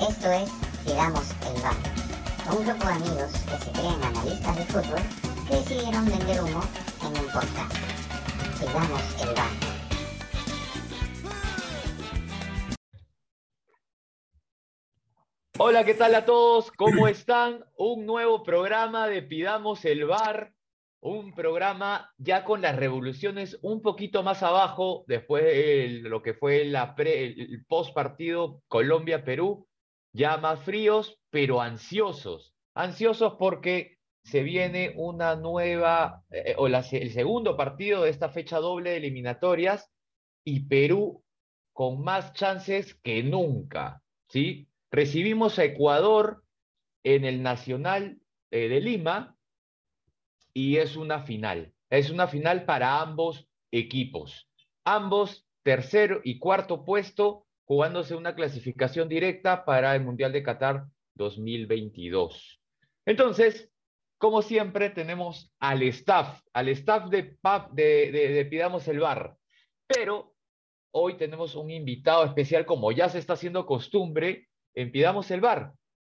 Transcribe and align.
Esto 0.00 0.32
es 0.32 0.50
Pidamos 0.84 1.30
el 1.46 1.62
Bar, 1.62 1.76
un 2.50 2.66
grupo 2.66 2.84
de 2.84 2.92
amigos 2.94 3.30
que 3.44 3.56
se 3.64 3.70
creen 3.70 4.02
analistas 4.02 4.56
de 4.56 4.64
fútbol 4.64 5.00
que 5.48 5.54
decidieron 5.54 6.04
vender 6.06 6.42
humo 6.42 6.60
en 7.00 7.06
un 7.06 7.26
podcast. 7.26 7.72
Pidamos 8.58 9.22
el 9.22 9.34
Bar. 9.36 9.50
Hola, 15.58 15.84
¿qué 15.84 15.94
tal 15.94 16.16
a 16.16 16.24
todos? 16.24 16.72
¿Cómo 16.72 17.06
están? 17.06 17.64
Un 17.76 18.04
nuevo 18.04 18.42
programa 18.42 19.06
de 19.06 19.22
Pidamos 19.22 19.84
el 19.84 20.06
Bar, 20.06 20.52
un 21.00 21.32
programa 21.34 22.12
ya 22.18 22.42
con 22.42 22.62
las 22.62 22.74
revoluciones 22.74 23.60
un 23.62 23.80
poquito 23.80 24.24
más 24.24 24.42
abajo, 24.42 25.04
después 25.06 25.44
de 25.44 26.00
lo 26.02 26.20
que 26.20 26.34
fue 26.34 26.62
el 26.62 27.64
post 27.68 27.94
partido 27.94 28.60
Colombia-Perú, 28.66 29.68
ya 30.14 30.38
más 30.38 30.60
fríos, 30.62 31.18
pero 31.30 31.60
ansiosos. 31.60 32.54
Ansiosos 32.74 33.34
porque 33.34 33.98
se 34.22 34.42
viene 34.42 34.94
una 34.96 35.36
nueva, 35.36 36.24
eh, 36.30 36.54
o 36.56 36.68
la, 36.68 36.80
el 36.92 37.12
segundo 37.12 37.56
partido 37.56 38.04
de 38.04 38.10
esta 38.10 38.30
fecha 38.30 38.58
doble 38.58 38.90
de 38.90 38.96
eliminatorias 38.96 39.90
y 40.44 40.60
Perú 40.60 41.22
con 41.74 42.02
más 42.02 42.32
chances 42.32 42.94
que 43.02 43.22
nunca, 43.22 44.02
¿sí? 44.28 44.68
Recibimos 44.90 45.58
a 45.58 45.64
Ecuador 45.64 46.44
en 47.02 47.24
el 47.24 47.42
Nacional 47.42 48.20
eh, 48.52 48.68
de 48.68 48.80
Lima 48.80 49.36
y 50.54 50.76
es 50.76 50.96
una 50.96 51.24
final. 51.24 51.74
Es 51.90 52.10
una 52.10 52.28
final 52.28 52.64
para 52.64 53.00
ambos 53.00 53.48
equipos. 53.72 54.48
Ambos 54.84 55.46
tercero 55.64 56.20
y 56.22 56.38
cuarto 56.38 56.84
puesto 56.84 57.43
jugándose 57.64 58.14
una 58.14 58.34
clasificación 58.34 59.08
directa 59.08 59.64
para 59.64 59.94
el 59.94 60.02
Mundial 60.02 60.32
de 60.32 60.42
Qatar 60.42 60.84
2022. 61.14 62.60
Entonces, 63.06 63.70
como 64.18 64.42
siempre, 64.42 64.90
tenemos 64.90 65.52
al 65.58 65.82
staff, 65.82 66.40
al 66.52 66.68
staff 66.68 67.10
de, 67.10 67.36
de, 67.72 68.10
de, 68.12 68.44
Pidamos 68.46 68.88
el 68.88 69.00
Bar. 69.00 69.36
Pero 69.86 70.34
hoy 70.92 71.16
tenemos 71.16 71.54
un 71.56 71.70
invitado 71.70 72.24
especial, 72.24 72.64
como 72.64 72.92
ya 72.92 73.08
se 73.08 73.18
está 73.18 73.34
haciendo 73.34 73.66
costumbre 73.66 74.48
en 74.74 74.92
Pidamos 74.92 75.30
el 75.30 75.40
Bar. 75.40 75.72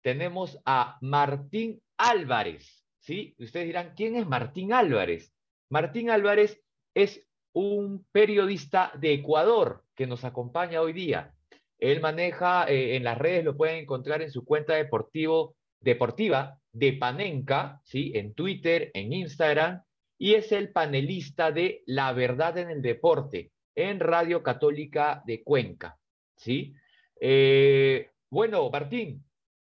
Tenemos 0.03 0.61
a 0.67 0.98
Martín 1.00 1.81
Álvarez. 1.97 2.84
¿sí? 3.00 3.34
Ustedes 3.39 3.67
dirán, 3.67 3.95
¿quién 3.97 4.17
es 4.17 4.27
Martín 4.27 4.72
Álvarez? 4.72 5.33
Martín 5.70 6.11
Álvarez 6.11 6.62
es 6.95 7.27
un 7.55 8.05
periodista 8.12 8.92
de 8.98 9.14
Ecuador 9.14 9.83
que 9.94 10.06
nos 10.06 10.24
acompaña 10.24 10.83
hoy 10.83 10.92
día. 10.92 11.33
Él 11.78 12.00
maneja 12.00 12.66
eh, 12.69 12.97
en 12.97 13.05
las 13.05 13.16
redes, 13.16 13.44
lo 13.44 13.56
pueden 13.56 13.78
encontrar 13.78 14.22
en 14.22 14.30
su 14.30 14.44
cuenta 14.44 14.74
deportivo, 14.74 15.56
deportiva 15.80 16.58
de 16.72 16.92
Panenka, 16.94 17.80
¿sí? 17.84 18.12
en 18.14 18.34
Twitter, 18.34 18.91
en 18.94 19.12
Instagram, 19.12 19.82
y 20.19 20.34
es 20.34 20.52
el 20.52 20.70
panelista 20.70 21.52
de 21.52 21.82
La 21.86 22.12
Verdad 22.12 22.58
en 22.58 22.70
el 22.70 22.82
Deporte 22.82 23.50
en 23.75 24.00
Radio 24.00 24.42
Católica 24.42 25.22
de 25.27 25.42
Cuenca. 25.42 25.98
¿sí? 26.36 26.75
Eh, 27.20 28.10
bueno, 28.30 28.69
Martín, 28.70 29.25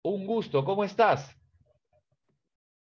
un 0.03 0.27
gusto, 0.27 0.65
¿cómo 0.65 0.85
estás? 0.85 1.37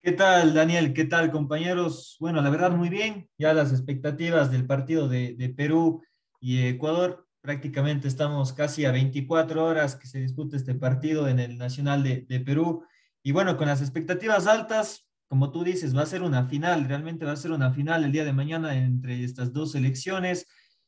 ¿Qué 0.06 0.12
tal, 0.12 0.54
Daniel? 0.54 0.94
¿Qué 0.94 1.06
tal, 1.06 1.32
compañeros? 1.32 2.18
Bueno, 2.20 2.42
la 2.42 2.50
verdad, 2.50 2.72
muy 2.72 2.90
bien. 2.90 3.30
Ya 3.38 3.54
las 3.54 3.72
expectativas 3.72 4.52
del 4.52 4.66
partido 4.66 5.08
de, 5.08 5.54
Perú 5.56 6.04
y 6.42 6.60
Ecuador 6.66 7.26
prácticamente 7.40 8.10
estamos 8.10 8.52
casi 8.52 8.84
a 8.84 8.92
24 8.92 9.64
horas 9.64 9.96
que 9.96 10.08
se 10.08 10.20
discute 10.20 10.58
este 10.58 10.76
partido 10.76 11.30
en 11.30 11.40
el 11.40 11.58
Nacional 11.58 12.04
de, 12.04 12.40
Perú. 12.46 12.84
Y 13.24 13.32
bueno, 13.32 13.56
con 13.56 13.68
las 13.68 13.80
expectativas 13.80 14.46
altas, 14.46 15.08
como 15.30 15.54
tú 15.54 15.64
dices, 15.64 15.96
va 15.96 16.02
a 16.02 16.06
ser 16.06 16.22
una 16.22 16.48
final, 16.50 16.84
realmente 16.84 17.24
va 17.24 17.32
a 17.32 17.38
ser 17.38 17.54
una 17.54 17.72
final 17.72 18.04
el 18.04 18.12
día 18.12 18.26
de 18.26 18.34
mañana 18.34 18.76
entre 18.76 19.24
estas 19.24 19.54
dos 19.54 19.72
selecciones. 19.72 20.48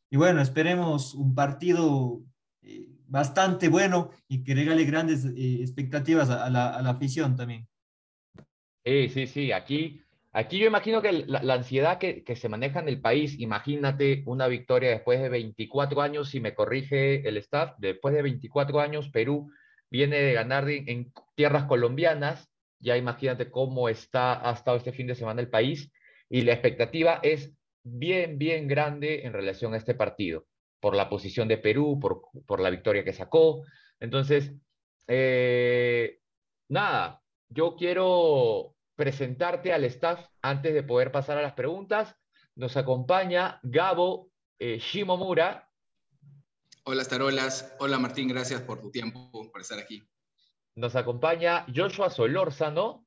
Y 0.10 0.18
bueno, 0.18 0.42
esperemos 0.42 1.16
un 1.16 1.34
partido 1.34 2.22
eh, 2.64 2.90
bastante 3.08 3.70
bueno 3.70 4.10
y 4.28 4.44
que 4.44 4.56
regale 4.56 4.84
grandes 4.84 5.24
eh, 5.24 5.62
expectativas 5.62 6.30
a 6.30 6.50
la 6.50 6.90
afición 6.90 7.38
también. 7.38 7.66
Sí, 8.86 9.10
sí, 9.10 9.28
sí, 9.28 9.52
aquí 9.52 10.06
Aquí 10.38 10.60
yo 10.60 10.68
imagino 10.68 11.02
que 11.02 11.14
la, 11.14 11.54
ansiedad 11.54 11.98
que, 11.98 12.36
se 12.36 12.50
maneja 12.50 12.82
en 12.82 12.90
el 12.90 13.00
país, 13.00 13.40
imagínate 13.40 14.22
una 14.26 14.48
victoria 14.48 14.90
después 14.90 15.22
de 15.22 15.30
24 15.30 16.02
años, 16.02 16.28
si 16.28 16.42
me 16.42 16.54
corrige 16.54 17.26
el 17.26 17.38
staff, 17.38 17.76
después 17.78 18.14
de 18.14 18.22
24 18.22 18.82
años 18.82 19.10
Perú 19.12 19.50
viene 19.90 20.18
de 20.18 20.34
ganar 20.34 20.70
en, 20.70 21.14
tierras 21.36 21.64
colombianas, 21.64 22.52
ya 22.82 22.98
imagínate 22.98 23.50
cómo 23.50 23.88
está, 23.88 24.46
ha 24.46 24.52
estado 24.52 24.76
este 24.76 24.92
fin 24.92 25.08
de 25.08 25.16
semana 25.16 25.40
el 25.40 25.50
país, 25.50 25.90
y 26.28 26.42
la 26.42 26.52
expectativa 26.52 27.22
es 27.24 27.54
bien, 27.84 28.38
bien 28.38 28.68
grande 28.68 29.26
en 29.26 29.32
relación 29.32 29.74
a 29.74 29.78
este 29.78 29.96
partido, 29.96 30.48
por 30.82 30.98
la 30.98 31.08
posición 31.08 31.48
de 31.48 31.60
Perú, 31.60 31.98
por, 31.98 32.24
por 32.46 32.60
la 32.60 32.72
victoria 32.72 33.06
que 33.06 33.14
sacó. 33.14 33.64
Entonces, 34.02 34.52
eh, 35.08 36.20
nada, 36.68 37.22
yo 37.48 37.78
quiero 37.78 38.75
presentarte 38.96 39.74
al 39.74 39.84
staff 39.86 40.26
antes 40.42 40.74
de 40.74 40.84
poder 40.84 41.12
pasar 41.12 41.38
a 41.38 41.42
las 41.42 41.54
preguntas. 41.54 42.16
Nos 42.56 42.78
acompaña 42.78 43.60
Gabo 43.64 44.32
eh, 44.60 44.80
Shimomura. 44.80 45.70
Hola, 46.84 47.04
Starolas. 47.04 47.76
Hola, 47.80 48.00
Martín. 48.00 48.28
Gracias 48.28 48.62
por 48.62 48.80
tu 48.80 48.92
tiempo, 48.92 49.30
por 49.52 49.62
estar 49.62 49.80
aquí. 49.80 50.08
Nos 50.76 50.96
acompaña 50.96 51.66
Joshua 51.74 52.10
Solórzano. 52.10 53.06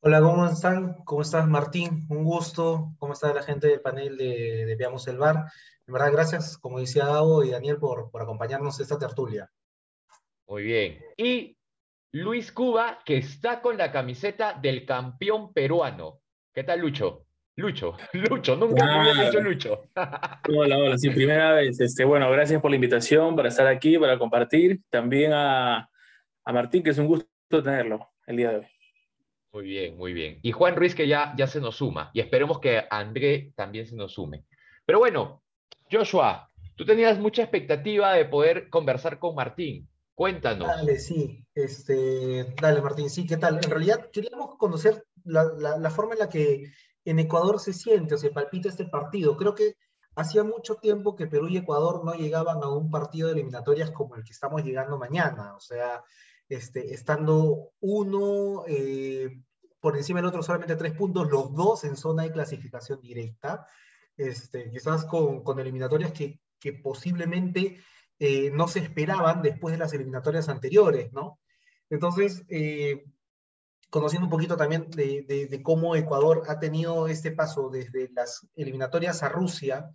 Hola, 0.00 0.20
¿cómo 0.20 0.46
están? 0.46 0.94
¿Cómo 1.04 1.22
estás, 1.22 1.46
Martín? 1.46 2.06
Un 2.08 2.24
gusto. 2.24 2.94
¿Cómo 2.98 3.12
está 3.12 3.34
la 3.34 3.42
gente 3.42 3.68
del 3.68 3.80
panel 3.80 4.16
de, 4.16 4.64
de 4.64 4.76
Veamos 4.76 5.06
el 5.08 5.18
Bar? 5.18 5.50
En 5.86 5.92
verdad, 5.92 6.12
gracias, 6.12 6.56
como 6.56 6.78
decía 6.78 7.04
Gabo 7.04 7.44
y 7.44 7.50
Daniel, 7.50 7.78
por, 7.78 8.10
por 8.10 8.22
acompañarnos 8.22 8.78
en 8.78 8.84
esta 8.84 8.98
tertulia. 8.98 9.50
Muy 10.46 10.62
bien. 10.62 11.04
Y 11.16 11.58
Luis 12.12 12.50
Cuba, 12.50 12.98
que 13.04 13.18
está 13.18 13.60
con 13.60 13.78
la 13.78 13.92
camiseta 13.92 14.54
del 14.54 14.84
campeón 14.84 15.52
peruano. 15.52 16.20
¿Qué 16.52 16.64
tal, 16.64 16.80
Lucho? 16.80 17.26
Lucho, 17.54 17.96
Lucho, 18.12 18.56
nunca 18.56 18.84
me 18.84 19.10
había 19.10 19.24
dicho 19.26 19.40
Lucho. 19.40 19.82
hola, 20.48 20.76
hola, 20.76 20.98
sí, 20.98 21.10
primera 21.10 21.52
vez. 21.52 21.78
Este, 21.80 22.04
bueno, 22.04 22.28
gracias 22.32 22.60
por 22.60 22.70
la 22.72 22.74
invitación, 22.74 23.36
para 23.36 23.48
estar 23.48 23.68
aquí, 23.68 23.96
para 23.96 24.18
compartir. 24.18 24.80
También 24.90 25.32
a, 25.32 25.88
a 26.44 26.52
Martín, 26.52 26.82
que 26.82 26.90
es 26.90 26.98
un 26.98 27.06
gusto 27.06 27.28
tenerlo 27.62 28.08
el 28.26 28.36
día 28.36 28.50
de 28.50 28.56
hoy. 28.56 28.66
Muy 29.52 29.64
bien, 29.64 29.96
muy 29.96 30.12
bien. 30.12 30.40
Y 30.42 30.50
Juan 30.50 30.74
Ruiz, 30.74 30.96
que 30.96 31.06
ya, 31.06 31.32
ya 31.36 31.46
se 31.46 31.60
nos 31.60 31.76
suma. 31.76 32.10
Y 32.12 32.18
esperemos 32.18 32.58
que 32.58 32.84
André 32.90 33.52
también 33.54 33.86
se 33.86 33.94
nos 33.94 34.14
sume. 34.14 34.46
Pero 34.84 34.98
bueno, 34.98 35.44
Joshua, 35.90 36.48
tú 36.74 36.84
tenías 36.84 37.20
mucha 37.20 37.42
expectativa 37.42 38.14
de 38.14 38.24
poder 38.24 38.68
conversar 38.68 39.20
con 39.20 39.36
Martín. 39.36 39.88
Cuéntanos. 40.20 40.68
Dale, 40.68 40.98
sí. 40.98 41.46
Este, 41.54 42.54
dale, 42.60 42.82
Martín, 42.82 43.08
sí, 43.08 43.26
¿qué 43.26 43.38
tal? 43.38 43.54
En 43.54 43.70
realidad 43.70 44.10
queríamos 44.12 44.58
conocer 44.58 45.06
la, 45.24 45.88
forma 45.88 46.12
en 46.12 46.18
la 46.18 46.28
que 46.28 46.70
en 47.06 47.18
Ecuador 47.20 47.58
se 47.58 47.72
siente 47.72 48.16
o 48.16 48.18
se 48.18 48.28
palpita 48.28 48.68
este 48.68 48.84
partido. 48.84 49.34
Creo 49.38 49.54
que 49.54 49.76
hacía 50.16 50.44
mucho 50.44 50.74
tiempo 50.74 51.16
que 51.16 51.26
Perú 51.26 51.48
y 51.48 51.56
Ecuador 51.56 52.04
no 52.04 52.12
llegaban 52.12 52.62
a 52.62 52.68
un 52.68 52.90
partido 52.90 53.28
de 53.28 53.32
eliminatorias 53.32 53.92
como 53.92 54.14
el 54.14 54.22
que 54.22 54.32
estamos 54.32 54.62
llegando 54.62 54.98
mañana. 54.98 55.56
O 55.56 55.60
sea, 55.60 56.04
este, 56.50 56.92
estando 56.92 57.70
uno 57.80 58.64
eh, 58.68 59.40
por 59.80 59.96
encima 59.96 60.18
del 60.18 60.28
otro 60.28 60.42
solamente 60.42 60.76
tres 60.76 60.92
puntos, 60.92 61.30
los 61.30 61.54
dos 61.54 61.84
en 61.84 61.96
zona 61.96 62.24
de 62.24 62.32
clasificación 62.32 63.00
directa. 63.00 63.66
Este, 64.18 64.70
quizás 64.70 65.06
con, 65.06 65.42
con 65.42 65.58
eliminatorias 65.58 66.12
que, 66.12 66.42
que 66.58 66.74
posiblemente 66.74 67.80
eh, 68.22 68.50
no 68.50 68.68
se 68.68 68.80
esperaban 68.80 69.40
después 69.40 69.72
de 69.72 69.78
las 69.78 69.94
eliminatorias 69.94 70.50
anteriores, 70.50 71.10
¿no? 71.10 71.40
Entonces, 71.88 72.44
eh, 72.50 73.02
conociendo 73.88 74.26
un 74.26 74.30
poquito 74.30 74.58
también 74.58 74.90
de, 74.90 75.60
cómo 75.64 75.96
Ecuador 75.96 76.42
ha 76.46 76.58
tenido 76.58 77.08
este 77.08 77.32
paso 77.32 77.70
desde 77.70 78.10
las 78.12 78.46
eliminatorias 78.56 79.22
a 79.22 79.30
Rusia, 79.30 79.90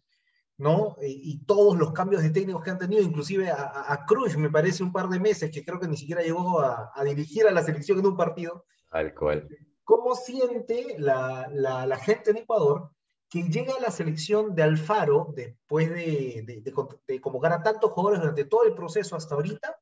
¿no? 0.58 0.98
Eh, 1.02 1.08
y 1.08 1.46
todos 1.46 1.78
los 1.78 1.94
cambios 1.94 2.24
de 2.24 2.32
técnicos 2.32 2.64
que 2.64 2.72
han 2.72 2.80
tenido, 2.80 3.04
inclusive 3.04 3.52
a, 3.52 4.06
Cruz, 4.08 4.36
me 4.38 4.50
parece 4.50 4.82
un 4.82 4.92
par 4.92 5.08
de 5.08 5.20
meses, 5.20 5.52
que 5.52 5.64
creo 5.64 5.80
que 5.80 5.88
ni 5.88 5.96
siquiera 5.96 6.24
llegó 6.24 6.62
a, 6.62 6.92
dirigir 7.06 7.46
a 7.46 7.52
la 7.52 7.62
selección 7.62 8.00
en 8.00 8.08
un 8.08 8.18
partido. 8.18 8.66
Al 8.90 9.14
cual. 9.14 9.48
¿Cómo 9.84 10.16
siente 10.16 10.96
la, 10.98 11.48
la 11.52 11.98
gente 11.98 12.32
en 12.32 12.38
Ecuador 12.38 12.90
que 13.30 13.44
llega 13.44 13.74
a 13.76 13.82
la 13.82 13.92
selección 13.92 14.56
de 14.56 14.64
Alfaro 14.64 15.34
después 15.36 15.90
de, 15.90 16.62
de, 17.08 17.22
convocar 17.22 17.54
a 17.54 17.64
tantos 17.64 17.92
jugadores 17.92 18.22
durante 18.22 18.46
todo 18.46 18.64
el 18.66 18.74
proceso 18.74 19.16
hasta 19.16 19.36
ahorita, 19.36 19.80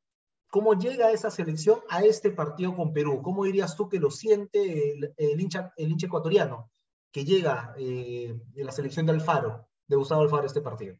¿cómo 0.50 0.74
llega 0.74 1.12
esa 1.12 1.30
selección 1.30 1.80
a 1.90 2.04
este 2.04 2.32
partido 2.32 2.76
con 2.76 2.94
Perú? 2.94 3.22
¿Cómo 3.22 3.44
dirías 3.44 3.76
tú 3.76 3.90
que 3.90 4.00
lo 4.00 4.12
siente 4.12 4.94
el, 5.18 5.42
hincha, 5.42 5.74
el 5.78 5.92
hincha 5.92 6.08
ecuatoriano 6.08 6.72
que 7.12 7.26
llega 7.26 7.76
eh, 7.78 8.36
de 8.54 8.64
la 8.64 8.72
selección 8.72 9.06
de 9.06 9.14
Alfaro, 9.14 9.68
de 9.88 9.96
Gustavo 9.96 10.22
Alfaro, 10.22 10.44
a 10.44 10.48
este 10.48 10.62
partido? 10.62 10.98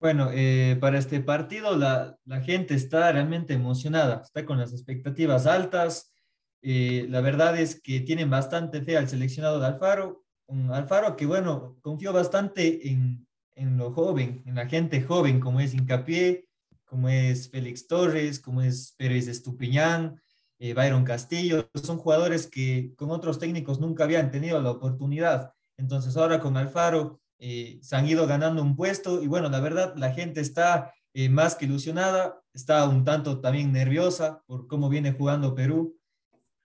Bueno, 0.00 0.30
eh, 0.32 0.76
para 0.80 0.98
este 0.98 1.20
partido 1.20 1.76
la, 1.76 2.18
la, 2.24 2.40
gente 2.40 2.74
está 2.74 3.12
realmente 3.12 3.54
emocionada, 3.54 4.22
está 4.22 4.44
con 4.44 4.58
las 4.58 4.72
expectativas 4.72 5.46
altas. 5.46 6.12
Eh, 6.60 7.06
la 7.08 7.20
verdad 7.20 7.58
es 7.58 7.80
que 7.80 8.00
tienen 8.00 8.30
bastante 8.30 8.82
fe 8.82 8.96
al 8.96 9.08
seleccionado 9.08 9.60
de 9.60 9.66
Alfaro. 9.66 10.21
Un 10.46 10.70
Alfaro 10.72 11.16
que, 11.16 11.26
bueno, 11.26 11.76
confió 11.80 12.12
bastante 12.12 12.88
en, 12.88 13.26
en 13.54 13.76
lo 13.76 13.92
joven, 13.92 14.42
en 14.46 14.54
la 14.54 14.66
gente 14.66 15.02
joven, 15.02 15.40
como 15.40 15.60
es 15.60 15.74
Incapié, 15.74 16.48
como 16.84 17.08
es 17.08 17.50
Félix 17.50 17.86
Torres, 17.86 18.38
como 18.38 18.60
es 18.60 18.94
Pérez 18.98 19.26
Estupiñán, 19.26 20.20
eh, 20.58 20.74
Byron 20.74 21.04
Castillo. 21.04 21.70
Son 21.74 21.96
jugadores 21.98 22.46
que 22.46 22.92
con 22.96 23.10
otros 23.10 23.38
técnicos 23.38 23.80
nunca 23.80 24.04
habían 24.04 24.30
tenido 24.30 24.60
la 24.60 24.70
oportunidad. 24.70 25.52
Entonces 25.78 26.16
ahora 26.16 26.38
con 26.38 26.56
Alfaro 26.56 27.20
eh, 27.38 27.78
se 27.82 27.96
han 27.96 28.06
ido 28.06 28.26
ganando 28.26 28.62
un 28.62 28.76
puesto 28.76 29.22
y 29.22 29.26
bueno, 29.26 29.48
la 29.48 29.60
verdad, 29.60 29.94
la 29.96 30.12
gente 30.12 30.40
está 30.40 30.92
eh, 31.14 31.28
más 31.28 31.56
que 31.56 31.64
ilusionada, 31.64 32.40
está 32.52 32.86
un 32.88 33.04
tanto 33.04 33.40
también 33.40 33.72
nerviosa 33.72 34.42
por 34.46 34.66
cómo 34.66 34.88
viene 34.88 35.12
jugando 35.12 35.54
Perú, 35.54 35.96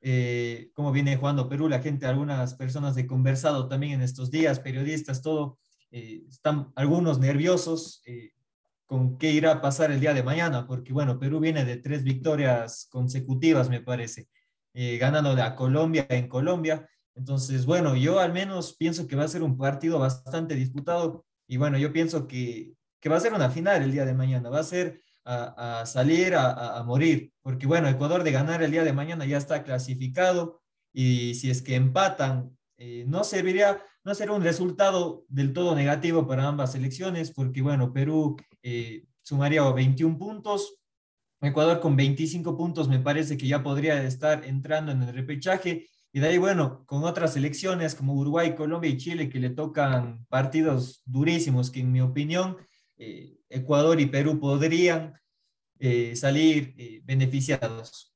eh, 0.09 0.71
cómo 0.73 0.91
viene 0.91 1.17
jugando 1.17 1.49
Perú, 1.49 1.67
la 1.67 1.81
gente, 1.81 2.05
algunas 2.05 2.55
personas 2.55 2.95
he 2.97 3.07
conversado 3.07 3.67
también 3.67 3.93
en 3.93 4.01
estos 4.01 4.31
días, 4.31 4.59
periodistas, 4.59 5.21
todo, 5.21 5.59
están 5.89 6.71
algunos 6.75 7.17
nerviosos 7.19 8.01
con 8.85 9.17
qué 9.17 9.31
irá 9.31 9.53
a 9.53 9.61
pasar 9.61 9.91
el 9.91 9.99
día 9.99 10.13
de 10.13 10.21
mañana, 10.21 10.67
porque 10.67 10.93
bueno, 10.93 11.17
Perú 11.17 11.39
viene 11.39 11.63
de 11.65 11.77
tres 11.77 12.03
victorias 12.03 12.87
consecutivas, 12.91 13.69
me 13.69 13.81
parece, 13.81 14.27
ganando 14.73 15.31
a 15.31 15.55
Colombia 15.55 16.05
en 16.09 16.27
Colombia, 16.27 16.87
entonces, 17.17 17.65
bueno, 17.65 17.95
yo 17.95 18.19
al 18.19 18.31
menos 18.31 18.75
pienso 18.77 19.07
que 19.07 19.15
va 19.15 19.23
a 19.23 19.27
ser 19.27 19.41
un 19.41 19.57
partido 19.57 19.97
bastante 19.97 20.53
disputado 20.53 21.25
y 21.47 21.57
bueno, 21.57 21.77
yo 21.79 21.91
pienso 21.91 22.27
que, 22.27 22.73
que 22.99 23.09
va 23.09 23.17
a 23.17 23.19
ser 23.19 23.33
una 23.33 23.49
final 23.49 23.81
el 23.81 23.91
día 23.91 24.05
de 24.05 24.13
mañana, 24.13 24.51
va 24.51 24.59
a 24.59 24.63
ser 24.63 25.01
a, 25.29 25.85
salir 25.85 26.35
a, 26.35 26.77
a, 26.77 26.83
morir, 26.83 27.33
porque 27.41 27.67
bueno, 27.67 27.89
Ecuador 27.89 28.23
de 28.23 28.31
ganar 28.31 28.63
el 28.63 28.71
día 28.71 28.83
de 28.83 28.93
mañana 28.93 29.25
ya 29.25 29.37
está 29.37 29.63
clasificado 29.63 30.61
y 30.93 31.35
si 31.35 31.49
es 31.49 31.61
que 31.61 31.75
empatan, 31.75 32.57
eh, 32.77 33.03
no 33.07 33.23
serviría, 33.23 33.83
no 34.03 34.15
será 34.15 34.31
un 34.33 34.43
resultado 34.43 35.25
del 35.27 35.51
todo 35.51 35.75
negativo 35.75 36.27
para 36.27 36.47
ambas 36.47 36.71
selecciones, 36.71 37.31
porque 37.31 37.61
bueno, 37.61 37.91
Perú 37.91 38.37
eh, 38.63 39.05
sumaría 39.21 39.69
21 39.69 40.17
puntos, 40.17 40.79
Ecuador 41.41 41.79
con 41.79 41.95
25 41.95 42.57
puntos 42.57 42.87
me 42.87 42.99
parece 42.99 43.37
que 43.37 43.47
ya 43.47 43.61
podría 43.61 44.01
estar 44.03 44.43
entrando 44.45 44.91
en 44.91 45.03
el 45.03 45.13
repechaje. 45.13 45.87
Y 46.11 46.19
de 46.19 46.29
ahí, 46.29 46.37
bueno, 46.39 46.83
con 46.87 47.03
otras 47.03 47.33
selecciones 47.33 47.93
como 47.93 48.15
Uruguay, 48.15 48.55
Colombia 48.55 48.89
y 48.89 48.97
Chile 48.97 49.29
que 49.29 49.39
le 49.39 49.51
tocan 49.51 50.25
partidos 50.29 51.03
durísimos 51.05 51.69
que 51.69 51.81
en 51.81 51.91
mi 51.91 52.01
opinión 52.01 52.57
eh, 52.97 53.39
Ecuador 53.49 53.99
y 53.99 54.07
Perú 54.07 54.39
podrían 54.39 55.19
eh, 55.79 56.15
salir 56.15 56.73
eh, 56.77 57.01
beneficiados. 57.05 58.15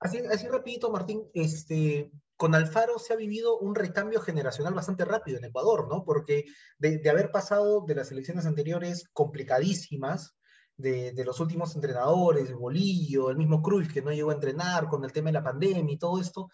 Así, 0.00 0.18
así 0.18 0.48
Martín, 0.90 1.28
este, 1.34 2.10
con 2.36 2.54
Alfaro 2.54 2.98
se 2.98 3.12
ha 3.12 3.16
vivido 3.16 3.58
un 3.58 3.74
recambio 3.74 4.20
generacional 4.20 4.74
bastante 4.74 5.04
rápido 5.04 5.38
en 5.38 5.44
Ecuador, 5.44 5.88
¿no? 5.88 6.04
Porque 6.04 6.46
de, 6.78 7.08
haber 7.08 7.30
pasado 7.30 7.84
de 7.86 7.94
las 7.94 8.10
elecciones 8.10 8.46
anteriores 8.46 9.08
complicadísimas, 9.12 10.34
de, 10.76 11.14
los 11.24 11.38
últimos 11.38 11.76
entrenadores, 11.76 12.52
Bolillo, 12.52 13.30
el 13.30 13.36
mismo 13.36 13.62
Cruz 13.62 13.92
que 13.92 14.02
no 14.02 14.10
llegó 14.10 14.30
a 14.30 14.34
entrenar 14.34 14.88
con 14.88 15.04
el 15.04 15.12
tema 15.12 15.28
de 15.28 15.34
la 15.34 15.44
pandemia 15.44 15.92
y 15.92 15.98
todo 15.98 16.18
esto, 16.18 16.48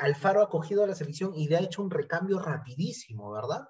Alfaro 0.00 0.42
ha 0.42 0.48
cogido 0.48 0.82
a 0.82 0.86
la 0.88 0.94
selección 0.94 1.34
y 1.34 1.46
le 1.46 1.58
ha 1.58 1.60
hecho 1.60 1.82
un 1.82 1.90
recambio 1.90 2.40
rapidísimo, 2.40 3.30
¿verdad? 3.30 3.68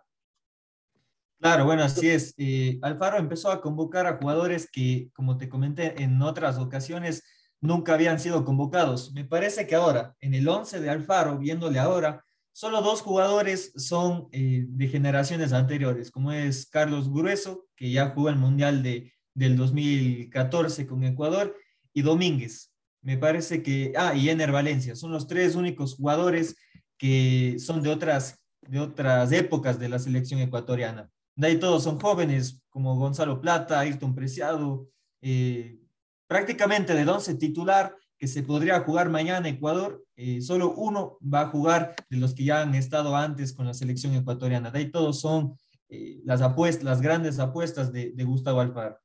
Claro, 1.40 1.64
bueno, 1.64 1.82
así 1.82 2.08
es. 2.08 2.34
Eh, 2.36 2.78
Alfaro 2.82 3.18
empezó 3.18 3.50
a 3.50 3.60
convocar 3.60 4.06
a 4.06 4.18
jugadores 4.18 4.68
que, 4.70 5.10
como 5.14 5.38
te 5.38 5.48
comenté 5.48 6.02
en 6.02 6.20
otras 6.20 6.58
ocasiones, 6.58 7.22
nunca 7.60 7.94
habían 7.94 8.20
sido 8.20 8.44
convocados. 8.44 9.12
Me 9.12 9.24
parece 9.24 9.66
que 9.66 9.74
ahora, 9.74 10.14
en 10.20 10.34
el 10.34 10.46
11 10.46 10.80
de 10.80 10.90
Alfaro, 10.90 11.38
viéndole 11.38 11.78
ahora, 11.78 12.24
solo 12.52 12.82
dos 12.82 13.00
jugadores 13.00 13.72
son 13.76 14.28
eh, 14.32 14.66
de 14.68 14.88
generaciones 14.88 15.52
anteriores, 15.52 16.10
como 16.10 16.30
es 16.30 16.66
Carlos 16.66 17.10
Grueso, 17.10 17.66
que 17.74 17.90
ya 17.90 18.10
jugó 18.10 18.28
el 18.28 18.36
Mundial 18.36 18.82
de 18.82 19.12
del 19.34 19.56
2014 19.56 20.86
con 20.86 21.04
Ecuador, 21.04 21.56
y 21.92 22.02
Domínguez. 22.02 22.72
Me 23.02 23.16
parece 23.16 23.62
que, 23.62 23.92
ah, 23.96 24.14
y 24.14 24.28
Ener 24.28 24.52
Valencia, 24.52 24.94
son 24.94 25.10
los 25.12 25.26
tres 25.26 25.54
únicos 25.56 25.94
jugadores 25.94 26.56
que 26.98 27.56
son 27.58 27.82
de 27.82 27.88
otras, 27.88 28.44
de 28.60 28.78
otras 28.78 29.32
épocas 29.32 29.78
de 29.78 29.88
la 29.88 29.98
selección 29.98 30.40
ecuatoriana. 30.40 31.10
De 31.40 31.46
ahí 31.46 31.58
todos 31.58 31.84
son 31.84 31.98
jóvenes, 31.98 32.62
como 32.68 32.96
Gonzalo 32.96 33.40
Plata, 33.40 33.80
Ayrton 33.80 34.14
Preciado, 34.14 34.88
eh, 35.22 35.80
prácticamente 36.26 36.92
del 36.92 37.08
once 37.08 37.34
titular 37.34 37.96
que 38.18 38.28
se 38.28 38.42
podría 38.42 38.80
jugar 38.80 39.08
mañana 39.08 39.48
Ecuador, 39.48 40.04
eh, 40.16 40.42
solo 40.42 40.74
uno 40.74 41.16
va 41.22 41.40
a 41.40 41.46
jugar 41.48 41.94
de 42.10 42.18
los 42.18 42.34
que 42.34 42.44
ya 42.44 42.60
han 42.60 42.74
estado 42.74 43.16
antes 43.16 43.54
con 43.54 43.64
la 43.64 43.72
selección 43.72 44.14
ecuatoriana. 44.14 44.70
De 44.70 44.80
ahí 44.80 44.90
todos 44.90 45.18
son 45.18 45.56
eh, 45.88 46.20
las 46.26 46.42
apuestas, 46.42 46.84
las 46.84 47.00
grandes 47.00 47.38
apuestas 47.38 47.90
de, 47.90 48.12
de 48.12 48.24
Gustavo 48.24 48.60
Alfaro. 48.60 48.98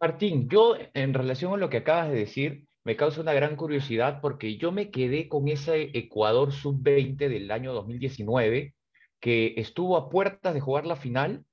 Martín, 0.00 0.48
yo 0.48 0.74
en 0.94 1.14
relación 1.14 1.54
a 1.54 1.58
lo 1.58 1.70
que 1.70 1.76
acabas 1.76 2.08
de 2.08 2.16
decir, 2.16 2.66
me 2.82 2.96
causa 2.96 3.20
una 3.20 3.34
gran 3.34 3.54
curiosidad 3.54 4.20
porque 4.20 4.56
yo 4.56 4.72
me 4.72 4.90
quedé 4.90 5.28
con 5.28 5.46
ese 5.46 5.96
Ecuador 5.96 6.50
sub-20 6.50 7.28
del 7.28 7.52
año 7.52 7.72
2019 7.72 8.74
que 9.20 9.54
estuvo 9.56 9.96
a 9.96 10.08
puertas 10.08 10.54
de 10.54 10.60
jugar 10.60 10.86
la 10.86 10.96
final 10.96 11.44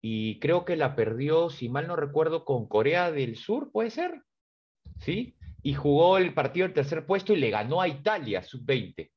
y 0.00 0.38
creo 0.38 0.64
que 0.64 0.76
la 0.76 0.94
perdió, 0.94 1.50
si 1.50 1.68
mal 1.68 1.88
no 1.88 1.96
recuerdo, 1.96 2.44
con 2.44 2.68
Corea 2.68 3.10
del 3.10 3.36
Sur, 3.36 3.70
¿puede 3.72 3.90
ser? 3.90 4.22
¿Sí? 5.00 5.36
Y 5.62 5.74
jugó 5.74 6.18
el 6.18 6.32
partido 6.34 6.66
del 6.66 6.74
tercer 6.74 7.06
puesto 7.06 7.32
y 7.32 7.36
le 7.36 7.50
ganó 7.50 7.80
a 7.80 7.88
Italia 7.88 8.42
sub-20. 8.42 9.10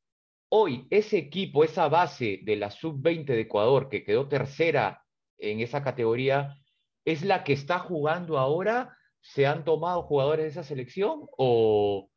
Hoy, 0.51 0.87
ese 0.89 1.17
equipo, 1.17 1.63
esa 1.63 1.87
base 1.89 2.39
de 2.43 2.55
la 2.55 2.71
sub-20 2.71 3.25
de 3.25 3.41
Ecuador, 3.41 3.87
que 3.87 4.03
quedó 4.03 4.27
tercera 4.27 5.03
en 5.37 5.59
esa 5.59 5.83
categoría, 5.83 6.59
¿Es 7.09 7.23
la 7.23 7.43
que 7.43 7.53
está 7.53 7.79
jugando 7.79 8.37
ahora? 8.37 8.95
¿Se 9.19 9.47
han 9.47 9.65
tomado 9.65 10.03
jugadores 10.03 10.45
de 10.45 10.49
esa 10.51 10.63
selección 10.63 11.27
o, 11.37 12.07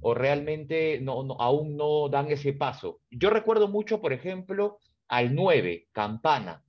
o 0.00 0.14
realmente 0.14 0.98
no, 1.00 1.22
no, 1.22 1.36
aún 1.40 1.76
no 1.76 2.08
dan 2.08 2.28
ese 2.28 2.52
paso? 2.52 3.00
Yo 3.08 3.30
recuerdo 3.30 3.68
mucho, 3.68 4.00
por 4.00 4.12
ejemplo, 4.12 4.78
al 5.12 5.34
9, 5.34 5.88
Campana. 5.92 6.64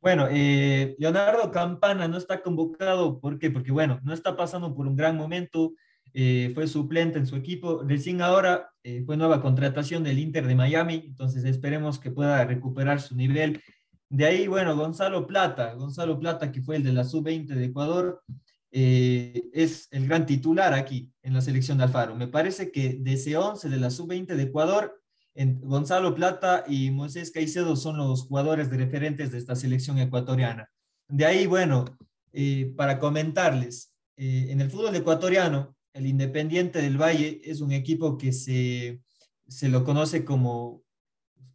Bueno, 0.00 0.28
eh, 0.30 0.94
Leonardo 1.00 1.50
Campana 1.50 2.06
no 2.06 2.16
está 2.16 2.42
convocado, 2.42 3.18
¿por 3.18 3.40
qué? 3.40 3.50
Porque 3.50 3.72
bueno, 3.72 3.98
no 4.04 4.14
está 4.14 4.36
pasando 4.36 4.72
por 4.72 4.86
un 4.86 4.94
gran 4.94 5.16
momento, 5.16 5.72
eh, 6.12 6.52
fue 6.54 6.68
suplente 6.68 7.18
en 7.18 7.26
su 7.26 7.34
equipo, 7.34 7.82
recién 7.82 8.22
ahora 8.22 8.70
eh, 8.84 9.02
fue 9.04 9.16
nueva 9.16 9.42
contratación 9.42 10.04
del 10.04 10.20
Inter 10.20 10.46
de 10.46 10.54
Miami, 10.54 11.02
entonces 11.08 11.44
esperemos 11.44 11.98
que 11.98 12.12
pueda 12.12 12.44
recuperar 12.44 13.00
su 13.00 13.16
nivel 13.16 13.60
de 14.08 14.24
ahí, 14.24 14.46
bueno, 14.46 14.76
Gonzalo 14.76 15.26
Plata, 15.26 15.74
Gonzalo 15.74 16.20
Plata, 16.20 16.52
que 16.52 16.62
fue 16.62 16.76
el 16.76 16.84
de 16.84 16.92
la 16.92 17.02
sub-20 17.02 17.46
de 17.46 17.64
Ecuador, 17.64 18.22
es 18.70 19.88
el 19.90 20.06
gran 20.06 20.26
titular 20.26 20.72
aquí 20.72 21.10
en 21.22 21.32
la 21.32 21.40
selección 21.40 21.78
de 21.78 21.84
Alfaro. 21.84 22.14
Me 22.14 22.28
parece 22.28 22.70
que 22.70 22.96
de 23.00 23.12
ese 23.14 23.36
11 23.36 23.68
de 23.68 23.76
la 23.76 23.90
sub-20 23.90 24.34
de 24.34 24.42
Ecuador, 24.42 25.00
Gonzalo 25.34 26.14
Plata 26.14 26.64
y 26.68 26.90
Moisés 26.90 27.30
Caicedo 27.30 27.74
son 27.76 27.96
los 27.96 28.22
jugadores 28.22 28.70
de 28.70 28.76
referentes 28.76 29.32
de 29.32 29.38
esta 29.38 29.56
selección 29.56 29.98
ecuatoriana. 29.98 30.70
De 31.08 31.26
ahí, 31.26 31.46
bueno, 31.46 31.84
eh, 32.32 32.72
para 32.76 32.98
comentarles, 32.98 33.92
eh, 34.16 34.46
en 34.50 34.60
el 34.60 34.70
fútbol 34.70 34.94
ecuatoriano, 34.94 35.76
el 35.92 36.06
Independiente 36.06 36.80
del 36.80 37.00
Valle 37.00 37.40
es 37.44 37.60
un 37.60 37.72
equipo 37.72 38.16
que 38.16 38.32
se, 38.32 39.00
se 39.48 39.68
lo 39.68 39.84
conoce 39.84 40.24
como 40.24 40.82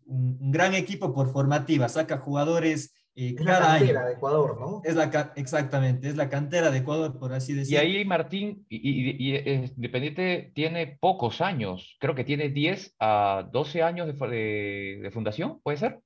un, 0.05 0.51
gran 0.51 0.73
equipo 0.73 1.13
por 1.13 1.31
formativa, 1.31 1.87
saca 1.89 2.17
jugadores 2.17 2.93
eh, 3.15 3.35
es 3.37 3.45
cada 3.45 3.59
la 3.59 3.77
cantera 3.79 4.05
de 4.05 4.13
Ecuador, 4.13 4.59
¿no? 4.59 4.81
Es 4.83 4.95
la, 4.95 5.33
exactamente, 5.35 6.09
es 6.09 6.15
la 6.15 6.29
cantera 6.29 6.71
de 6.71 6.79
Ecuador, 6.79 7.17
por 7.19 7.33
así 7.33 7.53
decirlo. 7.53 7.83
Y 7.83 7.85
ahí 7.85 8.05
Martín, 8.05 8.65
y, 8.69 9.35
Independiente 9.37 10.51
tiene 10.53 10.97
pocos 10.99 11.41
años, 11.41 11.97
creo 11.99 12.15
que 12.15 12.23
tiene 12.23 12.49
10 12.49 12.95
a 12.99 13.47
12 13.51 13.83
años 13.83 14.07
de, 14.07 14.99
de, 15.01 15.11
fundación, 15.11 15.59
¿puede 15.61 15.77
ser? 15.77 15.99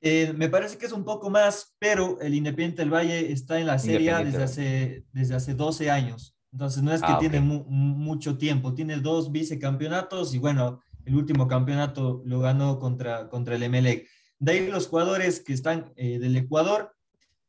Eh, 0.00 0.32
me 0.36 0.48
parece 0.48 0.78
que 0.78 0.86
es 0.86 0.92
un 0.92 1.04
poco 1.04 1.28
más, 1.28 1.74
pero 1.78 2.20
el 2.20 2.34
Independiente 2.34 2.82
del 2.82 2.92
Valle 2.92 3.32
está 3.32 3.58
en 3.58 3.66
la 3.66 3.78
Serie 3.78 4.14
desde 4.24 4.42
hace, 4.42 5.04
desde 5.12 5.34
hace 5.34 5.54
12 5.54 5.90
años. 5.90 6.36
Entonces 6.52 6.82
no 6.82 6.92
es 6.92 7.02
que 7.02 7.12
ah, 7.12 7.18
tiene 7.18 7.40
mucho 7.40 8.38
tiempo, 8.38 8.74
tiene 8.74 8.96
dos 8.96 9.30
vicecampeonatos 9.30 10.34
y 10.34 10.38
bueno, 10.38 10.80
el 11.04 11.14
último 11.14 11.46
campeonato 11.46 12.22
lo 12.24 12.40
ganó 12.40 12.78
contra, 12.78 13.28
contra 13.28 13.56
el 13.56 13.62
Emelec. 13.62 14.08
De 14.38 14.52
ahí 14.52 14.66
los 14.68 14.86
jugadores 14.86 15.40
que 15.40 15.52
están 15.52 15.92
eh, 15.96 16.18
del 16.18 16.36
Ecuador, 16.36 16.94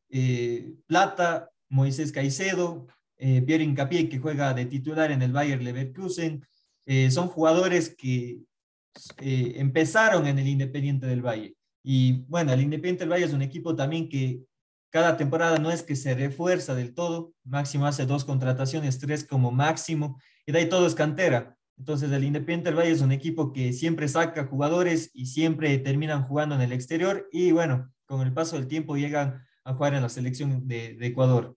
eh, 0.10 0.74
Plata, 0.88 1.52
Moisés 1.70 2.12
Caicedo, 2.12 2.88
eh, 3.18 3.42
Pierre 3.42 3.64
Incapié, 3.64 4.10
que 4.10 4.20
juega 4.20 4.54
de 4.54 4.66
titular 4.66 5.12
en 5.12 5.22
el 5.22 5.32
Bayer 5.32 5.62
Leverkusen, 5.62 6.46
son 7.12 7.28
jugadores 7.28 7.96
que 7.96 8.40
empezaron 9.20 10.26
en 10.26 10.40
el 10.40 10.48
Independiente 10.48 11.06
del 11.06 11.22
Valle. 11.22 11.56
Y 11.84 12.24
bueno, 12.28 12.52
el 12.52 12.62
Independiente 12.62 13.04
del 13.04 13.12
Valle 13.12 13.26
es 13.26 13.34
un 13.34 13.44
equipo 13.44 13.76
también 13.76 14.10
que 14.10 14.42
cada 14.90 15.16
temporada 15.16 15.60
no 15.60 15.72
es 15.72 15.84
que 15.84 15.96
se 15.96 16.16
refuerza 16.16 16.74
del 16.74 16.96
todo, 16.96 17.34
máximo 17.44 17.86
hace 17.86 18.08
dos 18.08 18.26
contrataciones, 18.26 18.98
tres 18.98 19.24
como 19.24 19.52
máximo, 19.52 20.20
y 20.48 20.52
de 20.52 20.60
ahí 20.60 20.70
todo 20.70 20.88
es 20.88 20.96
cantera. 20.96 21.59
Entonces 21.80 22.12
el 22.12 22.26
Independiente 22.26 22.70
del 22.70 22.78
Valle 22.78 22.92
es 22.92 23.02
un 23.02 23.14
equipo 23.14 23.54
que 23.54 23.72
siempre 23.72 24.10
saca 24.10 24.46
jugadores 24.46 25.12
y 25.14 25.28
siempre 25.28 25.78
terminan 25.78 26.24
jugando 26.24 26.56
en 26.56 26.62
el 26.62 26.74
exterior 26.74 27.30
y 27.32 27.54
bueno, 27.54 27.90
con 28.06 28.22
el 28.22 28.34
paso 28.34 28.58
del 28.58 28.68
tiempo 28.68 28.98
llegan 28.98 29.48
a 29.64 29.74
jugar 29.74 29.94
en 29.94 30.02
la 30.02 30.10
selección 30.10 30.68
de, 30.68 30.98
Ecuador. 31.00 31.56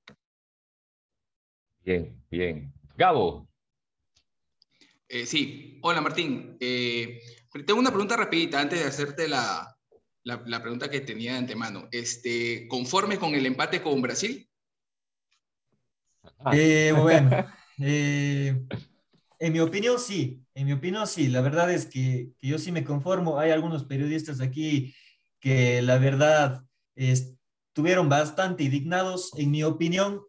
Bien, 1.84 2.22
bien. 2.30 2.72
Gabo. 2.96 3.48
Eh, 5.08 5.26
sí, 5.26 5.80
hola 5.82 6.00
Martín. 6.00 6.56
Eh, 6.60 7.20
tengo 7.66 7.80
una 7.80 7.90
pregunta 7.90 8.16
rapidita 8.16 8.60
antes 8.60 8.78
de 8.78 8.86
hacerte 8.86 9.26
la, 9.26 9.76
la, 10.22 10.62
pregunta 10.62 10.88
que 10.88 11.00
tenía 11.00 11.32
de 11.32 11.38
antemano. 11.38 11.88
Este, 11.90 12.68
¿Conforme 12.68 13.18
con 13.18 13.34
el 13.34 13.44
empate 13.44 13.82
con 13.82 14.00
Brasil? 14.00 14.48
Eh, 16.52 16.92
bueno, 16.96 17.30
en 19.46 19.52
mi 19.52 19.60
opinión 19.60 19.98
sí, 19.98 20.42
en 20.54 20.66
mi 20.66 20.72
opinión 20.72 21.06
sí. 21.06 21.28
La 21.28 21.40
verdad 21.40 21.70
es 21.70 21.86
que, 21.86 22.30
que, 22.38 22.48
yo 22.48 22.58
sí 22.58 22.72
me 22.72 22.84
conformo. 22.84 23.38
Hay 23.38 23.50
algunos 23.50 23.84
periodistas 23.84 24.40
aquí 24.40 24.94
que 25.40 25.82
la 25.82 25.98
verdad 25.98 26.64
estuvieron 26.94 28.08
bastante 28.08 28.64
indignados. 28.64 29.32
En 29.36 29.50
mi 29.50 29.64
opinión, 29.64 30.22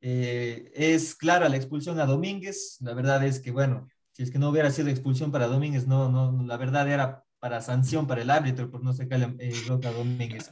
es 0.00 1.14
clara 1.16 1.48
la 1.48 1.56
expulsión 1.56 1.98
a 1.98 2.06
Domínguez. 2.06 2.76
La 2.80 2.94
verdad 2.94 3.24
es 3.24 3.40
que, 3.40 3.50
bueno, 3.50 3.88
si 4.12 4.22
es 4.22 4.30
que 4.30 4.38
no 4.38 4.48
hubiera 4.48 4.70
sido 4.70 4.88
expulsión 4.88 5.30
para 5.30 5.46
Domínguez, 5.46 5.86
no, 5.86 6.08
no, 6.08 6.42
la 6.44 6.56
verdad 6.56 6.88
era 6.88 7.22
para 7.38 7.60
sanción 7.60 8.06
para 8.06 8.22
el 8.22 8.30
árbitro 8.30 8.70
por 8.70 8.82
no 8.82 8.94
sacar 8.94 9.34
eh, 9.38 9.52
Roca 9.68 9.90
Domínguez. 9.90 10.50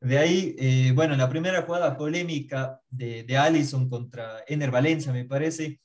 De 0.00 0.16
ahí, 0.16 0.54
eh, 0.58 0.92
bueno, 0.94 1.16
la 1.16 1.28
primera 1.28 1.62
jugada 1.62 1.96
polémica 1.96 2.80
de, 2.88 3.24
de 3.24 3.36
Allison 3.36 3.88
contra 3.88 4.44
Ener 4.46 4.70
Valencia, 4.70 5.12
me 5.12 5.24
parece, 5.24 5.80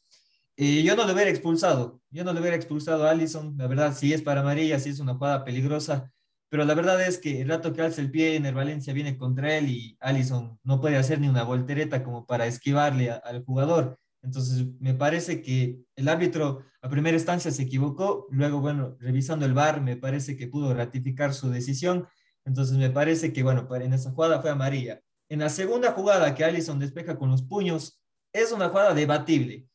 yo 0.57 0.95
no 0.95 1.05
lo 1.05 1.13
hubiera 1.13 1.29
expulsado, 1.29 2.01
yo 2.09 2.24
no 2.24 2.33
lo 2.33 2.39
hubiera 2.39 2.55
expulsado 2.55 3.05
a 3.05 3.12
Allison, 3.12 3.55
la 3.57 3.67
verdad, 3.67 3.95
si 3.95 4.13
es 4.13 4.21
para 4.21 4.41
amarilla, 4.41 4.79
si 4.79 4.89
es 4.89 5.00
una 5.00 5.15
jugada 5.15 5.43
peligrosa, 5.43 6.12
pero 6.50 6.63
la 6.63 6.74
verdad 6.74 7.05
es 7.05 7.17
que 7.17 7.41
el 7.41 7.50
rato 7.50 7.74
que 7.74 7.81
alza 7.81 8.01
el 8.01 8.12
pie, 8.12 8.35
Ener 8.35 8.53
Valencia 8.53 8.93
viene 8.93 9.17
contra 9.17 9.57
él 9.57 9.69
y 9.69 9.97
Allison 10.00 10.57
no 10.63 10.79
puede 10.79 10.95
hacer 10.95 11.19
ni 11.19 11.27
una 11.27 11.43
voltereta 11.43 12.03
como 12.03 12.25
para 12.25 12.47
esquivarle 12.47 13.12
al 13.12 13.43
jugador. 13.43 13.97
Entonces, 14.21 14.65
me 14.79 14.93
parece 14.93 15.41
que 15.41 15.79
el 15.95 16.07
árbitro 16.07 16.63
a 16.81 16.89
primera 16.89 17.17
instancia 17.17 17.51
se 17.51 17.63
equivocó, 17.63 18.27
luego, 18.31 18.59
bueno, 18.59 18.95
revisando 19.00 19.45
el 19.45 19.53
VAR, 19.53 19.81
me 19.81 19.97
parece 19.97 20.38
que 20.38 20.47
pudo 20.47 20.74
ratificar 20.74 21.33
su 21.33 21.50
decisión. 21.50 22.07
Entonces, 22.45 22.77
me 22.77 22.89
parece 22.89 23.33
que, 23.33 23.43
bueno, 23.43 23.67
en 23.75 23.93
esa 23.93 24.12
jugada 24.12 24.41
fue 24.41 24.50
amarilla. 24.50 25.01
En 25.29 25.39
la 25.39 25.50
segunda 25.50 25.91
jugada 25.91 26.33
que 26.35 26.45
Allison 26.45 26.79
despeja 26.79 27.17
con 27.17 27.29
los 27.29 27.43
puños, 27.43 28.01
es 28.31 28.51
una 28.51 28.69
jugada 28.69 28.93
debatible, 28.93 29.67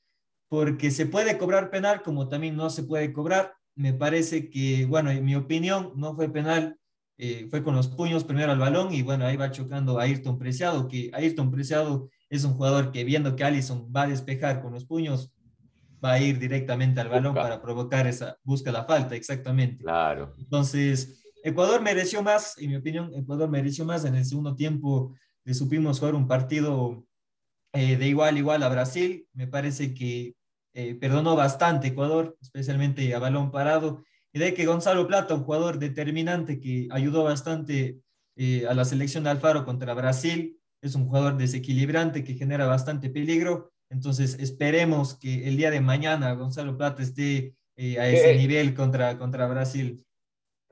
porque 0.50 0.90
se 0.90 1.06
puede 1.06 1.38
cobrar 1.38 1.70
penal 1.70 2.02
como 2.02 2.28
también 2.28 2.56
no 2.56 2.70
se 2.70 2.82
puede 2.82 3.12
cobrar. 3.12 3.54
Me 3.76 3.94
parece 3.94 4.50
que, 4.50 4.84
bueno, 4.84 5.10
en 5.12 5.24
mi 5.24 5.36
opinión, 5.36 5.92
no 5.94 6.16
fue 6.16 6.28
penal, 6.28 6.76
eh, 7.18 7.46
fue 7.48 7.62
con 7.62 7.76
los 7.76 7.86
puños 7.86 8.24
primero 8.24 8.50
al 8.50 8.58
balón 8.58 8.92
y, 8.92 9.02
bueno, 9.02 9.24
ahí 9.24 9.36
va 9.36 9.52
chocando 9.52 10.00
a 10.00 10.02
Ayrton 10.02 10.38
Preciado, 10.38 10.88
que 10.88 11.08
Ayrton 11.12 11.52
Preciado 11.52 12.10
es 12.28 12.42
un 12.42 12.54
jugador 12.54 12.90
que 12.90 13.04
viendo 13.04 13.36
que 13.36 13.44
Allison 13.44 13.92
va 13.96 14.02
a 14.02 14.06
despejar 14.08 14.60
con 14.60 14.72
los 14.72 14.84
puños, 14.84 15.32
va 16.04 16.14
a 16.14 16.20
ir 16.20 16.40
directamente 16.40 17.00
al 17.00 17.10
balón 17.10 17.32
para 17.32 17.62
provocar 17.62 18.08
esa, 18.08 18.36
busca 18.42 18.72
la 18.72 18.84
falta, 18.84 19.14
exactamente. 19.14 19.84
Claro. 19.84 20.34
Entonces, 20.36 21.22
Ecuador 21.44 21.80
mereció 21.80 22.24
más, 22.24 22.58
en 22.58 22.70
mi 22.70 22.76
opinión, 22.76 23.12
Ecuador 23.14 23.48
mereció 23.48 23.84
más 23.84 24.04
en 24.04 24.16
el 24.16 24.24
segundo 24.24 24.56
tiempo, 24.56 25.14
le 25.44 25.54
supimos 25.54 26.00
jugar 26.00 26.16
un 26.16 26.26
partido 26.26 27.06
eh, 27.72 27.96
de 27.96 28.08
igual 28.08 28.36
igual 28.36 28.64
a 28.64 28.68
Brasil, 28.68 29.28
me 29.32 29.46
parece 29.46 29.94
que 29.94 30.34
eh, 30.74 30.94
perdonó 30.94 31.36
bastante 31.36 31.88
Ecuador, 31.88 32.36
especialmente 32.40 33.14
a 33.14 33.18
balón 33.18 33.50
parado, 33.50 34.04
y 34.32 34.38
de 34.38 34.54
que 34.54 34.66
Gonzalo 34.66 35.06
Plata, 35.06 35.34
un 35.34 35.44
jugador 35.44 35.78
determinante 35.78 36.60
que 36.60 36.88
ayudó 36.90 37.24
bastante 37.24 37.98
eh, 38.36 38.66
a 38.68 38.74
la 38.74 38.84
selección 38.84 39.24
de 39.24 39.30
Alfaro 39.30 39.64
contra 39.64 39.94
Brasil, 39.94 40.56
es 40.80 40.94
un 40.94 41.06
jugador 41.06 41.36
desequilibrante 41.36 42.24
que 42.24 42.34
genera 42.34 42.66
bastante 42.66 43.10
peligro. 43.10 43.72
Entonces 43.90 44.38
esperemos 44.38 45.18
que 45.18 45.48
el 45.48 45.56
día 45.56 45.70
de 45.70 45.80
mañana 45.80 46.32
Gonzalo 46.34 46.76
Plata 46.76 47.02
esté 47.02 47.54
eh, 47.76 47.98
a 47.98 48.08
ese 48.08 48.36
nivel 48.36 48.74
contra, 48.74 49.18
contra 49.18 49.48
Brasil. 49.48 50.04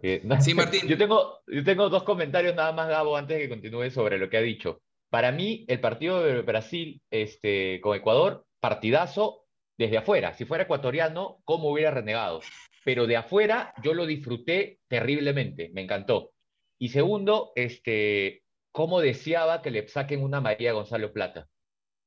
sí, 0.01 0.55
Martín. 0.55 0.87
Yo 0.87 0.97
tengo, 0.97 1.41
yo 1.47 1.65
tengo 1.65 1.89
dos 1.89 2.05
comentarios 2.05 2.55
nada 2.55 2.73
más, 2.73 2.89
Gabo, 2.89 3.17
antes 3.17 3.37
de 3.37 3.43
que 3.43 3.49
continúe 3.49 3.91
sobre 3.91 4.19
lo 4.19 4.31
que 4.31 4.37
ha 4.37 4.43
dicho. 4.43 4.81
Para 5.11 5.33
mí, 5.33 5.65
el 5.69 5.81
partido 5.81 6.23
de 6.23 6.43
Brasil 6.43 7.03
este, 7.11 7.81
con 7.81 7.97
Ecuador, 7.97 8.47
partidazo 8.61 9.48
desde 9.79 9.99
afuera. 9.99 10.35
Si 10.35 10.45
fuera 10.45 10.65
ecuatoriano, 10.65 11.41
¿cómo 11.45 11.71
hubiera 11.71 11.93
renegado? 11.93 12.41
Pero 12.85 13.07
de 13.07 13.17
afuera 13.17 13.73
yo 13.83 13.95
lo 13.95 14.05
disfruté 14.05 14.81
terriblemente, 14.89 15.71
me 15.73 15.83
encantó. 15.83 16.33
Y 16.79 16.91
segundo, 16.91 17.53
este, 17.55 18.43
cómo 18.73 19.01
deseaba 19.01 19.63
que 19.63 19.71
le 19.71 19.89
saquen 19.89 20.23
una 20.23 20.41
María 20.41 20.73
Gonzalo 20.73 21.13
Plata 21.13 21.49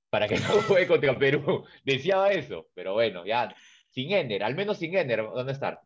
para 0.09 0.27
que 0.27 0.35
no 0.39 0.61
juegue 0.67 0.87
contra 0.87 1.17
Perú. 1.17 1.63
Deseaba 1.83 2.31
eso, 2.31 2.67
pero 2.75 2.93
bueno, 2.93 3.25
ya 3.25 3.55
sin 3.89 4.11
Ender, 4.11 4.43
al 4.43 4.55
menos 4.55 4.77
sin 4.77 4.95
Ender, 4.95 5.23
¿dónde 5.33 5.53
está? 5.53 5.81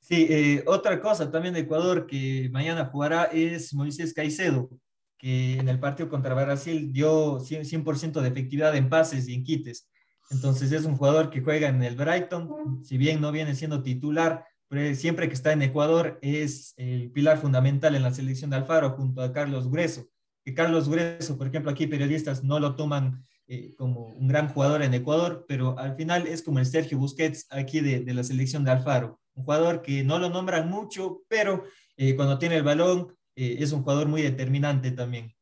Sí, 0.00 0.26
eh, 0.30 0.62
otra 0.66 1.00
cosa 1.00 1.30
también 1.30 1.54
de 1.54 1.60
Ecuador 1.60 2.06
que 2.06 2.48
mañana 2.50 2.86
jugará 2.86 3.24
es 3.24 3.74
Moisés 3.74 4.12
Caicedo, 4.14 4.70
que 5.18 5.54
en 5.54 5.68
el 5.68 5.80
partido 5.80 6.08
contra 6.08 6.34
Brasil 6.34 6.92
dio 6.92 7.40
100%, 7.40 8.20
de 8.20 8.28
efectividad 8.28 8.76
en 8.76 8.88
pases 8.88 9.28
y 9.28 9.34
en 9.34 9.42
quites. 9.42 9.88
Entonces 10.30 10.72
es 10.72 10.84
un 10.84 10.96
jugador 10.96 11.30
que 11.30 11.40
juega 11.40 11.68
en 11.68 11.82
el 11.82 11.96
Brighton, 11.96 12.82
si 12.84 12.96
bien 12.96 13.20
no 13.20 13.32
viene 13.32 13.54
siendo 13.54 13.82
titular, 13.82 14.44
pero 14.68 14.94
siempre 14.94 15.28
que 15.28 15.34
está 15.34 15.52
en 15.52 15.62
Ecuador 15.62 16.18
es 16.22 16.74
el 16.76 17.10
pilar 17.12 17.38
fundamental 17.38 17.94
en 17.94 18.02
la 18.02 18.12
selección 18.12 18.50
de 18.50 18.56
Alfaro 18.56 18.90
junto 18.90 19.22
a 19.22 19.32
Carlos 19.32 19.70
Grueso 19.70 20.08
que 20.46 20.54
Carlos 20.54 20.88
Grueso, 20.88 21.36
por 21.36 21.48
ejemplo, 21.48 21.72
aquí 21.72 21.88
periodistas 21.88 22.44
no 22.44 22.60
lo 22.60 22.76
toman 22.76 23.24
eh, 23.48 23.74
como 23.76 24.06
un 24.10 24.28
gran 24.28 24.48
jugador 24.48 24.80
en 24.82 24.94
Ecuador, 24.94 25.44
pero 25.48 25.76
al 25.76 25.96
final 25.96 26.28
es 26.28 26.40
como 26.40 26.60
el 26.60 26.66
Sergio 26.66 26.98
Busquets 26.98 27.48
aquí 27.50 27.80
de, 27.80 27.98
de 27.98 28.14
la 28.14 28.22
selección 28.22 28.62
de 28.62 28.70
Alfaro, 28.70 29.20
un 29.34 29.42
jugador 29.42 29.82
que 29.82 30.04
no 30.04 30.20
lo 30.20 30.30
nombran 30.30 30.70
mucho, 30.70 31.24
pero 31.26 31.64
eh, 31.96 32.14
cuando 32.14 32.38
tiene 32.38 32.54
el 32.54 32.62
balón 32.62 33.12
eh, 33.34 33.56
es 33.58 33.72
un 33.72 33.82
jugador 33.82 34.06
muy 34.06 34.22
determinante 34.22 34.92
también. 34.92 35.34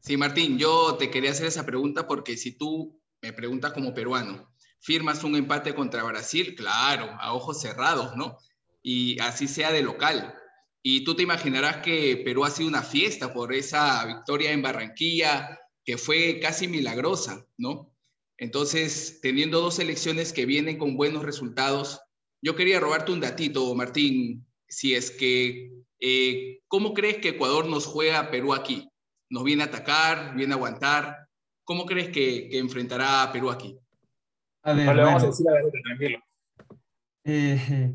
Sí, 0.00 0.16
Martín, 0.16 0.56
yo 0.56 0.96
te 0.98 1.10
quería 1.10 1.32
hacer 1.32 1.46
esa 1.46 1.66
pregunta 1.66 2.06
porque 2.06 2.38
si 2.38 2.52
tú 2.52 2.97
me 3.22 3.32
preguntas 3.32 3.72
como 3.72 3.94
peruano, 3.94 4.52
firmas 4.80 5.24
un 5.24 5.36
empate 5.36 5.74
contra 5.74 6.04
Brasil, 6.04 6.54
claro, 6.54 7.16
a 7.20 7.34
ojos 7.34 7.60
cerrados, 7.60 8.16
¿no? 8.16 8.38
Y 8.82 9.18
así 9.20 9.48
sea 9.48 9.72
de 9.72 9.82
local. 9.82 10.34
Y 10.82 11.04
tú 11.04 11.14
te 11.14 11.22
imaginarás 11.22 11.78
que 11.78 12.22
Perú 12.24 12.44
ha 12.44 12.50
sido 12.50 12.68
una 12.68 12.82
fiesta 12.82 13.32
por 13.32 13.52
esa 13.52 14.04
victoria 14.06 14.52
en 14.52 14.62
Barranquilla, 14.62 15.58
que 15.84 15.98
fue 15.98 16.38
casi 16.40 16.68
milagrosa, 16.68 17.46
¿no? 17.56 17.92
Entonces, 18.36 19.18
teniendo 19.20 19.60
dos 19.60 19.76
selecciones 19.76 20.32
que 20.32 20.46
vienen 20.46 20.78
con 20.78 20.96
buenos 20.96 21.24
resultados, 21.24 22.00
yo 22.40 22.54
quería 22.54 22.78
robarte 22.78 23.10
un 23.10 23.20
datito, 23.20 23.74
Martín, 23.74 24.46
si 24.68 24.94
es 24.94 25.10
que, 25.10 25.72
eh, 25.98 26.60
¿cómo 26.68 26.94
crees 26.94 27.18
que 27.18 27.30
Ecuador 27.30 27.66
nos 27.66 27.86
juega 27.86 28.20
a 28.20 28.30
Perú 28.30 28.54
aquí? 28.54 28.88
¿Nos 29.28 29.42
viene 29.42 29.64
a 29.64 29.66
atacar, 29.66 30.36
viene 30.36 30.52
a 30.52 30.56
aguantar? 30.56 31.27
¿Cómo 31.68 31.84
crees 31.84 32.08
que, 32.08 32.58
enfrentará 32.58 33.22
a 33.22 33.30
Perú 33.30 33.50
aquí? 33.50 33.78
A 34.62 34.72
ver, 34.72 34.86
vamos 34.86 35.22
a 35.22 35.26
decir 35.26 35.44
la 35.44 35.52
verdad, 35.52 35.70
tranquilo. 35.84 36.18
Eh, 37.24 37.92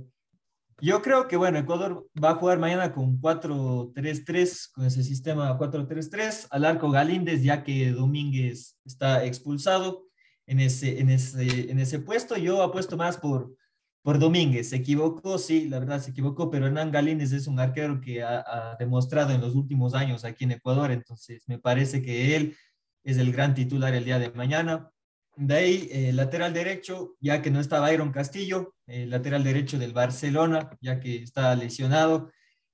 yo 0.80 1.01
creo 1.01 1.27
que, 1.27 1.38
bueno, 1.38 1.58
Ecuador 1.58 2.08
va 2.24 2.30
a 2.30 2.36
jugar 2.36 2.60
mañana 2.60 2.94
con 2.94 3.20
4-3-3, 3.20 4.74
con 4.74 4.86
ese 4.86 5.03
sistema 5.03 5.58
4-3-3, 5.58 6.50
al 6.51 6.65
arco 6.65 6.92
Galíndez, 6.92 7.42
ya 7.42 7.63
que 7.63 7.89
Domínguez 7.89 8.77
está 8.86 9.25
expulsado 9.25 10.06
en 10.46 10.60
ese, 10.60 11.00
en 11.00 11.10
ese, 11.10 11.72
en 11.72 11.80
ese 11.80 11.98
puesto. 11.98 12.38
Yo 12.38 12.62
apuesto 12.62 12.96
más 12.96 13.18
por, 13.18 13.56
por 14.03 14.20
Domínguez. 14.20 14.70
Se 14.70 14.75
equivocó, 14.75 15.39
sí, 15.39 15.68
la 15.68 15.80
verdad 15.80 16.00
se 16.00 16.12
equivocó, 16.12 16.51
pero 16.51 16.68
Hernán 16.68 16.92
Galíndez 16.92 17.32
es 17.32 17.48
un 17.48 17.60
arquero 17.60 18.00
que 18.00 18.22
ha, 18.22 18.46
ha 18.46 18.75
demostrado 18.75 19.34
en 19.34 19.42
los 19.42 19.56
últimos 19.56 19.96
años 19.96 20.25
aquí 20.25 20.44
en 20.44 20.51
Ecuador, 20.51 20.92
entonces 20.92 21.42
me 21.48 21.58
parece 21.58 22.03
que 22.03 22.36
él 22.36 22.56
es 23.04 23.18
el 23.18 23.32
gran 23.32 23.54
titular 23.54 23.94
el 23.94 24.06
día 24.06 24.20
de 24.20 24.32
mañana. 24.32 24.90
De 25.36 25.56
ahí, 25.56 25.90
eh, 25.92 26.14
lateral 26.14 26.54
derecho, 26.54 27.16
ya 27.20 27.42
que 27.42 27.50
no 27.52 27.60
está 27.60 27.80
Byron 27.80 28.12
Castillo, 28.12 28.76
el 28.86 29.10
lateral 29.10 29.44
derecho 29.44 29.80
del 29.80 29.94
Barcelona, 29.94 30.70
ya 30.80 31.00
que 31.00 31.24
está 31.24 31.56
lesionado. 31.56 32.32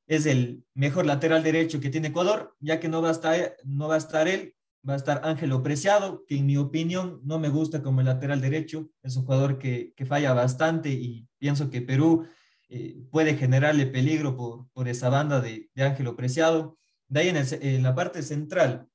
Es 0.08 0.26
el 0.26 0.64
mejor 0.74 1.06
lateral 1.06 1.42
derecho 1.44 1.80
que 1.80 1.90
tiene 1.90 2.10
Ecuador, 2.10 2.56
ya 2.60 2.80
que 2.80 2.90
no 2.90 3.02
va 3.02 3.10
a 3.10 3.12
estar, 3.12 3.56
no 3.64 3.88
va 3.88 3.96
a 3.96 4.00
estar 4.00 4.28
él, 4.28 4.56
va 4.88 4.94
a 4.94 4.98
estar 4.98 5.22
Ángelo 5.24 5.64
Preciado, 5.64 6.26
que 6.28 6.38
en 6.38 6.48
mi 6.48 6.58
opinión 6.58 7.22
no 7.24 7.40
me 7.40 7.50
gusta 7.50 7.82
como 7.82 8.02
el 8.02 8.08
lateral 8.08 8.42
derecho. 8.42 8.90
Es 9.04 9.16
un 9.16 9.24
jugador 9.24 9.58
que, 9.58 9.94
que 9.96 10.06
falla 10.06 10.34
bastante 10.34 10.90
y 10.90 11.28
pienso 11.38 11.70
que 11.70 11.82
Perú 11.82 12.28
eh, 12.70 12.98
puede 13.12 13.36
generarle 13.36 13.88
peligro 13.88 14.36
por, 14.36 14.68
por 14.74 14.88
esa 14.88 15.10
banda 15.10 15.40
de, 15.42 15.70
de 15.74 15.84
Ángelo 15.84 16.16
Preciado. 16.16 16.78
De 17.08 17.22
ahí 17.22 17.30
en, 17.30 17.38
en 17.38 17.84
la 17.84 17.96
parte 17.96 18.22
central, 18.22 18.88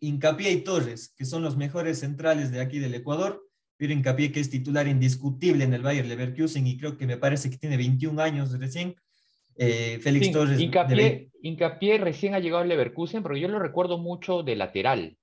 Incapié 0.00 0.50
y 0.50 0.62
Torres, 0.62 1.14
que 1.16 1.24
son 1.24 1.42
los 1.42 1.56
mejores 1.56 2.00
centrales 2.00 2.50
de 2.50 2.60
aquí 2.60 2.78
del 2.78 2.94
Ecuador. 2.94 3.46
Pero 3.76 3.92
Incapié 3.92 4.32
que 4.32 4.40
es 4.40 4.50
titular 4.50 4.86
indiscutible 4.88 5.64
en 5.64 5.72
el 5.72 5.82
Bayer 5.82 6.06
Leverkusen 6.06 6.66
y 6.66 6.76
creo 6.76 6.98
que 6.98 7.06
me 7.06 7.16
parece 7.16 7.48
que 7.50 7.56
tiene 7.56 7.76
21 7.76 8.20
años 8.20 8.58
recién. 8.58 8.94
Eh, 9.56 9.98
Félix 10.02 10.32
Torres. 10.32 10.60
Incapié, 11.42 11.98
recién 11.98 12.34
ha 12.34 12.38
llegado 12.38 12.62
al 12.62 12.68
Leverkusen, 12.68 13.22
pero 13.22 13.36
yo 13.36 13.48
lo 13.48 13.58
recuerdo 13.58 13.98
mucho 13.98 14.42
de 14.42 14.56
lateral. 14.56 15.16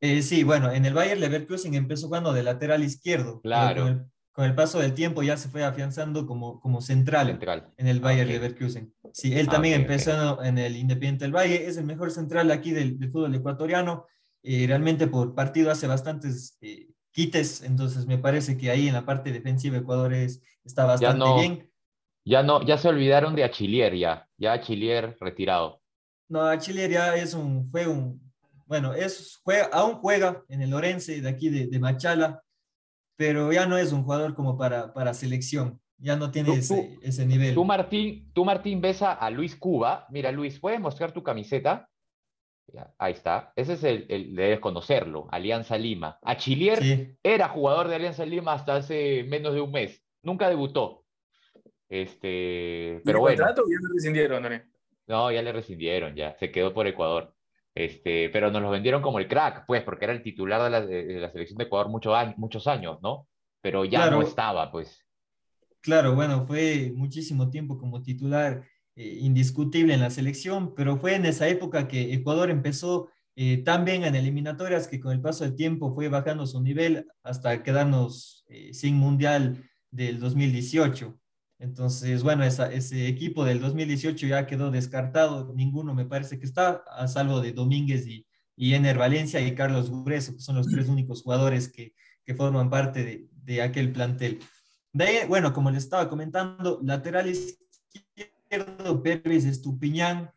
Eh, 0.00 0.22
sí, 0.22 0.42
bueno, 0.42 0.72
en 0.72 0.84
el 0.84 0.94
Bayer 0.94 1.18
Leverkusen 1.18 1.74
empezó 1.74 2.06
jugando 2.06 2.32
de 2.32 2.42
lateral 2.42 2.82
izquierdo. 2.82 3.40
Claro 3.40 3.82
con 3.84 3.92
el 3.92 4.11
paso 4.54 4.78
del 4.78 4.94
tiempo 4.94 5.22
ya 5.22 5.36
se 5.36 5.48
fue 5.48 5.64
afianzando 5.64 6.26
como, 6.26 6.60
como 6.60 6.80
central, 6.80 7.38
en 7.76 7.86
el 7.86 8.00
Bayer 8.00 8.26
Leverkusen. 8.26 8.92
Sí, 9.12 9.34
él 9.34 9.46
ah, 9.48 9.52
también 9.52 9.80
empezó 9.80 10.42
en 10.42 10.58
el 10.58 10.76
Independiente 10.76 11.24
del 11.24 11.34
Valle, 11.34 11.66
es 11.66 11.76
el 11.76 11.84
mejor 11.84 12.10
central 12.10 12.50
aquí 12.50 12.72
del, 12.72 12.98
fútbol 13.10 13.34
ecuatoriano. 13.34 14.06
Eh, 14.42 14.64
realmente 14.66 15.06
por 15.06 15.34
partido 15.34 15.70
hace 15.70 15.86
bastantes 15.86 16.58
eh, 16.62 16.88
quites, 17.12 17.62
entonces 17.62 18.06
me 18.06 18.18
parece 18.18 18.56
que 18.56 18.70
ahí 18.70 18.88
en 18.88 18.94
la 18.94 19.04
parte 19.04 19.30
defensiva 19.30 19.76
Ecuador 19.76 20.12
está 20.12 20.84
bastante 20.84 21.24
bien. 21.34 21.70
Ya 22.24 22.42
no, 22.42 22.64
ya 22.64 22.78
se 22.78 22.88
olvidaron 22.88 23.34
de 23.34 23.44
Achillier 23.44 23.94
ya, 23.96 24.28
ya 24.36 24.54
Achillier 24.54 25.16
retirado. 25.20 25.80
No, 26.28 26.42
Achillier 26.42 26.90
ya 26.90 27.16
es 27.16 27.34
un, 27.34 27.68
fue 27.70 27.86
un, 27.86 28.20
bueno, 28.66 28.94
es, 28.94 29.40
juega, 29.44 29.66
aún 29.72 29.96
juega 29.96 30.42
en 30.48 30.62
el 30.62 30.70
Lorense 30.70 31.20
de 31.20 31.28
aquí 31.28 31.50
de, 31.50 31.66
de 31.66 31.78
Machala, 31.78 32.42
pero 33.16 33.52
ya 33.52 33.66
no 33.66 33.78
es 33.78 33.92
un 33.92 34.04
jugador 34.04 34.34
como 34.34 34.56
para, 34.56 34.92
para 34.92 35.14
selección, 35.14 35.80
ya 35.98 36.16
no 36.16 36.30
tiene 36.30 36.54
ese, 36.54 36.98
ese, 37.02 37.26
nivel. 37.26 37.54
Tú 37.54 37.64
Martín, 37.64 38.30
tú, 38.32 38.44
Martín, 38.44 38.80
ves 38.80 39.02
a, 39.02 39.30
Luis 39.30 39.54
Cuba. 39.54 40.06
Mira, 40.10 40.32
Luis, 40.32 40.58
¿puedes 40.58 40.80
mostrar 40.80 41.12
tu 41.12 41.22
camiseta? 41.22 41.88
ahí 42.98 43.12
está. 43.12 43.52
Ese 43.54 43.74
es 43.74 43.84
el, 43.84 44.06
el, 44.08 44.34
debes 44.34 44.60
conocerlo, 44.60 45.28
Alianza 45.30 45.76
Lima. 45.76 46.18
Achillier 46.22 47.16
era 47.22 47.48
jugador 47.48 47.88
de 47.88 47.96
Alianza 47.96 48.24
Lima 48.24 48.54
hasta 48.54 48.76
hace 48.76 49.24
menos 49.28 49.54
de 49.54 49.60
un 49.60 49.70
mes. 49.70 50.02
Nunca 50.22 50.48
debutó. 50.48 51.04
Este, 51.88 53.02
pero 53.04 53.20
bueno. 53.20 53.36
contrato 53.36 53.62
ya 53.68 53.76
le 53.78 53.94
rescindieron, 53.94 54.62
No, 55.06 55.30
ya 55.30 55.42
le 55.42 55.52
rescindieron, 55.52 56.16
ya. 56.16 56.34
Se 56.38 56.50
quedó 56.50 56.72
por 56.72 56.86
Ecuador. 56.86 57.34
Este, 57.74 58.28
pero 58.30 58.50
nos 58.50 58.60
lo 58.60 58.70
vendieron 58.70 59.00
como 59.00 59.18
el 59.18 59.28
crack, 59.28 59.64
pues, 59.66 59.82
porque 59.82 60.04
era 60.04 60.14
el 60.14 60.22
titular 60.22 60.62
de 60.62 60.70
la, 60.70 60.80
de 60.84 61.20
la 61.20 61.30
selección 61.30 61.58
de 61.58 61.64
Ecuador 61.64 61.88
mucho 61.88 62.12
muchos 62.36 62.66
años, 62.66 62.98
¿no? 63.02 63.28
Pero 63.60 63.84
ya 63.84 64.10
no 64.10 64.20
estaba, 64.20 64.70
pues. 64.70 65.06
Claro, 65.80 66.14
bueno, 66.14 66.46
fue 66.46 66.92
muchísimo 66.94 67.50
tiempo 67.50 67.78
como 67.78 68.02
titular 68.02 68.62
eh, 68.94 69.18
indiscutible 69.20 69.94
en 69.94 70.00
la 70.00 70.10
selección, 70.10 70.74
pero 70.74 70.98
fue 70.98 71.14
en 71.14 71.24
esa 71.24 71.48
época 71.48 71.88
que 71.88 72.12
Ecuador 72.12 72.50
empezó 72.50 73.08
eh, 73.34 73.62
tan 73.64 73.86
bien 73.86 74.04
en 74.04 74.14
eliminatorias 74.14 74.86
que 74.86 75.00
con 75.00 75.12
el 75.12 75.22
paso 75.22 75.44
del 75.44 75.56
tiempo 75.56 75.94
fue 75.94 76.08
bajando 76.08 76.46
su 76.46 76.60
nivel 76.62 77.06
hasta 77.22 77.62
quedarnos 77.62 78.44
eh, 78.48 78.74
sin 78.74 78.96
mundial 78.96 79.64
del 79.90 80.20
2018. 80.20 81.18
Entonces, 81.62 82.24
bueno, 82.24 82.42
ese 82.42 83.06
equipo 83.06 83.44
del 83.44 83.60
2018 83.60 84.26
ya 84.26 84.48
quedó 84.48 84.72
descartado, 84.72 85.52
ninguno 85.54 85.94
me 85.94 86.04
parece 86.04 86.40
que 86.40 86.44
está, 86.44 86.82
a 86.90 87.06
salvo 87.06 87.40
de 87.40 87.52
Domínguez 87.52 88.04
y, 88.04 88.26
y 88.56 88.74
Ener 88.74 88.98
Valencia 88.98 89.40
y 89.40 89.54
Carlos 89.54 89.88
Grueso, 89.88 90.34
que 90.34 90.40
son 90.40 90.56
los 90.56 90.66
tres 90.66 90.88
únicos 90.88 91.22
jugadores 91.22 91.68
que, 91.70 91.94
que 92.24 92.34
forman 92.34 92.68
parte 92.68 93.04
de, 93.04 93.28
de, 93.44 93.62
aquel 93.62 93.92
plantel. 93.92 94.40
De 94.92 95.04
ahí, 95.04 95.28
bueno, 95.28 95.52
como 95.52 95.70
les 95.70 95.84
estaba 95.84 96.08
comentando, 96.08 96.80
lateral 96.82 97.30
izquierdo, 97.30 99.00
Pérez 99.00 99.44
Estupiñán, 99.44 100.32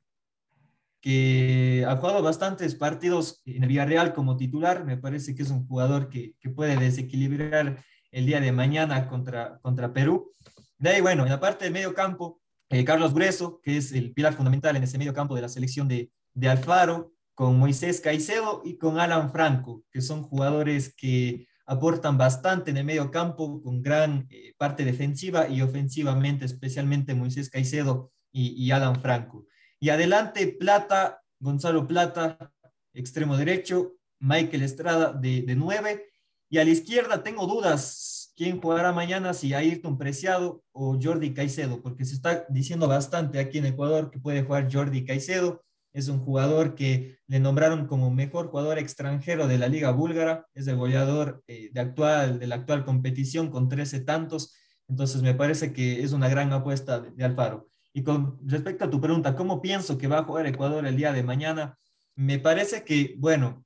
que 1.01 1.83
ha 1.87 1.95
jugado 1.97 2.21
bastantes 2.21 2.75
partidos 2.75 3.41
en 3.45 3.63
el 3.63 3.69
Villarreal 3.69 4.13
como 4.13 4.37
titular, 4.37 4.85
me 4.85 4.97
parece 4.97 5.33
que 5.33 5.41
es 5.41 5.49
un 5.49 5.65
jugador 5.65 6.07
que, 6.07 6.35
que 6.39 6.51
puede 6.51 6.77
desequilibrar 6.77 7.83
el 8.11 8.25
día 8.27 8.39
de 8.39 8.51
mañana 8.51 9.07
contra, 9.07 9.57
contra 9.63 9.91
Perú. 9.91 10.35
De 10.77 10.89
ahí, 10.89 11.01
bueno, 11.01 11.23
en 11.23 11.29
la 11.29 11.39
parte 11.39 11.65
del 11.65 11.73
medio 11.73 11.93
campo, 11.93 12.41
eh, 12.69 12.83
Carlos 12.83 13.13
Grueso, 13.13 13.61
que 13.61 13.77
es 13.77 13.91
el 13.91 14.13
pilar 14.13 14.33
fundamental 14.33 14.75
en 14.75 14.83
ese 14.83 14.97
medio 14.97 15.13
campo 15.13 15.35
de 15.35 15.41
la 15.41 15.49
selección 15.49 15.87
de, 15.87 16.11
de 16.33 16.49
Alfaro, 16.49 17.13
con 17.33 17.59
Moisés 17.59 18.01
Caicedo 18.01 18.61
y 18.63 18.77
con 18.77 18.99
Alan 18.99 19.31
Franco, 19.31 19.83
que 19.91 20.01
son 20.01 20.23
jugadores 20.23 20.93
que 20.95 21.47
aportan 21.65 22.17
bastante 22.17 22.71
en 22.71 22.77
el 22.77 22.85
medio 22.85 23.11
campo, 23.11 23.61
con 23.61 23.81
gran 23.81 24.27
eh, 24.29 24.53
parte 24.57 24.85
defensiva 24.85 25.47
y 25.47 25.61
ofensivamente, 25.61 26.45
especialmente 26.45 27.13
Moisés 27.13 27.49
Caicedo 27.49 28.11
y, 28.31 28.51
y, 28.63 28.71
Alan 28.71 29.01
Franco. 29.01 29.45
Y 29.79 29.89
adelante, 29.89 30.47
Plata, 30.47 31.21
Gonzalo 31.39 31.87
Plata, 31.87 32.51
extremo 32.93 33.35
derecho, 33.35 33.95
Michael 34.19 34.63
Estrada 34.63 35.11
de, 35.11 35.41
de 35.41 35.55
9, 35.55 36.05
y 36.49 36.57
a 36.57 36.63
la 36.63 36.69
izquierda 36.69 37.23
tengo 37.23 37.47
dudas 37.47 38.14
quién 38.35 38.59
jugará 38.59 38.91
mañana, 38.91 39.33
si 39.33 39.53
Ayrton 39.53 39.97
Preciado 39.97 40.61
o 40.71 40.99
Jordi 41.01 41.33
Caicedo, 41.33 41.81
porque 41.81 42.05
se 42.05 42.15
está 42.15 42.45
diciendo 42.49 42.87
bastante 42.87 43.39
aquí 43.39 43.59
en 43.59 43.67
Ecuador 43.67 44.11
que 44.11 44.19
puede 44.19 44.43
jugar 44.43 44.67
Jordi 44.71 45.05
Caicedo. 45.05 45.63
Es 45.93 46.09
un 46.09 46.19
jugador 46.19 46.75
que 46.75 47.19
le 47.27 47.39
nombraron 47.39 47.87
como 47.87 48.11
mejor 48.11 48.47
jugador 48.47 48.77
extranjero 48.77 49.47
de 49.47 49.57
la 49.57 49.69
Liga 49.69 49.91
Búlgara, 49.91 50.45
es 50.53 50.67
el 50.67 50.75
goleador 50.75 51.41
eh, 51.47 51.69
de, 51.71 51.79
actual, 51.79 52.37
de 52.37 52.47
la 52.47 52.55
actual 52.55 52.83
competición 52.83 53.49
con 53.49 53.69
13 53.69 54.01
tantos, 54.01 54.53
entonces 54.89 55.21
me 55.21 55.33
parece 55.33 55.71
que 55.71 56.03
es 56.03 56.11
una 56.11 56.27
gran 56.27 56.51
apuesta 56.51 56.99
de, 56.99 57.11
de 57.11 57.23
Alfaro. 57.23 57.69
Y 57.93 58.03
con 58.03 58.37
respecto 58.45 58.83
a 58.83 58.89
tu 58.89 58.99
pregunta, 58.99 59.37
¿cómo 59.37 59.61
pienso 59.61 59.97
que 59.97 60.07
va 60.07 60.19
a 60.19 60.23
jugar 60.25 60.45
Ecuador 60.47 60.85
el 60.85 60.97
día 60.97 61.13
de 61.13 61.23
mañana? 61.23 61.77
Me 62.15 62.39
parece 62.39 62.83
que, 62.83 63.15
bueno, 63.17 63.65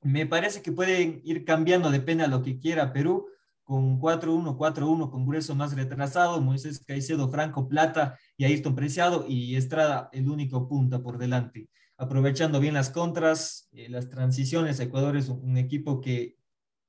me 0.00 0.24
parece 0.24 0.62
que 0.62 0.72
pueden 0.72 1.20
ir 1.24 1.44
cambiando, 1.44 1.90
depende 1.90 2.24
a 2.24 2.28
lo 2.28 2.42
que 2.42 2.58
quiera 2.58 2.92
Perú, 2.92 3.26
con 3.66 4.00
4-1, 4.00 4.56
4-1, 4.56 5.10
con 5.10 5.26
Grueso 5.26 5.56
más 5.56 5.74
retrasado, 5.74 6.40
Moisés 6.40 6.78
Caicedo, 6.86 7.28
Franco 7.28 7.68
Plata 7.68 8.16
y 8.36 8.44
Ayrton 8.44 8.76
Preciado 8.76 9.26
y 9.28 9.56
Estrada 9.56 10.08
el 10.12 10.30
único 10.30 10.68
punta 10.68 11.02
por 11.02 11.18
delante. 11.18 11.68
Aprovechando 11.98 12.60
bien 12.60 12.74
las 12.74 12.90
contras, 12.90 13.68
eh, 13.72 13.88
las 13.88 14.08
transiciones, 14.08 14.78
Ecuador 14.78 15.16
es 15.16 15.28
un, 15.28 15.58
equipo 15.58 16.00
que 16.00 16.36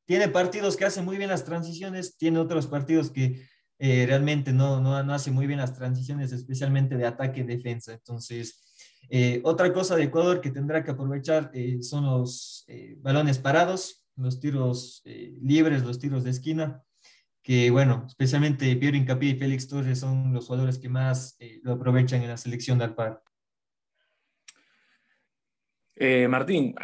tiene 0.05 0.29
partidos 0.29 0.77
que 0.77 0.85
hacen 0.85 1.03
muy 1.03 1.17
bien 1.17 1.31
las 1.31 1.45
transiciones, 1.45 2.15
tiene 2.15 2.37
otros 2.37 2.67
partidos 2.67 3.09
que 3.09 3.43
eh, 3.79 4.05
realmente 4.05 4.53
no, 4.53 4.79
no, 4.79 5.03
no 5.03 5.13
hace 5.15 5.31
muy 5.31 5.47
bien 5.47 5.59
las 5.59 5.73
transiciones, 5.73 6.31
especialmente 6.31 6.95
de 6.95 7.07
ataque-defensa. 7.07 7.93
Entonces, 7.93 8.61
eh, 9.09 9.41
otra 9.43 9.73
cosa 9.73 9.95
de 9.95 10.03
Ecuador 10.03 10.41
que 10.41 10.51
tendrá 10.51 10.83
que 10.83 10.91
aprovechar 10.91 11.51
son 11.81 12.05
los 12.05 12.67
balones 13.01 13.39
parados, 13.39 14.06
los 14.17 14.39
tiros 14.39 15.01
eh, 15.05 15.37
libres, 15.41 15.83
los 15.83 15.99
tiros 15.99 16.23
de 16.23 16.31
esquina, 16.31 16.83
que 17.43 17.69
bueno, 17.71 18.05
especialmente 18.07 18.75
Piero 18.75 18.97
Incapié 18.97 19.31
y 19.31 19.35
Félix 19.35 19.67
Torres 19.67 19.99
son 19.99 20.33
los 20.33 20.47
jugadores 20.47 20.79
que 20.79 20.89
más 20.89 21.37
eh, 21.39 21.59
lo 21.63 21.73
aprovechan 21.73 22.21
en 22.21 22.29
la 22.29 22.37
selección 22.37 22.77
de 22.77 22.85
Alpar. 22.85 23.21
Eh, 25.95 26.27
Martín, 26.27 26.75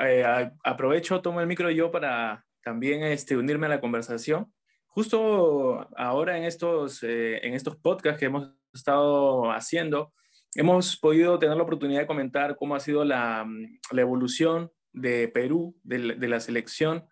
aprovecho, 0.63 1.21
tomo 1.21 1.39
el 1.39 1.47
micro 1.47 1.69
yo 1.69 1.91
para 1.91 2.45
también 2.63 3.03
este, 3.03 3.37
unirme 3.37 3.67
a 3.67 3.69
la 3.69 3.81
conversación. 3.81 4.51
Justo 4.87 5.87
ahora 5.97 6.37
en 6.37 6.45
estos, 6.45 7.03
en 7.03 7.53
estos 7.53 7.75
podcasts 7.75 8.19
que 8.19 8.25
hemos 8.25 8.51
estado 8.73 9.51
haciendo, 9.51 10.13
hemos 10.55 10.97
podido 10.97 11.37
tener 11.37 11.57
la 11.57 11.63
oportunidad 11.63 12.01
de 12.01 12.07
comentar 12.07 12.55
cómo 12.55 12.75
ha 12.75 12.79
sido 12.79 13.03
la, 13.03 13.45
la 13.91 14.01
evolución 14.01 14.71
de 14.93 15.27
Perú, 15.27 15.75
de, 15.83 16.15
de 16.15 16.27
la 16.27 16.39
selección 16.39 17.05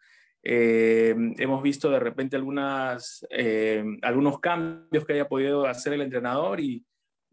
eh, 0.44 1.16
hemos 1.38 1.62
visto 1.62 1.92
de 1.92 2.00
repente 2.00 2.36
algunas, 2.36 3.26
eh, 3.30 3.84
algunos 4.02 4.40
cambios 4.40 5.06
que 5.06 5.14
haya 5.14 5.28
podido 5.28 5.68
hacer 5.68 5.94
el 5.94 6.02
entrenador 6.02 6.60
y, 6.60 6.86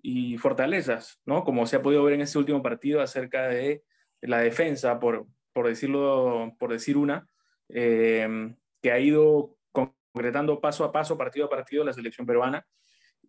y, 0.03 0.37
fortalezas, 0.37 1.21
¿no? 1.25 1.43
Como 1.43 1.67
se 1.67 1.77
ha 1.77 1.83
podido 1.83 2.05
ver 2.05 2.15
en 2.15 2.21
este 2.23 2.39
último 2.39 2.63
partido 2.63 3.01
acerca 3.01 3.49
de 3.49 3.83
la 4.21 4.41
defensa, 4.41 5.01
por, 5.01 5.27
por 5.53 5.69
decirlo, 5.69 6.55
por 6.59 6.71
decir 6.71 6.97
una, 6.97 7.27
eh, 7.71 8.55
que 8.83 8.93
ha 8.93 9.01
ido 9.01 9.57
concretando 9.73 10.61
paso 10.61 10.85
a 10.85 10.93
paso, 10.93 11.17
partido 11.17 11.47
a 11.47 11.51
partido, 11.51 11.85
la 11.85 11.95
selección 11.95 12.27
peruana. 12.27 12.67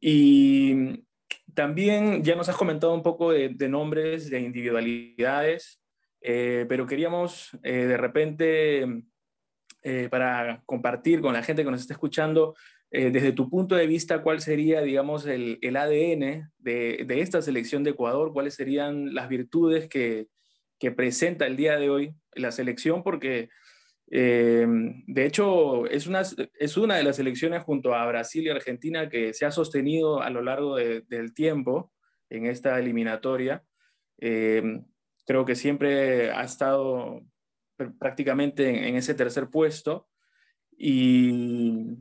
Y 0.01 1.05
también 1.53 2.23
ya 2.23 2.35
nos 2.35 2.49
has 2.49 2.57
comentado 2.57 2.93
un 2.93 3.03
poco 3.03 3.31
de, 3.31 3.49
de 3.49 3.69
nombres, 3.69 4.29
de 4.29 4.41
individualidades, 4.41 5.81
pero 6.21 6.85
queríamos 6.85 7.57
de 7.61 7.97
repente 7.97 9.03
eh, 9.81 10.09
para 10.09 10.61
compartir 10.65 11.21
con 11.21 11.33
la 11.33 11.41
gente 11.41 11.63
que 11.63 11.71
nos 11.71 11.81
está 11.81 11.93
escuchando, 11.93 12.53
eh, 12.91 13.11
desde 13.11 13.31
tu 13.31 13.49
punto 13.49 13.75
de 13.75 13.87
vista, 13.87 14.21
cuál 14.21 14.41
sería, 14.41 14.81
digamos, 14.81 15.25
el, 15.25 15.57
el 15.61 15.77
ADN 15.77 16.51
de, 16.57 17.05
de, 17.07 17.21
esta 17.21 17.41
selección 17.41 17.83
de 17.83 17.91
Ecuador, 17.91 18.33
cuáles 18.33 18.55
serían 18.55 19.13
las 19.13 19.29
virtudes 19.29 19.87
que, 19.87 20.27
que 20.79 20.91
presenta 20.91 21.45
el 21.45 21.55
día 21.55 21.77
de 21.77 21.89
hoy 21.89 22.15
la 22.33 22.51
selección, 22.51 23.03
porque 23.03 23.49
eh, 24.11 24.67
de 25.07 25.25
hecho 25.25 25.85
es 25.85 26.07
una, 26.07 26.23
es 26.59 26.77
una 26.77 26.97
de 26.97 27.03
las 27.03 27.15
selecciones 27.15 27.63
junto 27.63 27.93
a 27.93 28.05
Brasil 28.07 28.45
y 28.45 28.49
Argentina 28.49 29.07
que 29.07 29.33
se 29.33 29.45
ha 29.45 29.51
sostenido 29.51 30.21
a 30.21 30.29
lo 30.29 30.41
largo 30.41 30.75
del 30.75 31.33
tiempo 31.33 31.93
en 32.29 32.47
esta 32.47 32.79
eliminatoria. 32.79 33.63
creo 34.17 35.45
que 35.45 35.55
siempre 35.55 36.31
ha 36.31 36.43
estado 36.43 37.21
prácticamente 37.99 38.87
en, 38.87 38.95
ese 38.95 39.13
tercer 39.13 39.49
puesto. 39.49 40.07
Y 40.77 41.97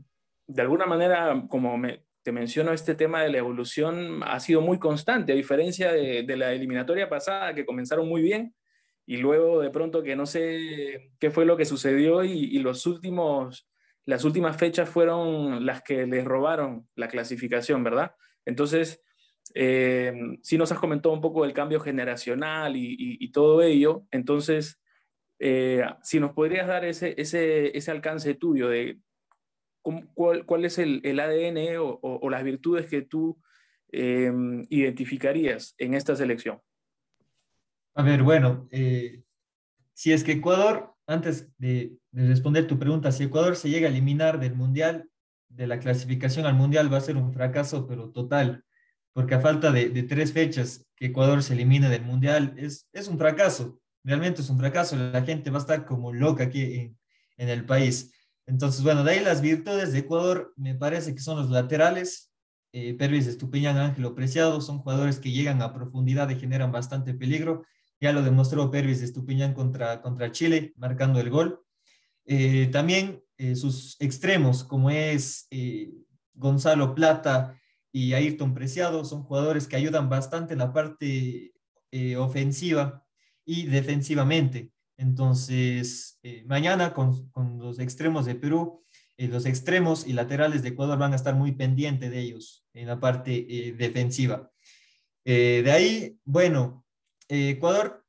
de 0.46 0.62
alguna 0.62 0.86
manera, 0.86 1.44
como 1.48 1.76
me, 1.76 2.04
te 2.22 2.32
menciono, 2.32 2.72
este 2.72 2.94
tema 2.94 3.22
de 3.22 3.30
la 3.30 3.38
evolución 3.38 4.22
ha 4.22 4.38
sido 4.40 4.60
muy 4.60 4.78
constante, 4.78 5.32
a 5.32 5.36
diferencia 5.36 5.92
de, 5.92 6.36
la 6.36 6.52
eliminatoria 6.52 7.08
pasada, 7.08 7.54
que 7.54 7.64
comenzaron 7.64 8.06
muy 8.06 8.20
bien 8.20 8.54
y 9.06 9.16
luego 9.16 9.62
de 9.62 9.70
pronto 9.70 10.02
que 10.02 10.14
no 10.14 10.26
sé 10.26 11.10
qué 11.18 11.30
fue 11.30 11.46
lo 11.46 11.56
que 11.56 11.64
sucedió 11.64 12.22
y, 12.24 12.58
los 12.58 12.84
últimos, 12.84 13.66
las 14.04 14.24
últimas 14.24 14.58
fechas 14.58 14.90
fueron 14.90 15.64
las 15.64 15.82
que 15.82 16.06
les 16.06 16.22
robaron 16.22 16.86
la 16.94 17.08
clasificación, 17.08 17.82
¿verdad? 17.82 18.12
Entonces, 18.44 19.02
eh, 19.54 20.12
sí 20.42 20.58
nos 20.58 20.70
has 20.70 20.78
comentado 20.78 21.14
un 21.14 21.22
poco 21.22 21.44
del 21.44 21.54
cambio 21.54 21.80
generacional 21.80 22.74
y, 22.76 23.30
todo 23.32 23.62
ello, 23.62 24.04
entonces, 24.10 24.78
eh, 25.38 25.85
si 26.03 26.20
nos 26.20 26.33
podrías 26.33 26.66
dar 26.66 26.85
ese, 26.85 27.14
ese, 27.16 27.77
ese 27.77 27.90
alcance 27.90 28.35
tuyo 28.35 28.68
de 28.68 28.98
cuál, 30.14 30.44
cuál 30.44 30.64
es 30.64 30.79
el, 30.79 31.01
el 31.05 31.20
ADN 31.20 31.77
o, 31.79 32.31
las 32.31 32.42
virtudes 32.44 32.87
que 32.87 33.03
tú 33.03 33.40
eh, 33.92 34.33
identificarías 34.68 35.74
en 35.79 35.94
esta 35.94 36.16
selección. 36.16 36.61
A 37.94 38.03
ver, 38.03 38.22
bueno, 38.22 38.68
eh, 38.70 39.22
si 39.94 40.12
es 40.12 40.24
que 40.24 40.33
Ecuador, 40.33 40.94
antes 41.07 41.48
de, 41.59 41.96
responder 42.12 42.66
tu 42.66 42.79
pregunta, 42.79 43.12
si 43.12 43.24
Ecuador 43.24 43.57
se 43.57 43.70
llega 43.70 43.88
a 43.88 43.90
eliminar 43.90 44.38
del 44.38 44.55
Mundial, 44.55 45.09
de 45.48 45.66
la 45.66 45.79
clasificación 45.79 46.46
al 46.46 46.55
Mundial, 46.55 46.92
va 46.92 46.98
a 46.98 47.03
ser 47.03 47.16
un 47.16 47.33
fracaso, 47.33 47.87
pero 47.87 48.11
total, 48.11 48.64
porque 49.12 49.35
a 49.35 49.40
falta 49.40 49.72
de, 49.72 50.03
tres 50.03 50.33
fechas 50.33 50.87
que 50.94 51.07
Ecuador 51.07 51.42
se 51.42 51.55
elimine 51.55 51.88
del 51.88 52.03
Mundial, 52.03 52.55
es, 52.57 52.88
es 52.92 53.09
un 53.09 53.18
fracaso, 53.18 53.81
realmente 54.04 54.42
es 54.42 54.50
un 54.50 54.58
fracaso, 54.58 54.96
la 54.96 55.22
gente 55.22 55.50
va 55.50 55.58
a 55.58 55.61
estar 55.61 55.84
como 55.84 56.12
loca 56.12 56.44
aquí 56.44 56.62
en, 57.37 57.48
el 57.48 57.64
país. 57.64 58.12
Entonces, 58.46 58.82
bueno, 58.82 59.04
de 59.04 59.12
ahí 59.12 59.20
las 59.20 59.40
virtudes 59.40 59.92
de 59.92 60.00
Ecuador 60.00 60.52
me 60.56 60.74
parece 60.74 61.14
que 61.14 61.20
son 61.20 61.38
los 61.38 61.50
laterales, 61.50 62.32
eh, 62.72 62.94
Pervis 62.94 63.26
Estupiñán, 63.26 63.76
Ángelo 63.76 64.14
Preciado, 64.14 64.61
son 64.61 64.78
jugadores 64.78 65.20
que 65.20 65.30
llegan 65.30 65.62
a 65.62 65.72
profundidad 65.72 66.28
y 66.30 66.37
generan 66.37 66.72
bastante 66.72 67.14
peligro. 67.14 67.64
Ya 68.00 68.12
lo 68.12 68.22
demostró 68.22 68.70
Pervis 68.70 69.02
Estupiñán 69.02 69.54
contra, 69.54 70.02
contra 70.02 70.32
Chile, 70.32 70.72
marcando 70.76 71.20
el 71.20 71.30
gol. 71.30 71.61
Eh, 72.30 72.66
también 72.66 73.24
eh, 73.38 73.56
sus 73.56 73.96
extremos, 74.00 74.62
como 74.62 74.90
es 74.90 75.46
eh, 75.50 75.90
Gonzalo 76.34 76.94
Plata 76.94 77.58
y 77.90 78.12
Ayrton 78.12 78.52
Preciado, 78.52 79.02
son 79.06 79.22
jugadores 79.22 79.66
que 79.66 79.76
ayudan 79.76 80.11
bastante 80.11 80.52
en 80.52 80.58
la 80.58 80.72
parte 80.74 81.54
ofensiva 82.18 83.02
y 83.48 83.66
defensivamente. 83.66 84.70
Entonces, 84.98 86.20
mañana 86.46 86.92
con, 86.92 87.30
con, 87.30 87.58
los 87.58 87.78
extremos 87.78 88.26
de 88.26 88.34
Perú, 88.34 88.82
los 89.16 89.46
extremos 89.46 90.06
y 90.06 90.12
laterales 90.12 90.62
de 90.62 90.70
Ecuador 90.70 90.98
van 90.98 91.12
a 91.12 91.16
estar 91.16 91.34
muy 91.34 91.52
pendientes 91.52 92.11
de 92.11 92.20
ellos 92.20 92.66
en 92.74 92.88
la 92.88 93.00
parte 93.00 93.74
defensiva. 93.76 94.50
de 95.24 95.70
ahí, 95.70 96.18
bueno, 96.24 96.84
eh, 97.28 97.50
Ecuador 97.50 98.04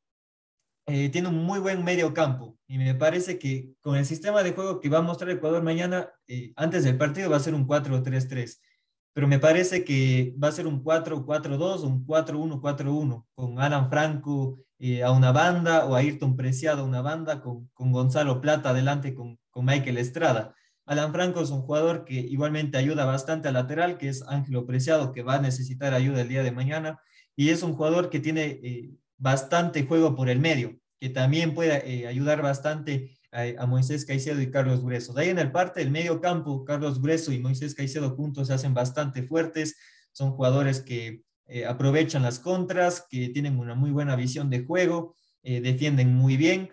eh, 0.88 1.10
tiene 1.10 1.28
un 1.28 1.44
muy 1.44 1.60
buen 1.60 1.84
medio 1.84 2.14
campo 2.14 2.58
y 2.68 2.78
me 2.78 2.96
parece 2.96 3.38
que 3.38 3.74
con 3.82 3.98
el 3.98 4.06
sistema 4.06 4.44
de 4.44 4.54
juego 4.54 4.80
que 4.80 4.90
va 4.90 5.00
a 5.00 5.02
mostrar 5.02 5.30
Ecuador 5.30 5.62
mañana, 5.62 6.12
eh, 6.28 6.54
antes 6.56 6.84
del 6.84 6.98
partido 6.98 7.30
va 7.30 7.38
a 7.38 7.42
ser 7.42 7.54
un 7.54 7.68
4-3-3, 7.68 8.60
pero 9.20 9.28
me 9.28 9.38
parece 9.38 9.84
que 9.84 10.34
va 10.42 10.48
a 10.48 10.54
ser 10.54 10.66
un 10.66 10.82
4-4-2 10.82 11.60
o 11.60 11.88
un 11.88 12.08
4-1-4-1 12.08 13.26
con 13.36 13.60
Alan 13.60 13.90
Franco 13.90 14.60
a 15.04 15.12
una 15.12 15.34
banda 15.34 15.84
o 15.88 15.96
Ayrton 15.96 16.38
Preciado 16.38 16.84
a 16.84 16.86
una 16.86 17.02
banda 17.02 17.42
con, 17.42 17.70
con 17.74 17.92
Gonzalo 17.92 18.40
Plata 18.40 18.70
adelante 18.70 19.14
con, 19.14 19.38
con 19.50 19.66
Michael 19.66 19.98
Estrada. 19.98 20.56
Alan 20.86 21.12
Franco 21.12 21.42
es 21.42 21.50
un 21.50 21.64
jugador 21.64 22.06
que 22.06 22.14
igualmente 22.14 22.78
ayuda 22.78 23.04
bastante 23.04 23.50
al 23.50 23.56
lateral, 23.56 23.98
que 23.98 24.08
es 24.08 24.24
Ángelo 24.26 24.66
Preciado, 24.66 25.12
que 25.12 25.22
va 25.22 25.36
a 25.36 25.42
necesitar 25.42 25.94
ayuda 25.94 26.22
el 26.22 26.30
día 26.30 26.42
de 26.42 26.54
mañana. 26.54 27.02
Y 27.36 27.50
es 27.50 27.62
un 27.62 27.74
jugador 27.74 28.10
que 28.10 28.22
tiene 28.22 28.96
bastante 29.18 29.86
juego 29.86 30.16
por 30.16 30.30
el 30.30 30.40
medio, 30.40 30.80
que 30.98 31.10
también 31.10 31.54
puede 31.54 31.84
eh, 31.92 32.08
ayudar 32.08 32.42
bastante 32.42 33.19
a, 33.32 33.66
Moisés 33.66 34.06
Caicedo 34.06 34.42
y 34.42 34.52
Carlos 34.52 34.84
Grueso. 34.84 35.14
De 35.14 35.24
ahí 35.24 35.30
en 35.30 35.40
el 35.40 35.52
parte 35.52 35.80
del 35.80 35.92
medio 35.92 36.22
campo, 36.22 36.66
Carlos 36.66 37.02
Grueso 37.02 37.32
y 37.32 37.40
Moisés 37.40 37.76
Caicedo 37.76 38.16
juntos 38.16 38.48
se 38.48 38.54
hacen 38.54 38.74
bastante 38.74 39.24
fuertes, 39.24 39.78
son 40.12 40.32
jugadores 40.32 40.82
que 40.82 41.24
eh, 41.48 41.66
aprovechan 41.66 42.24
las 42.24 42.40
contras, 42.40 43.06
que 43.10 43.30
tienen 43.30 43.60
una 43.60 43.76
muy 43.76 43.92
buena 43.92 44.16
visión 44.16 44.50
de 44.50 44.66
juego, 44.66 45.16
eh, 45.44 45.62
defienden 45.62 46.14
muy 46.14 46.38
bien. 46.38 46.72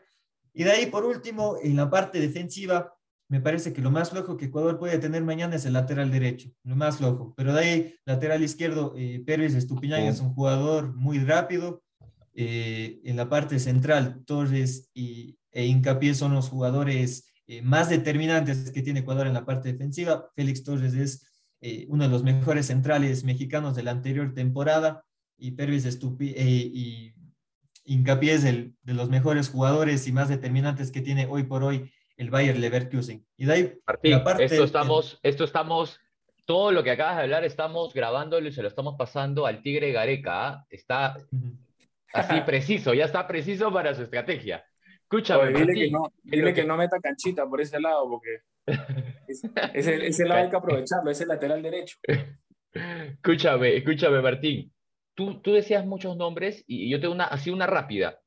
Y 0.53 0.65
de 0.65 0.73
ahí, 0.73 0.87
por 0.87 1.05
último, 1.05 1.57
en 1.63 1.77
la 1.77 1.91
parte 1.91 2.21
defensiva, 2.21 2.95
me 3.29 3.41
parece 3.41 3.73
que 3.73 3.83
lo 3.83 3.91
más 3.91 4.11
flojo 4.11 4.37
que 4.37 4.47
Ecuador 4.47 4.79
puede 4.79 4.99
tener 4.99 5.23
mañana 5.23 5.57
es 5.57 5.67
el 5.67 5.73
lateral 5.73 6.11
derecho, 6.11 6.51
lo 6.63 6.77
más 6.77 6.99
flojo. 6.99 7.35
Pero 7.37 7.53
de 7.53 7.61
ahí, 7.61 7.95
lateral 8.05 8.43
izquierdo, 8.43 8.95
Pérez 9.27 9.55
Estupiñán 9.55 10.03
es 10.03 10.21
un 10.21 10.33
jugador 10.33 10.95
muy 10.95 11.19
rápido, 11.19 11.83
eh, 12.39 13.01
en 13.05 13.17
la 13.17 13.31
parte 13.31 13.59
central, 13.59 14.23
Torres 14.27 14.91
y, 14.93 15.39
e 15.57 15.65
Hincapié 15.65 16.15
son 16.15 16.35
los 16.35 16.49
jugadores 16.49 17.33
eh, 17.47 17.63
más 17.63 17.89
determinantes 17.89 18.71
que 18.71 18.83
tiene 18.83 19.01
Ecuador 19.01 19.27
en 19.27 19.33
la 19.33 19.47
parte 19.47 19.73
defensiva. 19.73 20.31
Félix 20.35 20.63
Torres 20.63 20.95
es 20.95 21.27
eh, 21.63 21.87
uno 21.89 22.05
de 22.05 22.11
los 22.11 22.23
mejores 22.23 22.67
centrales 22.67 23.25
mexicanos 23.25 23.75
de 23.75 23.83
la 23.83 23.93
anterior 23.93 24.35
temporada 24.35 25.03
y 25.39 25.53
Pervis 25.53 25.87
Estupi 25.87 26.35
y 26.37 27.15
Hincapié 27.85 28.35
es 28.35 28.45
el, 28.45 28.75
de 28.83 28.95
los 28.95 29.09
mejores 29.09 29.49
jugadores 29.49 30.07
y 30.07 30.13
más 30.13 30.29
determinantes 30.29 30.91
que 30.91 31.01
tiene 31.01 31.27
hoy 31.31 31.45
por 31.45 31.63
hoy 31.63 31.91
el 32.19 32.31
Bayer 32.31 32.59
Leverkusen. 32.59 33.25
Y 33.37 33.47
de 33.47 33.53
ahí, 33.53 33.73
Martín, 33.87 34.21
esto 34.41 34.65
estamos, 34.65 35.19
esto 35.23 35.45
estamos 35.45 36.01
todo 36.45 36.71
lo 36.71 36.83
que 36.83 36.91
acabas 36.91 37.17
de 37.17 37.23
hablar 37.23 37.45
estamos 37.45 37.95
grabándolo 37.95 38.47
y 38.47 38.53
se 38.53 38.63
lo 38.63 38.69
estamos 38.69 38.97
pasando 38.99 39.47
al 39.47 39.63
Tigre 39.63 39.93
Gareca. 39.93 40.49
¿ah? 40.49 40.67
Está 40.69 41.17
Así 42.13 42.41
preciso, 42.43 42.95
ya 42.95 43.05
está 43.05 43.27
preciso 43.27 43.73
para 43.73 43.95
su 43.95 44.03
estrategia. 44.03 44.65
Escúchame. 45.09 45.53
dile, 45.53 45.75
que 45.75 45.91
no, 45.91 46.13
dile 46.25 46.53
que... 46.53 46.65
no 46.65 46.77
meta 46.77 46.99
canchita 47.01 47.49
por 47.49 47.61
ese 47.61 47.81
lado, 47.81 48.09
porque 48.11 48.41
ese, 49.75 50.07
ese 50.07 50.25
lado 50.25 50.43
hay 50.43 50.51
que 50.51 50.57
aprovecharlo, 50.57 51.11
ese 51.11 51.27
lateral 51.27 51.63
derecho. 51.63 51.97
Escúchame, 52.73 53.77
escúchame, 53.77 54.21
Martín. 54.21 54.73
Tú, 55.15 55.41
tú 55.41 55.55
decías 55.55 55.87
muchos 55.87 56.17
nombres 56.17 56.63
y 56.67 56.91
yo 56.91 57.01
tengo 57.01 57.15
una, 57.15 57.25
así 57.25 57.51
una 57.51 57.67
rápida. 57.67 58.21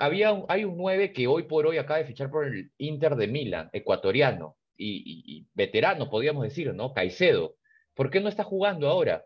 Había 0.00 0.42
hay 0.48 0.64
un 0.64 0.76
9 0.76 1.12
que 1.12 1.28
hoy 1.28 1.44
por 1.44 1.66
hoy 1.66 1.78
acaba 1.78 1.98
de 1.98 2.06
fichar 2.06 2.30
por 2.30 2.46
el 2.46 2.72
Inter 2.78 3.14
de 3.14 3.28
Milán, 3.28 3.70
ecuatoriano 3.72 4.56
y, 4.76 5.22
y 5.24 5.46
veterano, 5.54 6.10
podríamos 6.10 6.42
decir, 6.42 6.74
¿no? 6.74 6.92
Caicedo. 6.92 7.56
¿Por 7.94 8.10
qué 8.10 8.20
no 8.20 8.28
está 8.28 8.42
jugando 8.42 8.88
ahora? 8.88 9.24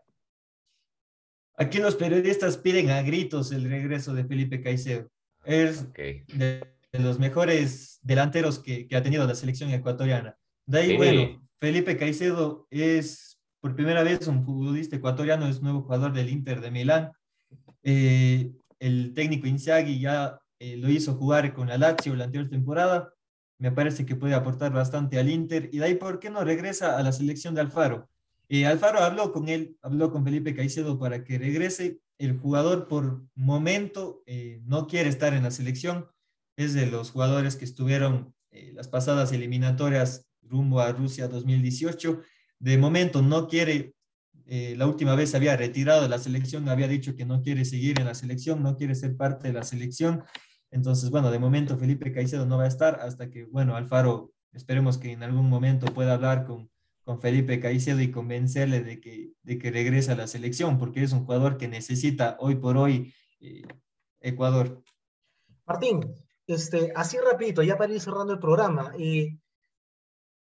Aquí 1.55 1.79
los 1.79 1.95
periodistas 1.95 2.57
piden 2.57 2.91
a 2.91 3.01
gritos 3.01 3.51
el 3.51 3.67
regreso 3.69 4.13
de 4.13 4.25
Felipe 4.25 4.61
Caicedo. 4.61 5.09
Es 5.43 5.91
de, 5.93 6.65
los 6.93 7.19
mejores 7.19 7.99
delanteros 8.01 8.59
que, 8.59 8.87
ha 8.93 9.03
tenido 9.03 9.25
la 9.25 9.35
selección 9.35 9.69
ecuatoriana. 9.71 10.37
De 10.65 10.79
ahí, 10.79 10.97
bueno, 10.97 11.41
Felipe 11.59 11.97
Caicedo 11.97 12.67
es 12.69 13.39
por 13.59 13.75
primera 13.75 14.03
vez 14.03 14.27
un 14.27 14.43
futbolista 14.43 14.95
ecuatoriano, 14.95 15.47
es 15.47 15.61
nuevo 15.61 15.81
jugador 15.83 16.13
del 16.13 16.29
Inter 16.29 16.61
de 16.61 16.71
Milán. 16.71 17.11
Eh, 17.83 18.51
el 18.79 19.13
técnico 19.13 19.47
Inzaghi 19.47 19.99
ya 19.99 20.39
eh, 20.59 20.77
lo 20.77 20.89
hizo 20.89 21.15
jugar 21.15 21.53
con 21.53 21.67
la 21.67 21.77
Lazio 21.77 22.15
la 22.15 22.25
anterior 22.25 22.49
temporada. 22.49 23.13
Me 23.57 23.71
parece 23.71 24.05
que 24.05 24.15
puede 24.15 24.33
aportar 24.33 24.73
bastante 24.73 25.19
al 25.19 25.29
Inter. 25.29 25.69
Y 25.71 25.77
de 25.77 25.85
ahí, 25.85 25.95
¿por 25.95 26.19
qué 26.19 26.29
no 26.29 26.43
regresa 26.43 26.97
a 26.97 27.03
la 27.03 27.11
selección 27.11 27.53
de 27.55 27.61
Alfaro? 27.61 28.09
Eh, 28.49 28.65
Alfaro 28.65 28.99
habló 28.99 29.31
con 29.31 29.47
él, 29.47 29.77
habló 29.81 30.11
con 30.11 30.23
Felipe 30.25 30.53
Caicedo 30.53 30.99
para 30.99 31.23
que 31.23 31.37
regrese. 31.37 31.99
El 32.17 32.37
jugador 32.37 32.87
por 32.87 33.23
momento 33.33 34.23
eh, 34.25 34.61
no 34.65 34.87
quiere 34.87 35.09
estar 35.09 35.33
en 35.33 35.43
la 35.43 35.51
selección. 35.51 36.07
Es 36.61 36.73
de 36.73 36.85
los 36.85 37.11
jugadores 37.11 37.55
que 37.55 37.65
estuvieron 37.65 38.33
eh, 38.51 38.71
las 38.75 38.87
pasadas 38.87 39.31
eliminatorias 39.31 40.27
rumbo 40.41 40.79
a 40.79 40.91
Rusia 40.91 41.27
2018. 41.27 42.21
De 42.59 42.77
momento 42.77 43.21
no 43.21 43.47
quiere, 43.47 43.95
la 44.45 44.85
última 44.85 45.15
vez 45.15 45.33
había 45.33 45.55
retirado 45.55 46.03
de 46.03 46.09
la 46.09 46.19
selección, 46.19 46.67
había 46.67 46.87
dicho 46.87 47.15
que 47.15 47.25
no 47.25 47.41
quiere 47.41 47.63
seguir 47.63 47.99
en 47.99 48.05
la 48.05 48.13
selección, 48.13 48.61
no 48.61 48.75
quiere 48.75 48.95
ser 48.95 49.15
parte 49.15 49.47
de 49.47 49.53
la 49.53 49.63
selección. 49.63 50.23
Entonces, 50.71 51.09
bueno, 51.09 51.31
de 51.31 51.39
momento 51.39 51.77
Felipe 51.77 52.11
Caicedo 52.11 52.45
no 52.45 52.57
va 52.57 52.63
a 52.63 52.67
estar 52.67 52.99
hasta 53.01 53.29
que, 53.29 53.45
bueno, 53.45 53.75
Alfaro, 53.75 54.33
esperemos 54.53 54.97
que 54.97 55.11
en 55.11 55.23
algún 55.23 55.49
momento 55.49 55.93
pueda 55.93 56.13
hablar 56.13 56.45
con, 56.45 56.69
con 57.03 57.19
Felipe 57.19 57.59
Caicedo 57.59 58.01
y 58.01 58.11
convencerle 58.11 58.81
de 58.81 58.99
que, 59.01 59.33
de 59.43 59.57
que 59.57 59.71
regrese 59.71 60.11
a 60.11 60.15
la 60.15 60.27
selección, 60.27 60.77
porque 60.77 61.03
es 61.03 61.11
un 61.11 61.25
jugador 61.25 61.57
que 61.57 61.67
necesita 61.67 62.37
hoy 62.39 62.55
por 62.55 62.77
hoy 62.77 63.13
eh, 63.39 63.63
Ecuador. 64.21 64.81
Martín, 65.65 66.01
este, 66.47 66.91
así 66.95 67.17
rapidito, 67.19 67.63
ya 67.63 67.77
para 67.77 67.93
ir 67.93 68.01
cerrando 68.01 68.33
el 68.33 68.39
programa, 68.39 68.93
eh, 68.97 69.37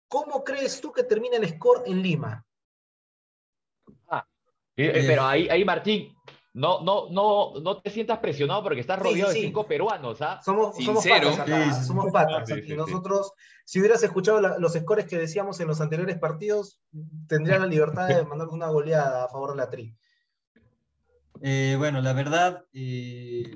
¿cómo 0.09 0.43
crees 0.45 0.81
tú 0.81 0.93
que 0.93 1.05
termina 1.05 1.37
el 1.37 1.49
score 1.49 1.83
en 1.87 2.03
Lima? 2.03 2.45
Ah, 4.09 4.27
eh, 4.77 5.05
pero 5.07 5.25
ahí, 5.25 5.49
ahí 5.49 5.65
Martín, 5.65 6.15
no, 6.53 6.81
no, 6.81 7.09
no, 7.11 7.61
no 7.61 7.81
te 7.81 7.91
sientas 7.91 8.19
presionado 8.19 8.63
porque 8.65 8.81
estás 8.81 8.99
sí, 8.99 9.05
rodeado 9.05 9.31
sí. 9.33 9.41
de 9.41 9.47
cinco 9.47 9.67
peruanos, 9.67 10.21
¿ah? 10.21 10.41
Somos, 10.45 10.77
somos 10.77 11.07
patas 11.07 11.39
acá, 11.39 11.65
Sí, 11.65 11.71
sí, 11.73 11.81
sí. 11.81 11.87
somos 11.87 12.13
patas. 12.13 12.49
Sí, 12.49 12.55
y 12.55 12.63
sí, 12.63 12.67
sí. 12.69 12.75
nosotros, 12.75 13.33
si 13.65 13.79
hubieras 13.79 14.03
escuchado 14.03 14.41
la- 14.41 14.59
los 14.59 14.73
scores 14.73 15.07
que 15.07 15.17
decíamos 15.17 15.61
en 15.61 15.69
los 15.69 15.81
anteriores 15.81 16.19
partidos, 16.19 16.81
tendría 17.29 17.59
la 17.59 17.67
libertad 17.67 18.09
de 18.09 18.25
mandar 18.25 18.49
una 18.49 18.69
goleada 18.69 19.25
a 19.25 19.29
favor 19.29 19.51
de 19.51 19.57
la 19.57 19.71
Tri. 19.71 19.95
Eh, 21.43 21.77
bueno, 21.79 22.03
la 22.03 22.13
verdad, 22.13 22.67
eh, 22.75 23.51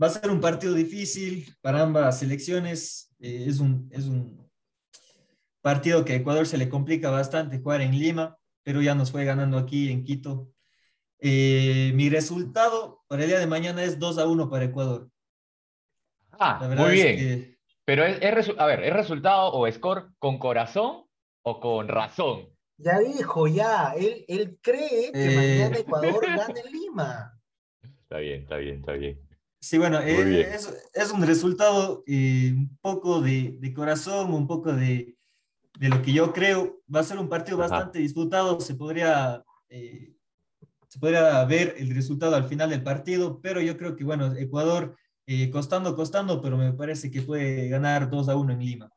va 0.00 0.06
a 0.08 0.10
ser 0.10 0.30
un 0.30 0.40
partido 0.40 0.74
difícil 0.74 1.54
para 1.60 1.82
ambas 1.82 2.18
selecciones. 2.18 3.14
Eh, 3.18 3.46
es, 3.48 3.60
un, 3.60 3.88
es 3.92 4.04
un 4.06 4.48
partido 5.62 6.04
que 6.04 6.12
a 6.12 6.16
Ecuador 6.16 6.46
se 6.46 6.58
le 6.58 6.68
complica 6.68 7.10
bastante 7.10 7.58
jugar 7.60 7.80
en 7.80 7.98
Lima, 7.98 8.36
pero 8.62 8.82
ya 8.82 8.94
nos 8.94 9.10
fue 9.10 9.24
ganando 9.24 9.58
aquí 9.58 9.90
en 9.90 10.04
Quito. 10.04 10.48
Eh, 11.18 11.92
mi 11.94 12.10
resultado 12.10 13.02
para 13.08 13.22
el 13.22 13.28
día 13.30 13.38
de 13.38 13.46
mañana 13.46 13.82
es 13.82 13.98
2 13.98 14.18
a 14.18 14.26
1 14.26 14.50
para 14.50 14.64
Ecuador. 14.66 15.08
Ah, 16.32 16.58
La 16.60 16.68
verdad 16.68 16.84
muy 16.86 17.00
es 17.00 17.04
bien. 17.04 17.16
que 17.16 17.58
Pero 17.84 18.04
es, 18.04 18.18
es 18.20 18.52
a 18.58 18.66
ver, 18.66 18.84
¿es 18.84 18.92
resultado 18.92 19.52
o 19.52 19.70
score 19.72 20.10
con 20.18 20.38
corazón 20.38 21.04
o 21.42 21.58
con 21.60 21.88
razón? 21.88 22.48
Ya 22.78 22.98
dijo, 22.98 23.46
ya, 23.48 23.94
él, 23.96 24.26
él 24.28 24.58
cree 24.60 25.10
que 25.10 25.24
Eh. 25.32 25.36
mañana 25.36 25.78
Ecuador 25.80 26.26
gana 26.26 26.60
en 26.62 26.72
Lima. 26.72 27.40
Está 28.02 28.18
bien, 28.18 28.42
está 28.42 28.56
bien, 28.56 28.76
está 28.80 28.92
bien. 28.92 29.25
Sí, 29.66 29.78
bueno, 29.78 29.98
eh, 30.00 30.54
es, 30.54 30.72
es 30.94 31.10
un 31.10 31.26
resultado 31.26 32.04
eh, 32.06 32.52
un 32.54 32.78
poco 32.80 33.20
de, 33.20 33.56
de 33.58 33.74
corazón, 33.74 34.32
un 34.32 34.46
poco 34.46 34.72
de, 34.72 35.16
de 35.80 35.88
lo 35.88 36.02
que 36.02 36.12
yo 36.12 36.32
creo. 36.32 36.78
Va 36.94 37.00
a 37.00 37.02
ser 37.02 37.18
un 37.18 37.28
partido 37.28 37.60
Ajá. 37.60 37.70
bastante 37.70 37.98
disputado, 37.98 38.60
se 38.60 38.76
podría, 38.76 39.42
eh, 39.68 40.14
se 40.86 41.00
podría 41.00 41.44
ver 41.46 41.74
el 41.78 41.92
resultado 41.92 42.36
al 42.36 42.44
final 42.44 42.70
del 42.70 42.84
partido, 42.84 43.40
pero 43.42 43.60
yo 43.60 43.76
creo 43.76 43.96
que, 43.96 44.04
bueno, 44.04 44.36
Ecuador 44.36 44.96
costando, 45.50 45.96
costando, 45.96 46.40
pero 46.40 46.56
me 46.56 46.72
parece 46.72 47.10
que 47.10 47.22
puede 47.22 47.68
ganar 47.68 48.08
2 48.08 48.28
a 48.28 48.36
1 48.36 48.52
en 48.52 48.60
Lima. 48.60 48.90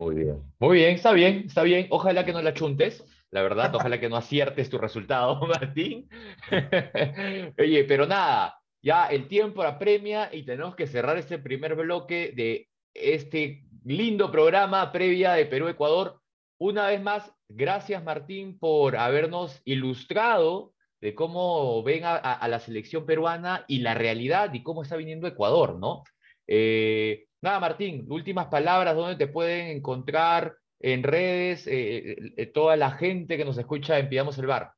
Muy 0.00 0.16
bien. 0.16 0.42
Muy 0.58 0.78
bien, 0.78 0.96
está 0.96 1.12
bien, 1.12 1.44
está 1.46 1.62
bien. 1.62 1.86
Ojalá 1.90 2.24
que 2.24 2.32
no 2.32 2.42
la 2.42 2.54
chuntes, 2.54 3.04
la 3.30 3.42
verdad, 3.42 3.72
ojalá 3.72 4.00
que 4.00 4.08
no 4.08 4.16
aciertes 4.16 4.68
tu 4.68 4.78
resultado, 4.78 5.40
Martín. 5.46 6.08
Oye, 7.56 7.84
pero 7.84 8.04
nada, 8.08 8.58
ya 8.82 9.06
el 9.06 9.28
tiempo 9.28 9.62
apremia 9.62 10.28
y 10.32 10.44
tenemos 10.44 10.74
que 10.74 10.86
cerrar 10.86 11.16
este 11.16 11.38
primer 11.38 11.76
bloque 11.76 12.32
de 12.34 12.68
este 12.94 13.64
lindo 13.84 14.30
programa 14.30 14.92
previa 14.92 15.32
de 15.32 15.46
Perú-Ecuador. 15.46 16.20
Una 16.58 16.88
vez 16.88 17.00
más, 17.00 17.32
gracias 17.48 18.02
Martín 18.02 18.58
por 18.58 18.96
habernos 18.96 19.60
ilustrado 19.64 20.74
de 21.00 21.14
cómo 21.14 21.82
ven 21.82 22.04
a, 22.04 22.46
la 22.48 22.60
selección 22.60 23.06
peruana 23.06 23.64
y 23.66 23.80
la 23.80 23.94
realidad 23.94 24.52
y 24.54 24.62
cómo 24.62 24.82
está 24.82 24.96
viniendo 24.96 25.26
Ecuador, 25.26 25.76
¿no? 25.76 26.04
Eh, 26.46 27.26
nada, 27.40 27.58
Martín, 27.58 28.06
últimas 28.08 28.46
palabras, 28.46 28.94
¿dónde 28.94 29.16
te 29.16 29.26
pueden 29.26 29.76
encontrar 29.76 30.54
en 30.78 31.02
redes 31.02 31.66
eh, 31.66 32.16
eh, 32.36 32.46
toda 32.46 32.76
la 32.76 32.92
gente 32.92 33.36
que 33.36 33.44
nos 33.44 33.58
escucha 33.58 33.98
en 33.98 34.08
Pidamos 34.08 34.38
el 34.38 34.46
Bar? 34.46 34.72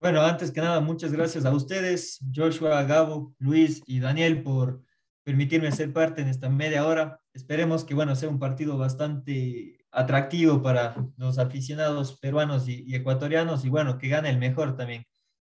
Bueno, 0.00 0.22
antes 0.22 0.52
que 0.52 0.60
nada, 0.60 0.80
muchas 0.80 1.12
gracias 1.12 1.44
a 1.44 1.52
ustedes, 1.52 2.20
Joshua, 2.34 2.84
Gabo, 2.84 3.34
Luis 3.38 3.82
y 3.86 3.98
Daniel, 3.98 4.42
por 4.42 4.82
permitirme 5.24 5.72
ser 5.72 5.92
parte 5.92 6.22
en 6.22 6.28
esta 6.28 6.48
media 6.48 6.86
hora. 6.86 7.20
Esperemos 7.34 7.84
que, 7.84 7.94
bueno, 7.94 8.14
sea 8.14 8.28
un 8.28 8.38
partido 8.38 8.78
bastante 8.78 9.84
atractivo 9.90 10.62
para 10.62 10.94
los 11.16 11.38
aficionados 11.38 12.18
peruanos 12.20 12.68
y, 12.68 12.84
y 12.86 12.94
ecuatorianos 12.94 13.64
y, 13.64 13.68
bueno, 13.68 13.98
que 13.98 14.08
gane 14.08 14.30
el 14.30 14.38
mejor 14.38 14.76
también. 14.76 15.04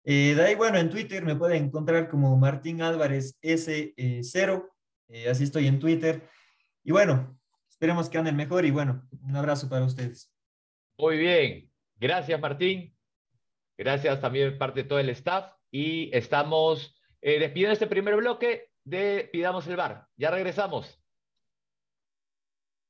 Eh, 0.03 0.33
de 0.35 0.43
ahí, 0.43 0.55
bueno, 0.55 0.79
en 0.79 0.89
Twitter 0.89 1.23
me 1.23 1.35
pueden 1.35 1.65
encontrar 1.65 2.09
como 2.09 2.35
Martín 2.35 2.81
Álvarez 2.81 3.37
S0, 3.41 4.69
eh, 5.09 5.29
así 5.29 5.43
estoy 5.43 5.67
en 5.67 5.79
Twitter. 5.79 6.27
Y 6.83 6.91
bueno, 6.91 7.39
esperemos 7.69 8.09
que 8.09 8.17
gane 8.17 8.31
el 8.31 8.35
mejor 8.35 8.65
y, 8.65 8.71
bueno, 8.71 9.07
un 9.21 9.35
abrazo 9.35 9.69
para 9.69 9.85
ustedes. 9.85 10.33
Muy 10.97 11.17
bien, 11.17 11.71
gracias 11.97 12.39
Martín, 12.39 12.95
gracias 13.81 14.21
también 14.21 14.59
parte 14.59 14.83
de 14.83 14.89
todo 14.89 14.99
el 14.99 15.09
staff 15.09 15.53
y 15.71 16.15
estamos 16.15 16.93
eh, 17.19 17.39
despidiendo 17.39 17.73
este 17.73 17.87
primer 17.87 18.15
bloque 18.15 18.69
de 18.83 19.27
Pidamos 19.33 19.65
el 19.65 19.75
Bar. 19.75 20.07
Ya 20.17 20.29
regresamos. 20.29 20.99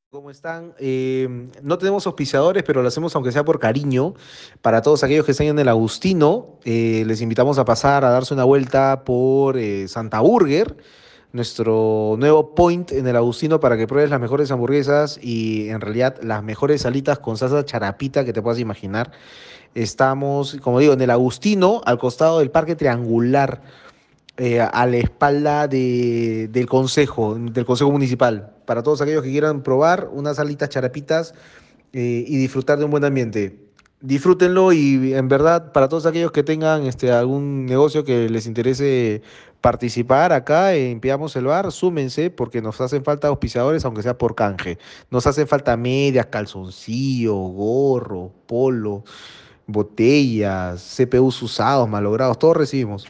¿Cómo 0.10 0.30
están? 0.30 0.74
Eh, 0.80 1.30
no 1.62 1.78
tenemos 1.78 2.06
auspiciadores, 2.06 2.64
pero 2.64 2.82
lo 2.82 2.90
hacemos 2.90 3.16
aunque 3.16 3.32
sea 3.32 3.46
por 3.46 3.58
cariño. 3.60 4.16
Para 4.62 4.82
todos 4.82 5.06
aquellos 5.06 5.26
que 5.26 5.32
estén 5.32 5.48
en 5.48 5.60
el 5.60 5.70
Agustino, 5.70 6.60
eh, 6.66 7.06
les 7.08 7.22
invitamos 7.22 7.58
a 7.58 7.64
pasar 7.64 8.04
a 8.04 8.10
darse 8.10 8.34
una 8.34 8.44
vuelta 8.44 9.06
por 9.06 9.58
eh, 9.58 9.88
Santa 9.88 10.20
Burger, 10.20 10.76
nuestro 11.32 12.16
nuevo 12.18 12.54
point 12.54 12.92
en 12.92 13.08
el 13.08 13.16
Agustino 13.16 13.62
para 13.62 13.78
que 13.78 13.88
pruebes 13.88 14.10
las 14.10 14.20
mejores 14.20 14.52
hamburguesas 14.52 15.18
y 15.22 15.70
en 15.70 15.80
realidad 15.80 16.18
las 16.22 16.44
mejores 16.44 16.82
salitas 16.82 17.20
con 17.20 17.38
salsa 17.38 17.64
charapita 17.64 18.26
que 18.26 18.34
te 18.34 18.42
puedas 18.42 18.60
imaginar. 18.60 19.14
Estamos, 19.76 20.58
como 20.62 20.80
digo, 20.80 20.94
en 20.94 21.02
el 21.02 21.10
Agustino, 21.10 21.82
al 21.86 21.98
costado 21.98 22.40
del 22.40 22.52
Parque 22.52 22.76
Triangular 22.76 23.62
eh, 24.38 24.60
a 24.60 24.86
la 24.86 24.98
espalda 24.98 25.68
de- 25.68 26.50
del 26.52 26.66
consejo, 26.66 27.36
del 27.36 27.66
consejo 27.66 27.92
municipal. 27.92 28.54
Para 28.66 28.82
todos 28.82 29.02
aquellos 29.02 29.24
que 29.24 29.30
quieran 29.30 29.62
probar 29.62 30.10
unas 30.12 30.40
alitas 30.40 30.70
charapitas 30.70 31.34
eh, 31.94 32.24
y 32.28 32.38
disfrutar 32.38 32.80
de 32.80 32.86
un 32.86 32.92
buen 32.92 33.04
ambiente. 33.04 33.60
Disfrútenlo 34.00 34.72
y 34.74 35.14
en 35.14 35.28
verdad 35.28 35.72
para 35.74 35.88
todos 35.88 36.08
aquellos 36.08 36.32
que 36.32 36.42
tengan 36.42 36.86
este, 36.88 37.12
algún 37.12 37.68
negocio 37.68 38.04
que 38.04 38.30
les 38.30 38.48
interese 38.48 39.22
participar 39.60 40.34
acá 40.34 40.74
en 40.74 41.00
Pidamos 41.00 41.36
el 41.36 41.46
Bar, 41.46 41.72
súmense 41.72 42.32
porque 42.32 42.64
nos 42.64 42.82
hacen 42.82 43.04
falta 43.04 43.28
auspiciadores 43.28 43.86
aunque 43.86 44.02
sea 44.02 44.18
por 44.18 44.34
canje. 44.34 44.80
Nos 45.12 45.28
hacen 45.28 45.48
falta 45.48 45.78
medias, 45.78 46.26
calzoncillo, 46.28 47.36
gorro, 47.36 48.32
polo, 48.48 49.04
botellas, 49.72 50.98
CPUs 50.98 51.42
usados, 51.42 51.88
malogrados, 51.88 52.38
todos 52.40 52.58
recibimos. 52.58 53.08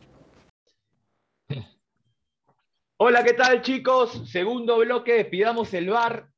Hola, 2.97 3.23
¿qué 3.23 3.33
tal 3.33 3.61
chicos? 3.61 4.29
Segundo 4.29 4.77
bloque 4.77 5.25
Pidamos 5.25 5.73
el 5.73 5.89
Bar 5.89 6.29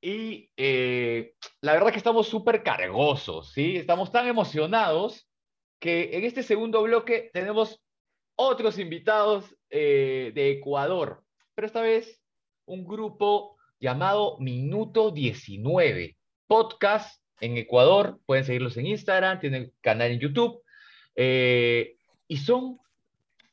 y 0.00 0.50
eh, 0.56 1.34
la 1.60 1.72
verdad 1.74 1.92
que 1.92 1.98
estamos 1.98 2.26
súper 2.26 2.62
cargosos, 2.62 3.52
¿sí? 3.52 3.76
Estamos 3.76 4.10
tan 4.10 4.26
emocionados 4.26 5.28
que 5.80 6.16
en 6.16 6.24
este 6.24 6.42
segundo 6.42 6.82
bloque 6.82 7.30
tenemos 7.32 7.80
otros 8.36 8.78
invitados 8.78 9.56
eh, 9.70 10.32
de 10.34 10.52
Ecuador, 10.52 11.24
pero 11.54 11.66
esta 11.66 11.82
vez 11.82 12.20
un 12.66 12.84
grupo 12.84 13.56
llamado 13.78 14.38
Minuto 14.40 15.10
19, 15.10 16.16
podcast 16.46 17.21
en 17.42 17.58
Ecuador, 17.58 18.20
pueden 18.24 18.44
seguirlos 18.44 18.76
en 18.76 18.86
Instagram, 18.86 19.40
tienen 19.40 19.72
canal 19.80 20.12
en 20.12 20.20
YouTube, 20.20 20.62
eh, 21.16 21.96
y 22.28 22.38
son, 22.38 22.78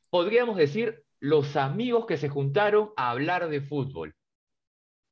podríamos 0.08 0.56
decir, 0.56 1.02
los 1.18 1.56
amigos 1.56 2.06
que 2.06 2.16
se 2.16 2.28
juntaron 2.28 2.90
a 2.96 3.10
hablar 3.10 3.48
de 3.48 3.60
fútbol. 3.60 4.14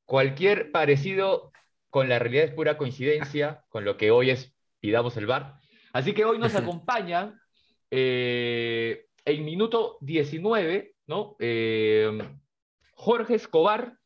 Cualquier 0.05 0.71
parecido 0.71 1.51
con 1.89 2.07
la 2.09 2.19
realidad 2.19 2.45
es 2.45 2.53
pura 2.53 2.77
coincidencia, 2.77 3.63
con 3.69 3.85
lo 3.85 3.97
que 3.97 4.11
hoy 4.11 4.31
es 4.31 4.55
Pidamos 4.79 5.17
el 5.17 5.27
Bar. 5.27 5.59
Así 5.91 6.13
que 6.13 6.23
hoy 6.23 6.39
nos 6.39 6.55
acompañan 6.55 7.39
eh, 7.91 9.07
en 9.25 9.43
minuto 9.43 9.97
19, 10.01 10.95
¿no? 11.07 11.35
Eh, 11.39 12.17
Jorge 12.93 13.35
Escobar 13.35 13.97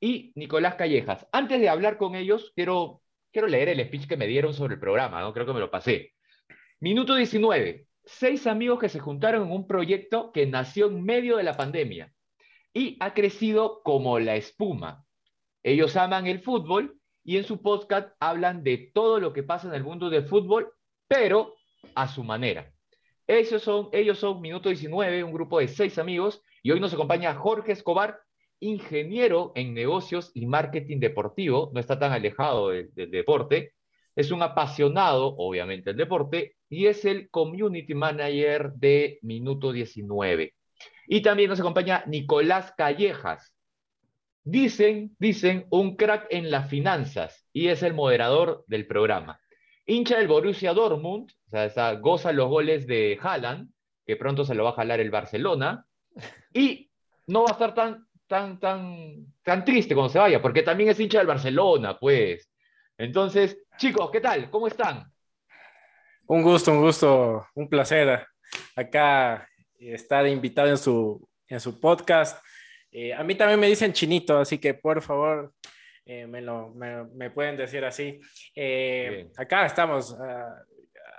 y 0.00 0.32
Nicolás 0.34 0.76
Callejas. 0.76 1.26
Antes 1.30 1.60
de 1.60 1.68
hablar 1.68 1.98
con 1.98 2.14
ellos, 2.14 2.52
quiero, 2.54 3.02
quiero 3.34 3.48
leer 3.48 3.68
el 3.68 3.84
speech 3.84 4.06
que 4.06 4.16
me 4.16 4.28
dieron 4.28 4.54
sobre 4.54 4.74
el 4.74 4.80
programa, 4.80 5.20
¿no? 5.20 5.32
Creo 5.32 5.44
que 5.44 5.52
me 5.52 5.58
lo 5.58 5.68
pasé. 5.68 6.12
Minuto 6.78 7.16
19. 7.16 7.88
Seis 8.04 8.46
amigos 8.46 8.78
que 8.78 8.88
se 8.88 9.00
juntaron 9.00 9.42
en 9.42 9.50
un 9.50 9.66
proyecto 9.66 10.30
que 10.30 10.46
nació 10.46 10.86
en 10.86 11.02
medio 11.02 11.36
de 11.36 11.42
la 11.42 11.56
pandemia 11.56 12.12
y 12.72 12.96
ha 13.00 13.12
crecido 13.12 13.82
como 13.82 14.20
la 14.20 14.36
espuma. 14.36 15.04
Ellos 15.64 15.96
aman 15.96 16.28
el 16.28 16.42
fútbol 16.42 16.96
y 17.24 17.36
en 17.36 17.44
su 17.44 17.60
podcast 17.60 18.14
hablan 18.20 18.62
de 18.62 18.92
todo 18.94 19.18
lo 19.18 19.32
que 19.32 19.42
pasa 19.42 19.66
en 19.66 19.74
el 19.74 19.82
mundo 19.82 20.10
del 20.10 20.28
fútbol, 20.28 20.72
pero 21.08 21.56
a 21.96 22.06
su 22.06 22.22
manera. 22.22 22.72
Esos 23.26 23.62
son, 23.62 23.88
ellos 23.92 24.20
son 24.20 24.40
Minuto 24.42 24.68
19, 24.68 25.24
un 25.24 25.32
grupo 25.32 25.58
de 25.58 25.66
seis 25.66 25.98
amigos, 25.98 26.40
y 26.62 26.70
hoy 26.70 26.78
nos 26.78 26.94
acompaña 26.94 27.34
Jorge 27.34 27.72
Escobar, 27.72 28.20
ingeniero 28.60 29.52
en 29.54 29.74
negocios 29.74 30.30
y 30.34 30.46
marketing 30.46 30.98
deportivo, 31.00 31.70
no 31.74 31.80
está 31.80 31.98
tan 31.98 32.12
alejado 32.12 32.70
de- 32.70 32.88
del 32.94 33.10
deporte, 33.10 33.72
es 34.16 34.30
un 34.30 34.42
apasionado, 34.42 35.34
obviamente, 35.38 35.90
del 35.90 35.96
deporte, 35.96 36.56
y 36.68 36.86
es 36.86 37.04
el 37.04 37.28
community 37.30 37.94
manager 37.94 38.72
de 38.74 39.18
Minuto 39.22 39.72
19. 39.72 40.54
Y 41.08 41.20
también 41.20 41.50
nos 41.50 41.60
acompaña 41.60 42.04
Nicolás 42.06 42.72
Callejas. 42.76 43.54
Dicen, 44.44 45.16
dicen, 45.18 45.66
un 45.70 45.96
crack 45.96 46.26
en 46.30 46.50
las 46.50 46.68
finanzas 46.68 47.48
y 47.52 47.68
es 47.68 47.82
el 47.82 47.94
moderador 47.94 48.64
del 48.66 48.86
programa. 48.86 49.40
hincha 49.86 50.16
del 50.16 50.28
Borussia 50.28 50.72
Dortmund, 50.72 51.30
o 51.52 51.68
sea, 51.68 51.94
goza 51.96 52.32
los 52.32 52.48
goles 52.48 52.86
de 52.86 53.18
Haaland, 53.20 53.70
que 54.06 54.16
pronto 54.16 54.44
se 54.46 54.54
lo 54.54 54.64
va 54.64 54.70
a 54.70 54.74
jalar 54.74 54.98
el 55.00 55.10
Barcelona, 55.10 55.84
y 56.54 56.90
no 57.26 57.42
va 57.42 57.50
a 57.50 57.52
estar 57.52 57.74
tan, 57.74 58.03
tan, 58.26 58.58
tan, 58.58 59.26
tan 59.42 59.64
triste 59.64 59.94
cuando 59.94 60.12
se 60.12 60.18
vaya, 60.18 60.40
porque 60.40 60.62
también 60.62 60.90
es 60.90 61.00
hincha 61.00 61.18
del 61.18 61.26
Barcelona, 61.26 61.98
pues. 61.98 62.50
Entonces, 62.96 63.58
chicos, 63.76 64.10
¿qué 64.10 64.20
tal? 64.20 64.50
¿Cómo 64.50 64.66
están? 64.66 65.04
Un 66.26 66.42
gusto, 66.42 66.72
un 66.72 66.80
gusto, 66.80 67.46
un 67.54 67.68
placer 67.68 68.26
acá 68.76 69.48
estar 69.78 70.26
invitado 70.26 70.68
en 70.68 70.78
su, 70.78 71.28
en 71.48 71.60
su 71.60 71.78
podcast. 71.80 72.42
Eh, 72.90 73.12
a 73.12 73.22
mí 73.24 73.34
también 73.34 73.60
me 73.60 73.66
dicen 73.66 73.92
chinito, 73.92 74.38
así 74.38 74.58
que 74.58 74.74
por 74.74 75.02
favor 75.02 75.52
eh, 76.06 76.26
me, 76.26 76.40
lo, 76.40 76.70
me, 76.70 77.30
pueden 77.30 77.56
decir 77.56 77.84
así. 77.84 78.20
Eh, 78.54 79.28
acá 79.36 79.66
estamos, 79.66 80.16
ah, 80.18 80.62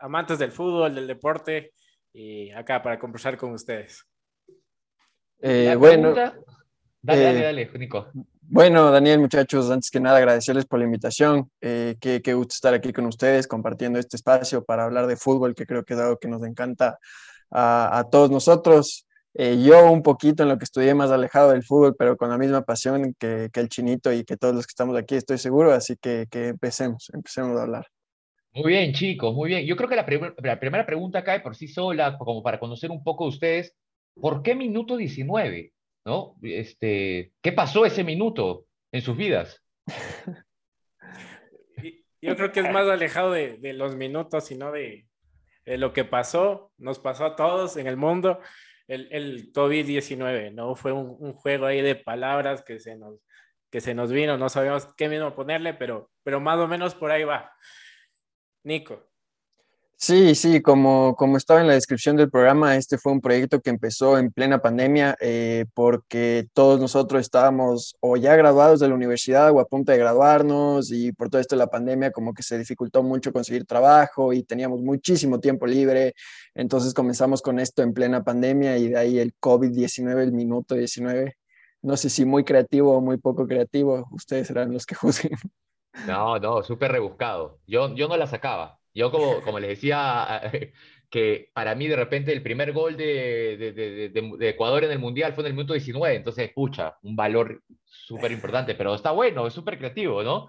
amantes 0.01 0.39
del 0.39 0.51
fútbol, 0.51 0.95
del 0.95 1.07
deporte, 1.07 1.73
y 2.13 2.49
acá 2.51 2.81
para 2.81 2.97
conversar 2.97 3.37
con 3.37 3.51
ustedes. 3.51 4.05
bueno, 5.77 6.15
dale, 7.05 7.23
dale, 7.23 7.41
dale, 7.41 7.69
Nico. 7.79 8.07
Bueno, 8.41 8.91
Daniel, 8.91 9.19
muchachos, 9.19 9.71
antes 9.71 9.89
que 9.89 9.99
nada 9.99 10.17
agradecerles 10.17 10.65
por 10.65 10.79
la 10.79 10.85
invitación. 10.85 11.49
qué, 11.59 11.97
qué, 11.99 12.33
gusto 12.33 12.53
estar 12.53 12.73
aquí 12.73 12.93
con 12.93 13.05
ustedes 13.05 13.47
compartiendo 13.47 13.99
este 13.99 14.17
espacio 14.17 14.63
para 14.63 14.83
hablar 14.83 15.07
de 15.07 15.17
fútbol, 15.17 15.55
que 15.55 15.65
creo 15.65 15.83
que 15.83 15.93
es 15.93 15.99
algo 15.99 16.17
que 16.17 16.27
nos 16.27 16.43
encanta 16.43 16.99
a, 17.51 17.99
a 17.99 18.09
todos 18.09 18.29
nosotros. 18.29 19.05
Eh, 19.37 19.61
yo 19.61 19.91
un 19.91 20.01
poquito 20.01 20.43
en 20.43 20.49
lo 20.49 20.57
que 20.57 20.63
estudié 20.63 20.93
más 20.93 21.11
alejado 21.11 21.51
del 21.51 21.61
fútbol, 21.61 21.93
pero 21.97 22.15
con 22.15 22.29
la 22.29 22.37
misma 22.37 22.61
pasión 22.61 23.13
que, 23.19 23.49
que, 23.51 23.59
el 23.59 23.67
chinito 23.67 24.13
y 24.13 24.23
que 24.23 24.37
todos 24.37 24.55
los 24.55 24.65
que 24.65 24.71
estamos 24.71 24.95
aquí, 24.97 25.15
estoy 25.15 25.37
seguro, 25.37 25.73
así 25.73 25.97
que, 25.97 26.25
que 26.31 26.47
empecemos, 26.49 27.11
empecemos 27.13 27.59
a 27.59 27.63
hablar. 27.63 27.85
Muy 28.53 28.71
bien, 28.71 28.93
chicos, 28.93 29.35
muy 29.35 29.49
bien. 29.49 29.65
Yo 29.65 29.75
creo 29.75 29.89
que 29.89 29.97
la, 29.97 30.05
la, 30.41 30.59
primera 30.59 30.85
pregunta 30.85 31.21
cae 31.21 31.41
por 31.41 31.57
sí 31.57 31.67
sola, 31.67 32.17
como 32.17 32.41
para 32.41 32.61
conocer 32.61 32.89
un 32.91 33.03
poco 33.03 33.25
de 33.25 33.29
ustedes. 33.31 33.75
¿Por 34.13 34.41
qué 34.41 34.55
minuto 34.55 34.95
19? 34.95 35.73
¿No? 36.05 36.35
Este, 36.43 37.33
¿Qué 37.41 37.51
pasó 37.51 37.85
ese 37.85 38.03
minuto 38.03 38.65
en 38.91 39.01
sus 39.01 39.17
vidas? 39.17 39.61
Yo 42.21 42.35
creo 42.35 42.51
que 42.51 42.61
es 42.61 42.71
más 42.71 42.87
alejado 42.87 43.31
de, 43.31 43.73
los 43.73 43.95
minutos, 43.95 44.45
sino 44.45 44.71
de, 44.71 45.07
de 45.65 45.77
lo 45.77 45.93
que 45.93 46.05
pasó, 46.05 46.71
nos 46.77 46.99
pasó 46.99 47.25
a 47.25 47.35
todos 47.35 47.77
en 47.77 47.87
el 47.87 47.97
mundo 47.97 48.39
el, 48.87 49.07
el 49.11 49.51
COVID-19, 49.53 50.53
¿no? 50.53 50.75
Fue 50.75 50.91
un, 50.91 51.15
un, 51.19 51.33
juego 51.33 51.65
ahí 51.65 51.81
de 51.81 51.95
palabras 51.95 52.63
que 52.63 52.79
se 52.79 52.95
nos, 52.95 53.19
que 53.71 53.81
se 53.81 53.93
nos 53.93 54.11
vino, 54.11 54.37
no 54.37 54.49
sabíamos 54.49 54.87
qué 54.95 55.09
mismo 55.09 55.35
ponerle, 55.35 55.73
pero, 55.73 56.11
pero 56.23 56.39
más 56.39 56.57
o 56.57 56.67
menos 56.67 56.95
por 56.95 57.11
ahí 57.11 57.23
va. 57.23 57.51
Nico. 58.63 59.07
Sí, 59.97 60.35
sí, 60.35 60.61
como, 60.61 61.15
como 61.15 61.37
estaba 61.37 61.61
en 61.61 61.67
la 61.67 61.73
descripción 61.73 62.17
del 62.17 62.29
programa, 62.29 62.75
este 62.75 62.97
fue 62.97 63.13
un 63.13 63.21
proyecto 63.21 63.61
que 63.61 63.69
empezó 63.69 64.17
en 64.17 64.29
plena 64.29 64.61
pandemia 64.61 65.15
eh, 65.21 65.65
porque 65.73 66.47
todos 66.53 66.81
nosotros 66.81 67.21
estábamos 67.21 67.95
o 68.01 68.17
ya 68.17 68.35
graduados 68.35 68.81
de 68.81 68.89
la 68.89 68.93
universidad 68.93 69.51
o 69.51 69.59
a 69.61 69.65
punto 69.65 69.93
de 69.93 69.97
graduarnos 69.97 70.91
y 70.91 71.13
por 71.13 71.29
todo 71.29 71.39
esto 71.39 71.55
de 71.55 71.59
la 71.59 71.67
pandemia 71.67 72.11
como 72.11 72.33
que 72.33 72.43
se 72.43 72.57
dificultó 72.57 73.03
mucho 73.03 73.31
conseguir 73.31 73.65
trabajo 73.65 74.33
y 74.33 74.43
teníamos 74.43 74.81
muchísimo 74.81 75.39
tiempo 75.39 75.65
libre, 75.65 76.13
entonces 76.53 76.93
comenzamos 76.93 77.41
con 77.41 77.57
esto 77.57 77.81
en 77.81 77.93
plena 77.93 78.23
pandemia 78.23 78.77
y 78.77 78.89
de 78.89 78.97
ahí 78.97 79.17
el 79.17 79.33
COVID-19, 79.39 80.23
el 80.23 80.33
minuto 80.33 80.75
19, 80.75 81.37
no 81.81 81.95
sé 81.95 82.09
si 82.09 82.25
muy 82.25 82.43
creativo 82.43 82.97
o 82.97 83.01
muy 83.01 83.17
poco 83.17 83.47
creativo, 83.47 84.07
ustedes 84.11 84.47
serán 84.47 84.73
los 84.73 84.85
que 84.85 84.95
juzguen. 84.95 85.37
No, 86.05 86.37
no, 86.37 86.61
súper 86.61 86.91
rebuscado. 86.91 87.59
Yo, 87.65 87.95
yo 87.95 88.09
no 88.09 88.17
la 88.17 88.27
sacaba. 88.27 88.77
Yo, 88.95 89.11
como, 89.11 89.41
como 89.41 89.59
les 89.59 89.71
decía, 89.71 90.41
que 91.11 91.51
para 91.53 91.75
mí 91.75 91.87
de 91.87 91.97
repente 91.97 92.31
el 92.31 92.41
primer 92.41 92.71
gol 92.71 92.97
de, 92.97 93.57
de, 93.57 94.09
de, 94.09 94.49
Ecuador 94.49 94.83
en 94.85 94.91
el 94.91 94.99
Mundial 94.99 95.33
fue 95.33 95.43
en 95.43 95.47
el 95.47 95.53
minuto 95.53 95.73
19, 95.73 96.15
entonces, 96.15 96.47
escucha, 96.47 96.97
un 97.03 97.15
valor 97.15 97.61
súper 97.83 98.31
importante, 98.31 98.73
pero 98.73 98.95
está 98.95 99.11
bueno, 99.11 99.45
es 99.45 99.53
súper 99.53 99.77
creativo, 99.77 100.23
¿no? 100.23 100.47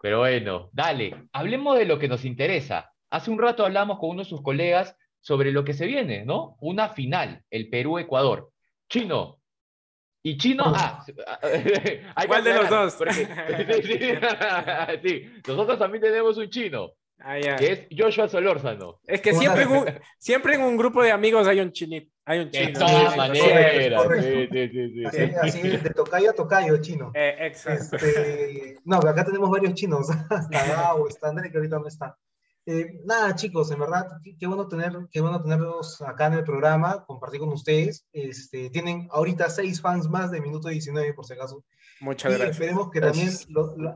Pero 0.00 0.20
bueno, 0.20 0.70
dale, 0.72 1.28
hablemos 1.32 1.78
de 1.78 1.84
lo 1.84 1.98
que 1.98 2.08
nos 2.08 2.24
interesa. 2.24 2.90
Hace 3.10 3.30
un 3.30 3.38
rato 3.38 3.64
hablamos 3.64 3.98
con 3.98 4.10
uno 4.10 4.22
de 4.22 4.28
sus 4.28 4.42
colegas 4.42 4.96
sobre 5.20 5.52
lo 5.52 5.64
que 5.64 5.74
se 5.74 5.86
viene, 5.86 6.24
¿no? 6.24 6.56
Una 6.60 6.88
final, 6.88 7.42
el 7.50 7.68
Perú-Ecuador. 7.68 8.50
Chino, 8.88 9.40
y 10.26 10.38
chino, 10.38 10.64
ah, 10.66 11.04
¿cuál 12.26 12.44
de 12.44 12.54
los 12.54 12.70
dos? 12.70 12.94
sí, 15.02 15.22
nosotros 15.46 15.78
también 15.78 16.02
tenemos 16.02 16.38
un 16.38 16.48
chino. 16.48 16.92
Ah, 17.26 17.56
que 17.56 17.72
es 17.72 17.86
Joshua 17.96 18.28
Solórzano. 18.28 19.00
Es 19.06 19.22
que 19.22 19.32
siempre 19.32 19.62
en, 19.62 19.70
un, 19.70 19.86
siempre 20.18 20.56
en 20.56 20.62
un 20.62 20.76
grupo 20.76 21.02
de 21.02 21.10
amigos 21.10 21.48
hay 21.48 21.58
un 21.60 21.72
chinito. 21.72 22.12
Hay 22.26 22.40
un 22.40 22.50
chino. 22.50 22.66
De 22.66 22.72
todas 22.72 23.16
maneras. 23.16 24.02
Sí, 24.20 24.48
sí, 24.50 24.68
sí, 24.92 25.34
así, 25.40 25.62
de 25.62 25.90
tocayo 25.90 26.30
a 26.30 26.32
tocayo, 26.34 26.76
chino. 26.82 27.10
Eh, 27.14 27.34
exacto. 27.40 27.96
Este, 27.96 28.76
no, 28.84 28.98
acá 28.98 29.24
tenemos 29.24 29.50
varios 29.50 29.72
chinos. 29.72 30.06
está 30.50 30.66
Gao, 30.66 31.08
está 31.08 31.28
André, 31.28 31.50
que 31.50 31.56
ahorita 31.56 31.78
no 31.78 31.88
está. 31.88 32.16
Eh, 32.66 33.00
nada, 33.04 33.34
chicos, 33.34 33.70
en 33.70 33.78
verdad, 33.78 34.08
qué, 34.38 34.46
bueno 34.46 34.68
tener, 34.68 34.92
qué 35.10 35.20
bueno 35.20 35.42
tenerlos 35.42 36.00
acá 36.00 36.26
en 36.28 36.34
el 36.34 36.44
programa, 36.44 37.04
compartir 37.04 37.40
con 37.40 37.50
ustedes. 37.50 38.06
Este, 38.12 38.70
tienen 38.70 39.08
ahorita 39.10 39.50
seis 39.50 39.80
fans 39.80 40.08
más 40.08 40.30
de 40.30 40.40
Minuto 40.40 40.68
19, 40.68 41.12
por 41.12 41.26
si 41.26 41.34
acaso. 41.34 41.64
Muchas 42.00 42.32
y 42.32 42.36
gracias. 42.36 42.56
esperemos 42.56 42.90
que 42.90 43.00
también 43.00 43.30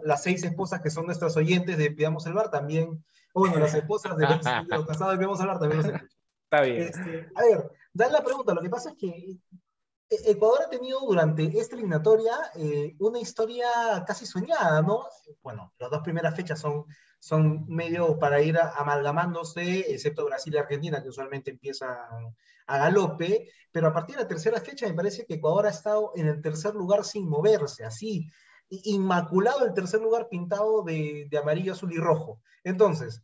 las 0.03 0.23
seis 0.23 0.45
esposas 0.45 0.81
que 0.81 0.91
son 0.91 1.07
nuestras 1.07 1.37
oyentes 1.37 1.77
de 1.79 1.91
Pidamos 1.91 2.27
el 2.27 2.35
Bar 2.35 2.51
también 2.51 3.03
bueno, 3.39 3.59
las 3.59 3.75
esposas 3.75 4.17
de 4.17 4.27
los, 4.27 4.39
casados 4.87 5.19
que 5.19 5.25
vamos 5.25 5.41
a 5.41 5.43
hablar 5.43 5.59
también 5.59 5.83
los 5.83 6.03
Está 6.45 6.63
bien. 6.63 6.83
Este, 6.83 7.29
a 7.35 7.43
ver, 7.43 7.71
dan 7.93 8.13
la 8.13 8.25
pregunta. 8.25 8.55
Lo 8.55 8.63
que 8.63 8.71
pasa 8.71 8.91
es 8.91 8.97
que 8.97 9.09
eh, 9.09 9.39
Ecuador 10.09 10.61
ha 10.67 10.71
tenido 10.71 11.01
durante 11.01 11.45
esta 11.59 11.77
eliminatoria 11.77 12.33
eh, 12.55 12.97
una 13.01 13.21
historia 13.21 13.69
casi 14.07 14.25
soñada, 14.25 14.81
¿no? 14.81 15.05
Bueno, 15.43 15.75
las 15.79 15.91
dos 15.91 16.01
primeras 16.01 16.35
fechas 16.35 16.59
son, 16.59 16.87
son 17.19 17.67
medio 17.69 18.19
para 18.19 18.41
ir 18.43 18.59
amalgamándose, 18.59 19.93
excepto 19.93 20.25
Brasil 20.25 20.55
y 20.55 20.59
Argentina, 20.59 21.03
que 21.03 21.09
usualmente 21.09 21.51
empiezan 21.51 21.97
a 22.67 22.79
galope, 22.79 23.49
pero 23.73 23.89
a 23.89 23.93
partir 23.93 24.17
de 24.17 24.23
la 24.23 24.29
tercera 24.29 24.61
fecha 24.61 24.87
me 24.87 24.95
parece 24.95 25.27
que 25.27 25.35
Ecuador 25.35 25.67
ha 25.67 25.71
estado 25.71 26.13
en 26.15 26.27
el 26.27 26.41
tercer 26.41 26.75
lugar 26.75 27.05
sin 27.05 27.29
moverse, 27.29 27.85
así, 27.85 28.31
inmaculado 28.71 29.65
el 29.65 29.75
tercer 29.75 30.01
lugar 30.01 30.29
pintado 30.29 30.83
de, 30.83 31.29
amarillo, 31.41 31.73
azul 31.73 31.93
y 31.93 31.99
rojo. 31.99 32.41
Entonces, 32.65 33.23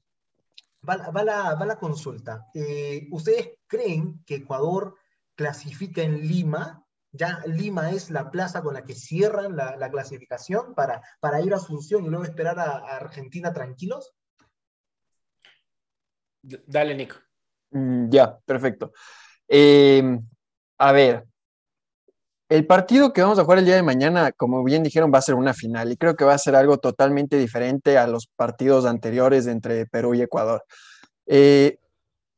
va, 0.89 0.97
la, 0.97 1.55
va 1.55 1.67
la, 1.67 1.79
consulta. 1.79 2.47
Eh, 2.55 3.07
¿Ustedes 3.11 3.51
creen 3.67 4.23
que 4.25 4.37
Ecuador 4.37 4.97
clasifica 5.35 6.03
en 6.03 6.27
Lima? 6.27 6.84
¿Ya 7.17 7.41
Lima 7.47 7.93
es 7.93 8.11
la 8.11 8.29
plaza 8.29 8.61
con 8.61 8.75
la 8.75 8.85
que 8.85 8.95
cierran 8.95 9.55
la, 9.55 9.77
la 9.77 9.89
clasificación 9.89 10.75
para, 10.75 11.01
para 11.21 11.41
ir 11.41 11.55
a 11.55 11.59
Asunción 11.59 12.05
y 12.05 12.09
luego 12.09 12.25
esperar 12.25 12.59
a, 12.59 12.73
a 12.73 12.97
Argentina 12.97 13.53
tranquilos? 13.53 14.13
Dale, 16.43 16.97
Nico. 16.97 17.17
Mm, 17.71 18.11
ya, 18.11 18.37
perfecto. 18.45 18.93
Eh, 19.47 20.19
a 20.79 20.93
ver, 20.93 21.25
el 22.49 22.67
partido 22.67 23.13
que 23.13 23.23
vamos 23.23 23.39
a 23.39 23.45
jugar 23.45 23.61
el 23.61 23.65
día 23.65 23.77
de 23.77 23.83
mañana, 23.85 24.33
como 24.33 24.65
bien 24.65 24.83
dijeron, 24.83 25.13
va 25.15 25.19
a 25.19 25.23
ser 25.23 25.37
una 25.37 25.55
final 25.55 25.93
y 25.93 25.97
creo 25.97 26.17
que 26.17 26.25
va 26.25 26.35
a 26.35 26.39
ser 26.39 26.57
algo 26.57 26.79
totalmente 26.79 27.39
diferente 27.39 27.97
a 27.97 28.09
los 28.09 28.27
partidos 28.27 28.87
anteriores 28.87 29.47
entre 29.47 29.87
Perú 29.87 30.15
y 30.15 30.23
Ecuador. 30.23 30.65
Eh, 31.27 31.79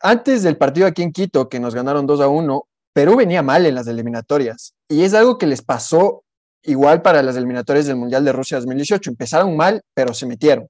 antes 0.00 0.42
del 0.42 0.58
partido 0.58 0.86
aquí 0.86 1.02
en 1.02 1.12
Quito, 1.12 1.48
que 1.48 1.60
nos 1.60 1.74
ganaron 1.74 2.06
2 2.06 2.20
a 2.20 2.28
1, 2.28 2.68
Perú 2.96 3.14
venía 3.14 3.42
mal 3.42 3.66
en 3.66 3.74
las 3.74 3.88
eliminatorias 3.88 4.72
y 4.88 5.02
es 5.02 5.12
algo 5.12 5.36
que 5.36 5.46
les 5.46 5.60
pasó 5.60 6.24
igual 6.62 7.02
para 7.02 7.22
las 7.22 7.36
eliminatorias 7.36 7.84
del 7.84 7.96
Mundial 7.96 8.24
de 8.24 8.32
Rusia 8.32 8.56
2018. 8.56 9.10
Empezaron 9.10 9.54
mal, 9.54 9.82
pero 9.92 10.14
se 10.14 10.24
metieron. 10.24 10.66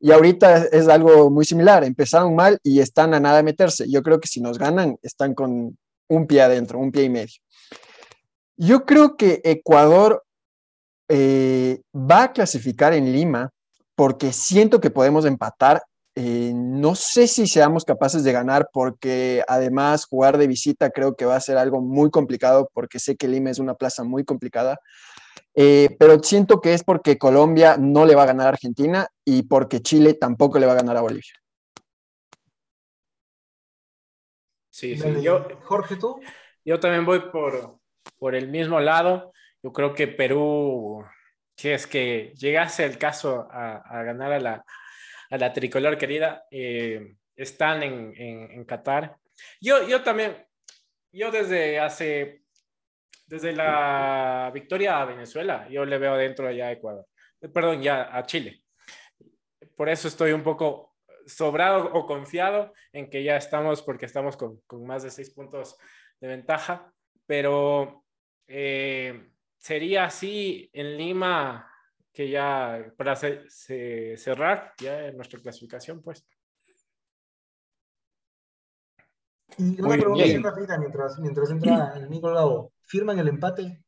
Y 0.00 0.10
ahorita 0.10 0.64
es 0.72 0.88
algo 0.88 1.30
muy 1.30 1.44
similar. 1.44 1.84
Empezaron 1.84 2.34
mal 2.34 2.58
y 2.64 2.80
están 2.80 3.14
a 3.14 3.20
nada 3.20 3.36
de 3.36 3.44
meterse. 3.44 3.88
Yo 3.88 4.02
creo 4.02 4.18
que 4.18 4.26
si 4.26 4.40
nos 4.40 4.58
ganan, 4.58 4.96
están 5.02 5.34
con 5.34 5.78
un 6.08 6.26
pie 6.26 6.42
adentro, 6.42 6.80
un 6.80 6.90
pie 6.90 7.04
y 7.04 7.10
medio. 7.10 7.38
Yo 8.56 8.84
creo 8.84 9.16
que 9.16 9.40
Ecuador 9.44 10.24
eh, 11.08 11.80
va 11.94 12.24
a 12.24 12.32
clasificar 12.32 12.92
en 12.92 13.12
Lima 13.12 13.50
porque 13.94 14.32
siento 14.32 14.80
que 14.80 14.90
podemos 14.90 15.24
empatar. 15.26 15.80
Eh, 16.14 16.52
no 16.54 16.94
sé 16.94 17.26
si 17.26 17.46
seamos 17.46 17.84
capaces 17.84 18.22
de 18.22 18.32
ganar 18.32 18.68
porque 18.72 19.42
además 19.48 20.04
jugar 20.04 20.36
de 20.36 20.46
visita 20.46 20.90
creo 20.90 21.16
que 21.16 21.24
va 21.24 21.36
a 21.36 21.40
ser 21.40 21.56
algo 21.56 21.80
muy 21.80 22.10
complicado 22.10 22.70
porque 22.74 22.98
sé 22.98 23.16
que 23.16 23.28
Lima 23.28 23.50
es 23.50 23.58
una 23.58 23.74
plaza 23.74 24.04
muy 24.04 24.24
complicada. 24.24 24.78
Eh, 25.54 25.96
pero 25.98 26.22
siento 26.22 26.60
que 26.60 26.74
es 26.74 26.84
porque 26.84 27.18
Colombia 27.18 27.76
no 27.78 28.04
le 28.04 28.14
va 28.14 28.24
a 28.24 28.26
ganar 28.26 28.46
a 28.46 28.50
Argentina 28.50 29.06
y 29.24 29.44
porque 29.44 29.80
Chile 29.80 30.14
tampoco 30.14 30.58
le 30.58 30.66
va 30.66 30.72
a 30.72 30.76
ganar 30.76 30.96
a 30.96 31.02
Bolivia. 31.02 31.32
Sí, 34.70 34.96
sí. 34.96 35.22
Yo, 35.22 35.46
Jorge, 35.64 35.96
¿tú? 35.96 36.20
Yo 36.64 36.80
también 36.80 37.04
voy 37.04 37.20
por, 37.30 37.78
por 38.18 38.34
el 38.34 38.48
mismo 38.48 38.80
lado, 38.80 39.32
yo 39.62 39.72
creo 39.72 39.94
que 39.94 40.08
Perú, 40.08 41.04
si 41.56 41.70
es 41.70 41.86
que 41.86 42.32
llegase 42.36 42.84
el 42.84 42.98
caso 42.98 43.46
a, 43.50 44.02
ganar 44.02 44.32
a 44.32 44.40
la, 44.40 44.64
a 45.32 45.38
la 45.38 45.50
tricolor 45.50 45.96
querida, 45.96 46.46
eh, 46.50 47.16
están 47.34 47.82
en, 47.82 48.12
en, 48.18 48.50
en, 48.50 48.64
Qatar. 48.66 49.16
Yo, 49.62 49.88
yo 49.88 50.02
también, 50.02 50.36
yo 51.10 51.30
desde 51.30 51.80
hace, 51.80 52.42
desde 53.26 53.54
la 53.54 54.50
victoria 54.52 55.00
a 55.00 55.06
Venezuela, 55.06 55.66
yo 55.70 55.86
le 55.86 55.96
veo 55.96 56.16
dentro 56.16 56.46
allá 56.46 56.66
a 56.66 56.72
Ecuador, 56.72 57.06
perdón, 57.50 57.80
ya 57.80 58.14
a 58.14 58.22
Chile. 58.24 58.62
Por 59.74 59.88
eso 59.88 60.06
estoy 60.06 60.32
un 60.32 60.42
poco 60.42 60.98
sobrado 61.24 61.90
o 61.94 62.04
confiado 62.04 62.74
en 62.92 63.08
que 63.08 63.24
ya 63.24 63.38
estamos, 63.38 63.80
porque 63.80 64.04
estamos 64.04 64.36
con, 64.36 64.60
con 64.66 64.84
más 64.84 65.02
de 65.02 65.10
seis 65.10 65.30
puntos 65.30 65.78
de 66.20 66.28
ventaja, 66.28 66.92
pero 67.24 68.04
eh, 68.46 69.30
sería 69.56 70.04
así 70.04 70.68
en 70.74 70.98
Lima 70.98 71.71
que 72.12 72.28
ya 72.28 72.92
para 72.96 73.16
se, 73.16 73.48
se, 73.48 74.16
cerrar 74.16 74.74
ya 74.78 75.10
nuestra 75.12 75.40
clasificación, 75.40 76.02
pues. 76.02 76.24
Y 79.58 79.80
una 79.80 79.96
pregunta 79.96 80.24
bien 80.24 80.42
rápida 80.42 80.78
mientras, 80.78 81.18
mientras 81.18 81.50
entra 81.50 81.94
el 81.96 82.08
Nico 82.08 82.32
Gabo. 82.32 82.72
¿Firman 82.82 83.18
el 83.18 83.28
empate? 83.28 83.82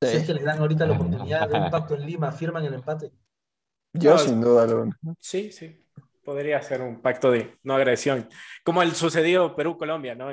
Sí. 0.00 0.08
Si 0.08 0.16
es 0.16 0.26
que 0.26 0.34
les 0.34 0.44
dan 0.44 0.58
ahorita 0.58 0.86
la 0.86 0.94
oportunidad 0.94 1.48
de 1.48 1.58
un 1.58 1.70
pacto 1.70 1.94
en 1.94 2.06
Lima, 2.06 2.32
¿firman 2.32 2.64
el 2.64 2.74
empate? 2.74 3.12
Yo 3.92 4.12
no, 4.12 4.18
sin 4.18 4.40
duda 4.40 4.66
lo 4.66 4.88
Sí, 5.18 5.52
sí. 5.52 5.84
Podría 6.24 6.62
ser 6.62 6.82
un 6.82 7.00
pacto 7.00 7.30
de 7.30 7.58
no 7.64 7.74
agresión. 7.74 8.28
Como 8.64 8.82
el 8.82 8.94
sucedido 8.94 9.56
Perú-Colombia, 9.56 10.14
¿no? 10.14 10.28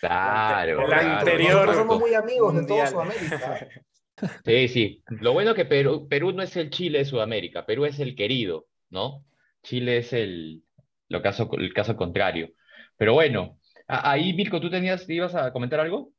Claro. 0.00 0.80
El 0.80 0.86
claro. 0.86 1.18
anterior. 1.18 1.74
Somos 1.74 1.98
muy 1.98 2.14
amigos 2.14 2.54
de 2.54 2.66
toda 2.66 2.86
Sudamérica. 2.86 3.68
Sí, 4.44 4.68
sí. 4.68 5.02
Lo 5.08 5.32
bueno 5.32 5.54
que 5.54 5.64
Perú, 5.64 6.08
Perú 6.08 6.32
no 6.32 6.42
es 6.42 6.56
el 6.56 6.70
Chile 6.70 6.98
de 6.98 7.04
Sudamérica, 7.04 7.66
Perú 7.66 7.84
es 7.84 8.00
el 8.00 8.14
querido, 8.14 8.66
¿no? 8.90 9.24
Chile 9.62 9.98
es 9.98 10.12
el, 10.12 10.62
lo 11.08 11.22
caso, 11.22 11.50
el 11.52 11.72
caso 11.74 11.96
contrario. 11.96 12.50
Pero 12.96 13.14
bueno, 13.14 13.58
ahí, 13.86 14.32
Mirko, 14.32 14.60
¿tú 14.60 14.70
tenías, 14.70 15.08
ibas 15.08 15.34
a 15.34 15.52
comentar 15.52 15.80
algo? 15.80 16.12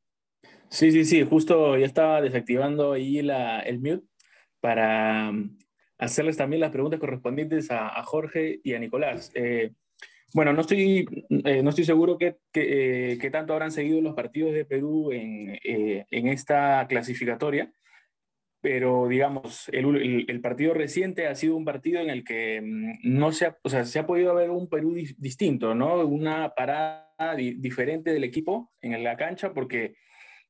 Sí, 0.70 0.92
sí, 0.92 1.04
sí, 1.04 1.22
justo 1.24 1.76
ya 1.78 1.86
estaba 1.86 2.20
desactivando 2.20 2.92
ahí 2.92 3.18
el 3.18 3.78
mute 3.80 4.04
para 4.60 5.32
mm, 5.32 5.58
hacerles 5.98 6.36
también 6.36 6.60
las 6.60 6.70
preguntas 6.70 7.00
correspondientes 7.00 7.70
a, 7.70 8.02
Jorge 8.04 8.60
y 8.62 8.74
a 8.74 8.78
Nicolás. 8.78 9.30
Eh, 9.34 9.72
bueno, 10.34 10.52
no 10.52 10.60
estoy, 10.60 11.06
eh, 11.44 11.62
no 11.62 11.70
estoy 11.70 11.84
seguro 11.84 12.18
qué 12.18 12.36
eh, 12.54 13.18
que, 13.20 13.30
tanto 13.30 13.54
habrán 13.54 13.72
seguido 13.72 14.02
los 14.02 14.14
partidos 14.14 14.52
de 14.52 14.66
Perú 14.66 15.10
en, 15.10 15.58
en 15.62 16.28
esta 16.28 16.86
clasificatoria, 16.86 17.72
pero 18.60 19.06
digamos, 19.08 19.68
el, 19.68 19.96
el, 19.96 20.26
el, 20.28 20.40
partido 20.40 20.74
reciente 20.74 21.26
ha 21.26 21.34
sido 21.34 21.56
un 21.56 21.64
partido 21.64 22.00
en 22.00 22.10
el 22.10 22.24
que 22.24 22.60
no 23.02 23.32
se 23.32 23.46
ha, 23.46 23.58
o 23.62 23.68
sea, 23.68 23.84
se 23.84 23.98
ha 23.98 24.06
podido 24.06 24.34
ver 24.34 24.50
un 24.50 24.68
Perú 24.68 24.94
di 24.94 25.14
distinto, 25.18 25.74
¿no? 25.74 26.04
Una 26.04 26.50
parada 26.54 27.34
di 27.36 27.54
diferente 27.54 28.12
del 28.12 28.24
equipo 28.24 28.72
en 28.80 29.02
la 29.04 29.16
cancha, 29.16 29.52
porque 29.52 29.96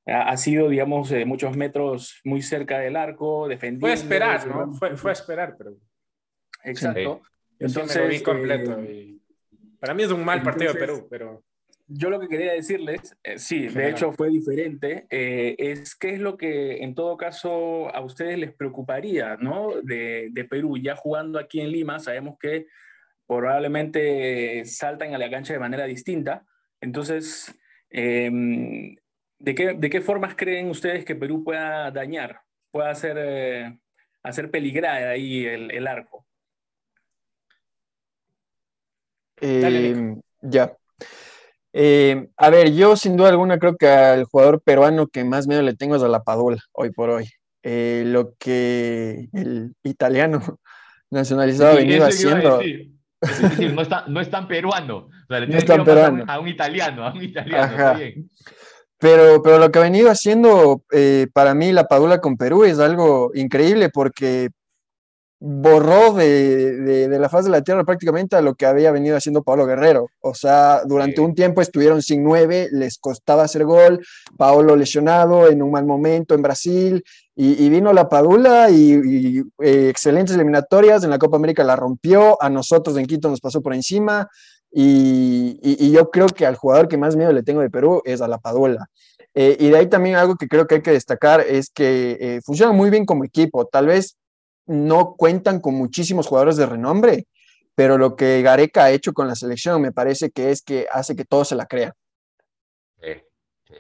ha, 0.07 0.31
ha 0.31 0.37
sido, 0.37 0.69
digamos, 0.69 1.13
muchos 1.27 1.57
metros 1.57 2.21
muy 2.25 2.41
cerca 2.41 2.79
del 2.79 2.97
arco, 2.97 3.47
defendiendo. 3.47 3.87
Fue 3.87 3.91
a 3.91 3.95
esperar, 3.95 4.47
¿no? 4.47 4.73
Fue, 4.75 4.97
fue 4.97 5.11
a 5.11 5.15
esperar, 5.15 5.55
pero. 5.59 5.77
Exacto. 6.65 7.23
Sí. 7.25 7.33
Entonces, 7.61 7.85
Yo 7.85 7.89
sí 7.89 7.99
me 7.99 8.05
lo 8.05 8.11
vi 8.11 8.23
completo. 8.23 8.85
Y... 8.85 9.23
Para 9.79 9.95
mí 9.95 10.03
es 10.03 10.11
un 10.11 10.25
mal 10.25 10.43
partido 10.43 10.71
Entonces, 10.71 10.89
de 10.89 10.95
Perú, 10.95 11.09
pero... 11.11 11.45
Yo 11.91 12.11
lo 12.11 12.21
que 12.21 12.29
quería 12.29 12.53
decirles, 12.53 13.17
eh, 13.23 13.39
sí, 13.39 13.69
de 13.69 13.89
hecho 13.89 14.13
fue 14.13 14.29
diferente, 14.29 15.07
eh, 15.09 15.57
es 15.59 15.97
qué 15.97 16.13
es 16.13 16.21
lo 16.21 16.37
que 16.37 16.83
en 16.83 16.95
todo 16.95 17.17
caso 17.17 17.95
a 17.95 18.03
ustedes 18.03 18.39
les 18.39 18.53
preocuparía, 18.53 19.37
¿no? 19.37 19.73
De, 19.83 20.29
de, 20.31 20.45
Perú, 20.45 20.77
ya 20.77 20.95
jugando 20.95 21.39
aquí 21.39 21.63
en 21.63 21.73
Lima, 21.73 21.99
sabemos 21.99 22.37
que 22.39 22.67
probablemente 23.27 24.65
saltan 24.65 25.15
a 25.15 25.19
la 25.19 25.31
cancha 25.31 25.53
de 25.53 25.59
manera 25.59 25.85
distinta. 25.85 26.45
Entonces, 26.81 27.55
eh, 27.91 28.31
¿de, 29.39 29.55
qué, 29.55 29.75
¿de 29.75 29.91
qué 29.91 30.01
formas 30.01 30.35
creen 30.35 30.71
ustedes 30.71 31.05
que 31.05 31.15
Perú 31.15 31.45
pueda 31.45 31.91
dañar, 31.91 32.41
pueda 32.71 32.91
hacer, 32.91 33.17
eh, 33.19 33.79
hacer 34.23 34.51
peligrar 34.51 35.09
ahí 35.09 35.45
el, 35.45 35.71
el 35.71 35.87
arco? 35.87 36.27
Eh, 39.41 40.17
ya. 40.41 40.78
Eh, 41.73 42.29
a 42.37 42.51
ver, 42.51 42.73
yo 42.73 42.97
sin 42.97 43.17
duda 43.17 43.29
alguna 43.29 43.59
creo 43.59 43.77
que 43.77 43.89
al 43.89 44.25
jugador 44.25 44.61
peruano 44.63 45.07
que 45.07 45.25
más 45.25 45.47
miedo 45.47 45.63
le 45.63 45.75
tengo 45.75 45.97
es 45.97 46.03
a 46.03 46.09
la 46.09 46.23
Padula, 46.23 46.59
hoy 46.73 46.91
por 46.91 47.11
hoy. 47.11 47.29
Eh, 47.63 48.05
lo 48.07 48.35
que 48.39 49.29
el 49.33 49.75
italiano 49.83 50.41
nacionalizado 51.11 51.73
sí, 51.73 51.77
ha 51.77 51.81
venido 51.81 52.07
haciendo. 52.07 52.61
Es 52.61 53.43
decir, 53.43 53.75
no, 53.75 53.83
no 54.09 54.21
es 54.21 54.31
tan 54.31 54.47
peruano. 54.47 54.97
O 54.97 55.27
sea, 55.29 55.41
le 55.41 55.47
no 55.49 55.59
es 55.59 55.65
tan 55.65 55.85
peruano. 55.85 56.25
A 56.27 56.39
un 56.41 56.49
italiano, 56.49 57.05
a 57.05 57.13
un 57.13 57.23
italiano. 57.23 57.99
Pero, 59.01 59.43
pero 59.43 59.59
lo 59.59 59.71
que 59.71 59.79
ha 59.79 59.83
venido 59.83 60.11
haciendo 60.11 60.83
eh, 60.91 61.29
para 61.33 61.55
mí 61.55 61.71
la 61.71 61.87
Padula 61.87 62.21
con 62.21 62.37
Perú 62.37 62.65
es 62.65 62.81
algo 62.81 63.31
increíble 63.35 63.91
porque 63.91 64.51
borró 65.41 66.15
de, 66.15 66.77
de, 66.81 67.09
de, 67.09 67.19
la 67.19 67.29
faz 67.29 67.45
de 67.45 67.51
la 67.51 67.63
tierra 67.63 67.85
prácticamente 67.85 68.35
a 68.35 68.41
lo 68.41 68.55
que 68.55 68.67
había 68.67 68.91
venido 68.91 69.17
haciendo 69.17 69.43
Pablo 69.43 69.67
Guerrero. 69.67 70.09
O 70.21 70.35
sea, 70.35 70.83
durante 70.85 71.17
sí. 71.17 71.21
un 71.21 71.35
tiempo 71.35 71.63
estuvieron 71.63 72.03
sin 72.03 72.25
nueve, 72.25 72.69
les 72.73 72.99
costaba 72.99 73.45
hacer 73.45 73.65
gol, 73.65 74.05
Paolo 74.37 74.75
lesionado 74.75 75.49
en 75.49 75.63
un 75.63 75.71
mal 75.71 75.87
momento 75.87 76.35
en 76.35 76.43
Brasil, 76.43 77.05
y, 77.37 77.65
y 77.65 77.69
vino 77.69 77.93
la 77.93 78.09
Padula 78.09 78.69
y, 78.71 78.95
y 78.95 79.39
eh, 79.63 79.89
excelentes 79.89 80.35
eliminatorias, 80.35 81.05
en 81.05 81.11
la 81.11 81.19
Copa 81.19 81.37
América 81.37 81.63
la 81.63 81.77
rompió, 81.77 82.41
a 82.43 82.51
nosotros 82.51 82.97
en 82.97 83.07
Quito 83.07 83.29
nos 83.29 83.41
pasó 83.41 83.61
por 83.63 83.75
encima, 83.75 84.29
y, 84.73 85.59
y 85.63 85.91
yo 85.93 86.11
creo 86.11 86.27
que 86.27 86.47
al 86.47 86.57
jugador 86.57 86.89
que 86.89 86.99
más 86.99 87.17
miedo 87.17 87.33
le 87.33 87.43
tengo 87.43 87.61
de 87.61 87.71
Perú 87.71 88.03
es 88.05 88.21
a 88.21 88.29
la 88.29 88.39
Padula. 88.39 88.87
Eh, 89.35 89.57
y 89.61 89.69
de 89.69 89.77
ahí 89.79 89.87
también 89.87 90.17
algo 90.17 90.35
que 90.35 90.49
creo 90.49 90.67
que 90.67 90.77
hay 90.77 90.83
que 90.83 90.91
destacar 90.91 91.41
es 91.41 91.71
que 91.71 92.17
eh, 92.21 92.41
funciona 92.45 92.73
muy 92.73 92.91
bien 92.91 93.07
como 93.07 93.25
equipo, 93.25 93.67
tal 93.67 93.87
vez 93.87 94.17
no 94.69 95.15
cuentan 95.17 95.61
con 95.61 95.75
muchísimos 95.75 96.27
jugadores 96.27 96.57
de 96.57 96.67
renombre, 96.67 97.27
pero 97.75 97.97
lo 97.97 98.17
que 98.17 98.43
Gareca 98.43 98.85
ha 98.85 98.91
hecho 98.91 99.13
con 99.13 99.27
la 99.27 99.35
selección 99.35 99.81
me 99.81 99.93
parece 99.93 100.31
que 100.31 100.51
es 100.51 100.63
que 100.63 100.87
hace 100.91 101.17
que 101.17 101.25
todos 101.25 101.49
se 101.49 101.57
la 101.57 101.67
crean. 101.67 101.93
Sí, 103.01 103.13
sí. 103.67 103.75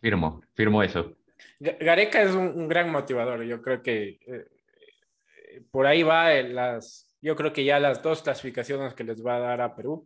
Firmo, 0.00 0.42
firmo 0.54 0.82
eso. 0.82 1.16
Gareca 1.60 2.22
es 2.22 2.32
un, 2.32 2.48
un 2.48 2.68
gran 2.68 2.90
motivador, 2.90 3.44
yo 3.44 3.62
creo 3.62 3.82
que 3.82 4.18
eh, 4.26 5.62
por 5.70 5.86
ahí 5.86 6.02
va 6.02 6.32
el, 6.32 6.56
las, 6.56 7.14
yo 7.20 7.36
creo 7.36 7.52
que 7.52 7.64
ya 7.64 7.78
las 7.78 8.02
dos 8.02 8.22
clasificaciones 8.22 8.94
que 8.94 9.04
les 9.04 9.24
va 9.24 9.36
a 9.36 9.40
dar 9.40 9.60
a 9.60 9.76
Perú 9.76 10.04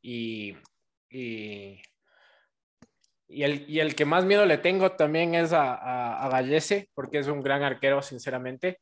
y, 0.00 0.56
y, 1.10 1.82
y, 3.26 3.42
el, 3.42 3.68
y 3.68 3.80
el 3.80 3.96
que 3.96 4.04
más 4.04 4.24
miedo 4.24 4.46
le 4.46 4.58
tengo 4.58 4.92
también 4.92 5.34
es 5.34 5.52
a, 5.52 5.74
a, 5.74 6.26
a 6.28 6.42
porque 6.94 7.18
es 7.18 7.26
un 7.26 7.42
gran 7.42 7.64
arquero, 7.64 8.00
sinceramente 8.00 8.78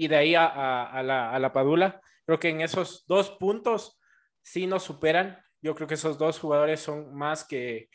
y 0.00 0.08
de 0.08 0.16
ahí 0.16 0.34
a, 0.34 1.02
la, 1.04 1.30
a, 1.30 1.38
la, 1.38 1.52
Padula. 1.52 2.00
Creo 2.24 2.40
que 2.40 2.48
en 2.48 2.62
esos 2.62 3.04
dos 3.06 3.32
puntos 3.32 4.00
sí 4.40 4.66
nos 4.66 4.82
superan. 4.82 5.38
Yo 5.60 5.74
creo 5.74 5.86
que 5.86 5.92
esos 5.92 6.16
dos 6.16 6.38
jugadores 6.38 6.80
son 6.80 7.14
más 7.14 7.44
que, 7.44 7.90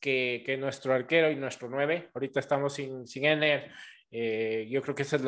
que, 0.00 0.56
nuestro 0.58 0.94
arquero 0.94 1.30
y 1.30 1.36
nuestro 1.36 1.68
nueve. 1.68 2.08
Ahorita 2.14 2.40
estamos 2.40 2.72
sin, 2.72 3.06
sin 3.06 3.26
Ener. 3.26 3.70
Eh, 4.10 4.66
yo 4.70 4.80
creo 4.80 4.94
que 4.94 5.02
eso 5.02 5.16
es 5.16 5.22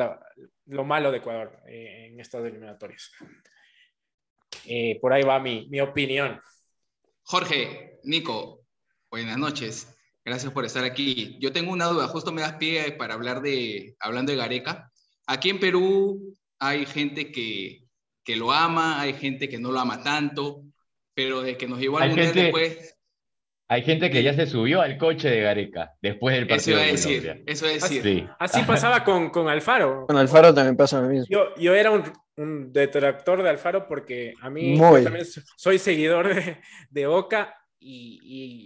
lo 0.65 0.83
malo 0.83 1.11
de 1.11 1.19
Ecuador 1.19 1.61
eh, 1.67 2.07
en 2.09 2.19
estas 2.19 2.43
eliminatorias. 2.43 3.11
Eh, 4.65 4.97
por 4.99 5.13
ahí 5.13 5.21
va 5.21 5.39
mi, 5.39 5.67
mi 5.69 5.79
opinión. 5.79 6.41
Jorge, 7.21 7.99
Nico, 8.03 8.65
buenas 9.11 9.37
noches. 9.37 9.95
Gracias 10.25 10.51
por 10.51 10.65
estar 10.65 10.85
aquí. 10.85 11.37
Yo 11.39 11.53
tengo 11.53 11.71
una 11.71 11.85
duda, 11.85 12.07
justo 12.07 12.31
me 12.31 12.41
das 12.41 12.53
pie 12.53 12.93
para 12.93 13.13
hablar 13.13 13.43
de, 13.43 13.95
hablando 13.99 14.31
de 14.31 14.39
Gareca. 14.39 14.89
Aquí 15.27 15.49
en 15.49 15.59
Perú 15.59 16.33
hay 16.59 16.85
gente 16.85 17.31
que, 17.31 17.83
que, 18.23 18.35
lo 18.35 18.51
ama, 18.51 19.01
hay 19.01 19.13
gente 19.13 19.49
que 19.49 19.59
no 19.59 19.71
lo 19.71 19.79
ama 19.79 20.03
tanto, 20.03 20.63
pero 21.13 21.41
de 21.41 21.57
que 21.57 21.67
nos 21.67 21.79
llevó 21.79 21.99
al 21.99 22.09
mundial 22.09 22.33
después. 22.33 22.97
Hay 23.69 23.81
gente 23.83 24.11
que 24.11 24.21
ya 24.21 24.33
se 24.33 24.45
subió 24.45 24.81
al 24.81 24.97
coche 24.97 25.29
de 25.29 25.41
Gareca 25.41 25.93
después 26.01 26.35
del 26.35 26.47
partido. 26.47 26.77
Eso 26.79 26.85
es 26.85 27.03
decir, 27.03 27.43
eso 27.47 27.65
es 27.65 27.81
decir. 27.81 28.29
Así, 28.39 28.59
así 28.59 28.63
pasaba 28.67 29.03
con, 29.03 29.29
con, 29.29 29.47
Alfaro. 29.47 30.05
Con 30.05 30.17
Alfaro 30.17 30.53
también 30.53 30.75
pasa 30.75 31.01
lo 31.01 31.07
mismo. 31.07 31.25
Yo, 31.29 31.55
yo 31.55 31.73
era 31.73 31.89
un, 31.89 32.03
un, 32.35 32.73
detractor 32.73 33.41
de 33.41 33.49
Alfaro 33.49 33.87
porque 33.87 34.33
a 34.41 34.49
mí 34.49 34.77
yo 34.77 35.03
también 35.03 35.25
soy 35.55 35.79
seguidor 35.79 36.35
de, 36.35 36.57
de 36.89 37.07
Boca 37.07 37.55
y, 37.79 38.19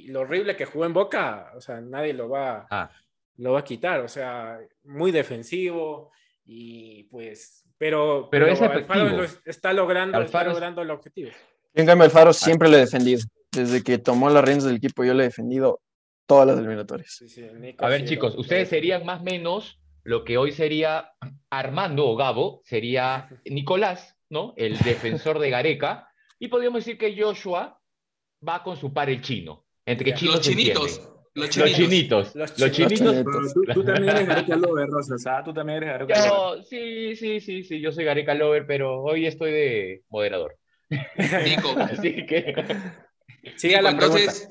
y, 0.05 0.07
lo 0.07 0.21
horrible 0.21 0.55
que 0.55 0.65
jugó 0.65 0.85
en 0.85 0.93
Boca, 0.93 1.51
o 1.55 1.61
sea, 1.61 1.79
nadie 1.79 2.13
lo 2.13 2.29
va, 2.29 2.67
ah. 2.69 2.91
lo 3.37 3.53
va 3.53 3.59
a 3.59 3.63
quitar. 3.63 4.01
O 4.01 4.07
sea, 4.07 4.59
muy 4.83 5.11
defensivo 5.11 6.11
y 6.47 7.03
pues, 7.03 7.65
pero, 7.77 8.29
pero, 8.31 8.45
pero 8.45 8.71
Alfaro 8.71 9.09
lo, 9.09 9.23
está, 9.45 9.73
logrando, 9.73 10.17
Alfaro 10.17 10.49
está 10.49 10.53
logrando 10.53 10.81
el 10.81 10.91
objetivo. 10.91 11.29
En 11.73 11.85
cambio, 11.85 12.05
Alfaro 12.05 12.31
siempre 12.31 12.69
lo 12.69 12.77
he 12.77 12.79
defendido. 12.79 13.21
Desde 13.51 13.83
que 13.83 13.97
tomó 13.97 14.29
las 14.29 14.43
riendas 14.43 14.65
del 14.65 14.77
equipo, 14.77 15.03
yo 15.03 15.13
lo 15.13 15.21
he 15.21 15.25
defendido 15.25 15.81
todas 16.25 16.47
las 16.47 16.57
eliminatorias. 16.57 17.11
Sí, 17.11 17.27
sí, 17.27 17.45
a 17.77 17.87
ver, 17.87 18.01
sí, 18.01 18.07
chicos, 18.07 18.35
lo, 18.35 18.41
ustedes 18.41 18.69
serían 18.69 19.05
más 19.05 19.21
o 19.21 19.23
menos 19.23 19.79
lo 20.03 20.23
que 20.23 20.37
hoy 20.37 20.53
sería 20.53 21.11
Armando 21.49 22.07
o 22.07 22.15
Gabo, 22.15 22.61
sería 22.63 23.29
Nicolás, 23.45 24.15
¿no? 24.29 24.53
El 24.55 24.77
defensor 24.77 25.39
de 25.39 25.49
Gareca. 25.49 26.09
Y 26.39 26.47
podríamos 26.47 26.85
decir 26.85 26.97
que 26.97 27.21
Joshua 27.21 27.81
va 28.47 28.63
con 28.63 28.77
su 28.77 28.93
par 28.93 29.09
el 29.09 29.21
chino. 29.21 29.65
Entre 29.85 30.11
Ya. 30.11 30.15
chinos 30.15 30.35
Los 30.35 30.45
chinitos. 30.45 31.16
Los 31.38 31.55
Los 31.55 31.71
chinitos. 31.71 31.77
chinitos. 31.77 32.35
Los 32.35 32.59
Los 32.59 32.71
chinos. 32.71 32.93
chinitos. 32.93 33.15
Pero 33.25 33.53
tú, 33.53 33.63
tú 33.73 33.83
también 33.85 34.09
eres 34.15 34.27
Gareca 34.27 34.55
Lover, 34.57 34.88
Rosas, 34.89 35.25
¿ah? 35.27 35.41
Tú 35.45 35.53
también 35.53 35.77
eres 35.83 35.89
Gareca 35.89 36.27
Lover. 36.27 36.57
Yo, 36.59 36.63
sí, 36.63 37.15
sí, 37.15 37.39
sí, 37.39 37.63
sí, 37.63 37.79
yo 37.79 37.91
soy 37.91 38.05
Gareca 38.05 38.33
Lover, 38.33 38.65
pero 38.65 39.01
hoy 39.03 39.25
estoy 39.27 39.51
de 39.51 40.03
moderador. 40.09 40.57
Nico, 40.89 41.75
Así 41.79 42.25
que. 42.25 42.53
Siga 43.55 43.77
Nico, 43.81 43.91
la 43.91 43.97
pregunta. 43.97 44.19
entonces, 44.21 44.49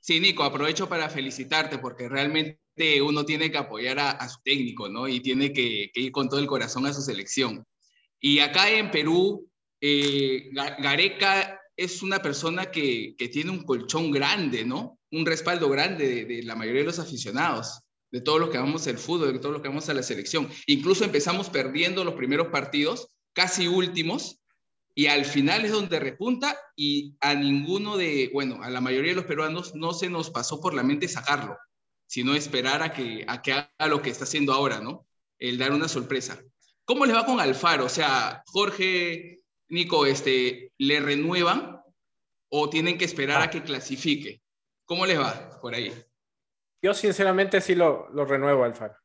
sí, 0.00 0.20
Nico, 0.20 0.42
aprovecho 0.44 0.88
para 0.88 1.08
felicitarte 1.08 1.78
porque 1.78 2.08
realmente 2.08 2.58
uno 3.02 3.24
tiene 3.24 3.50
que 3.50 3.58
apoyar 3.58 3.98
a, 4.00 4.10
a 4.10 4.28
su 4.28 4.40
técnico, 4.42 4.88
¿no? 4.88 5.06
Y 5.08 5.20
tiene 5.20 5.52
que, 5.52 5.90
que 5.92 6.00
ir 6.00 6.12
con 6.12 6.28
todo 6.28 6.40
el 6.40 6.46
corazón 6.46 6.86
a 6.86 6.92
su 6.92 7.00
selección. 7.02 7.64
Y 8.20 8.40
acá 8.40 8.70
en 8.70 8.90
Perú, 8.90 9.48
eh, 9.80 10.50
Ga- 10.52 10.76
Gareca 10.82 11.60
es 11.76 12.02
una 12.02 12.20
persona 12.20 12.66
que, 12.66 13.14
que 13.18 13.28
tiene 13.28 13.50
un 13.50 13.64
colchón 13.64 14.10
grande, 14.10 14.64
¿no? 14.64 14.98
Un 15.14 15.26
respaldo 15.26 15.68
grande 15.68 16.08
de, 16.08 16.24
de 16.24 16.42
la 16.42 16.54
mayoría 16.54 16.82
de 16.82 16.86
los 16.86 16.98
aficionados, 16.98 17.80
de 18.10 18.20
todos 18.20 18.40
los 18.40 18.50
que 18.50 18.58
vamos 18.58 18.86
al 18.86 18.98
fútbol, 18.98 19.32
de 19.32 19.38
todos 19.38 19.52
los 19.52 19.62
que 19.62 19.68
vamos 19.68 19.88
a 19.88 19.94
la 19.94 20.02
selección. 20.02 20.48
Incluso 20.66 21.04
empezamos 21.04 21.50
perdiendo 21.50 22.04
los 22.04 22.14
primeros 22.14 22.48
partidos, 22.48 23.08
casi 23.32 23.66
últimos, 23.68 24.40
y 24.94 25.06
al 25.06 25.24
final 25.24 25.64
es 25.64 25.72
donde 25.72 25.98
repunta 25.98 26.56
y 26.76 27.16
a 27.20 27.34
ninguno 27.34 27.96
de, 27.96 28.30
bueno, 28.32 28.62
a 28.62 28.70
la 28.70 28.80
mayoría 28.80 29.10
de 29.10 29.16
los 29.16 29.24
peruanos 29.24 29.74
no 29.74 29.92
se 29.92 30.08
nos 30.08 30.30
pasó 30.30 30.60
por 30.60 30.74
la 30.74 30.84
mente 30.84 31.08
sacarlo, 31.08 31.58
sino 32.06 32.34
esperar 32.36 32.82
a 32.82 32.92
que, 32.92 33.24
a 33.26 33.42
que 33.42 33.52
haga 33.52 33.88
lo 33.88 34.00
que 34.00 34.10
está 34.10 34.22
haciendo 34.24 34.52
ahora, 34.52 34.80
¿no? 34.80 35.06
El 35.38 35.58
dar 35.58 35.72
una 35.72 35.88
sorpresa. 35.88 36.40
¿Cómo 36.84 37.06
les 37.06 37.16
va 37.16 37.26
con 37.26 37.40
Alfaro? 37.40 37.86
O 37.86 37.88
sea, 37.88 38.44
Jorge, 38.46 39.40
Nico, 39.68 40.06
este, 40.06 40.70
¿le 40.78 41.00
renuevan 41.00 41.80
o 42.50 42.70
tienen 42.70 42.96
que 42.96 43.04
esperar 43.04 43.42
a 43.42 43.50
que 43.50 43.64
clasifique? 43.64 44.43
¿Cómo 44.84 45.06
les 45.06 45.18
va 45.18 45.58
por 45.60 45.74
ahí? 45.74 45.92
Yo 46.82 46.92
sinceramente 46.94 47.60
sí 47.60 47.74
lo, 47.74 48.08
lo 48.10 48.24
renuevo, 48.24 48.64
Alfaro. 48.64 48.96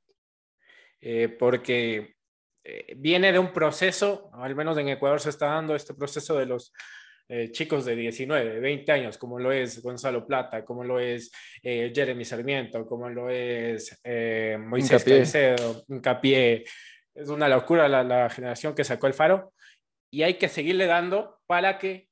Eh, 1.02 1.30
porque 1.30 2.16
eh, 2.64 2.94
viene 2.98 3.32
de 3.32 3.40
un 3.40 3.54
proceso, 3.54 4.30
al 4.34 4.56
menos 4.56 4.78
en 4.78 4.90
Ecuador 4.90 5.22
se 5.22 5.30
está 5.30 5.48
dando 5.48 5.76
este 5.76 5.94
proceso 5.94 6.38
de 6.38 6.46
los 6.46 6.74
eh, 7.32 7.52
chicos 7.52 7.86
de 7.86 7.96
19, 7.96 8.60
20 8.60 8.92
años, 8.92 9.18
como 9.18 9.38
lo 9.38 9.52
es 9.52 9.82
Gonzalo 9.84 10.26
Plata, 10.26 10.66
como 10.66 10.84
lo 10.84 11.00
es 11.00 11.32
eh, 11.62 11.92
Jeremy 11.94 12.26
Sarmiento, 12.26 12.86
como 12.88 13.08
lo 13.08 13.30
es 13.30 14.00
eh, 14.04 14.58
Moisés 14.60 14.92
Hincapié. 14.92 15.18
Caicedo, 15.18 15.86
Hincapié. 15.88 16.64
Es 17.14 17.30
una 17.30 17.48
locura 17.48 17.88
la, 17.88 18.04
la 18.04 18.30
generación 18.30 18.74
que 18.74 18.84
sacó 18.84 19.06
el 19.08 19.14
Faro 19.14 19.54
y 20.12 20.24
hay 20.24 20.40
que 20.40 20.50
seguirle 20.50 20.88
dando 20.88 21.40
para 21.46 21.78
que 21.78 22.10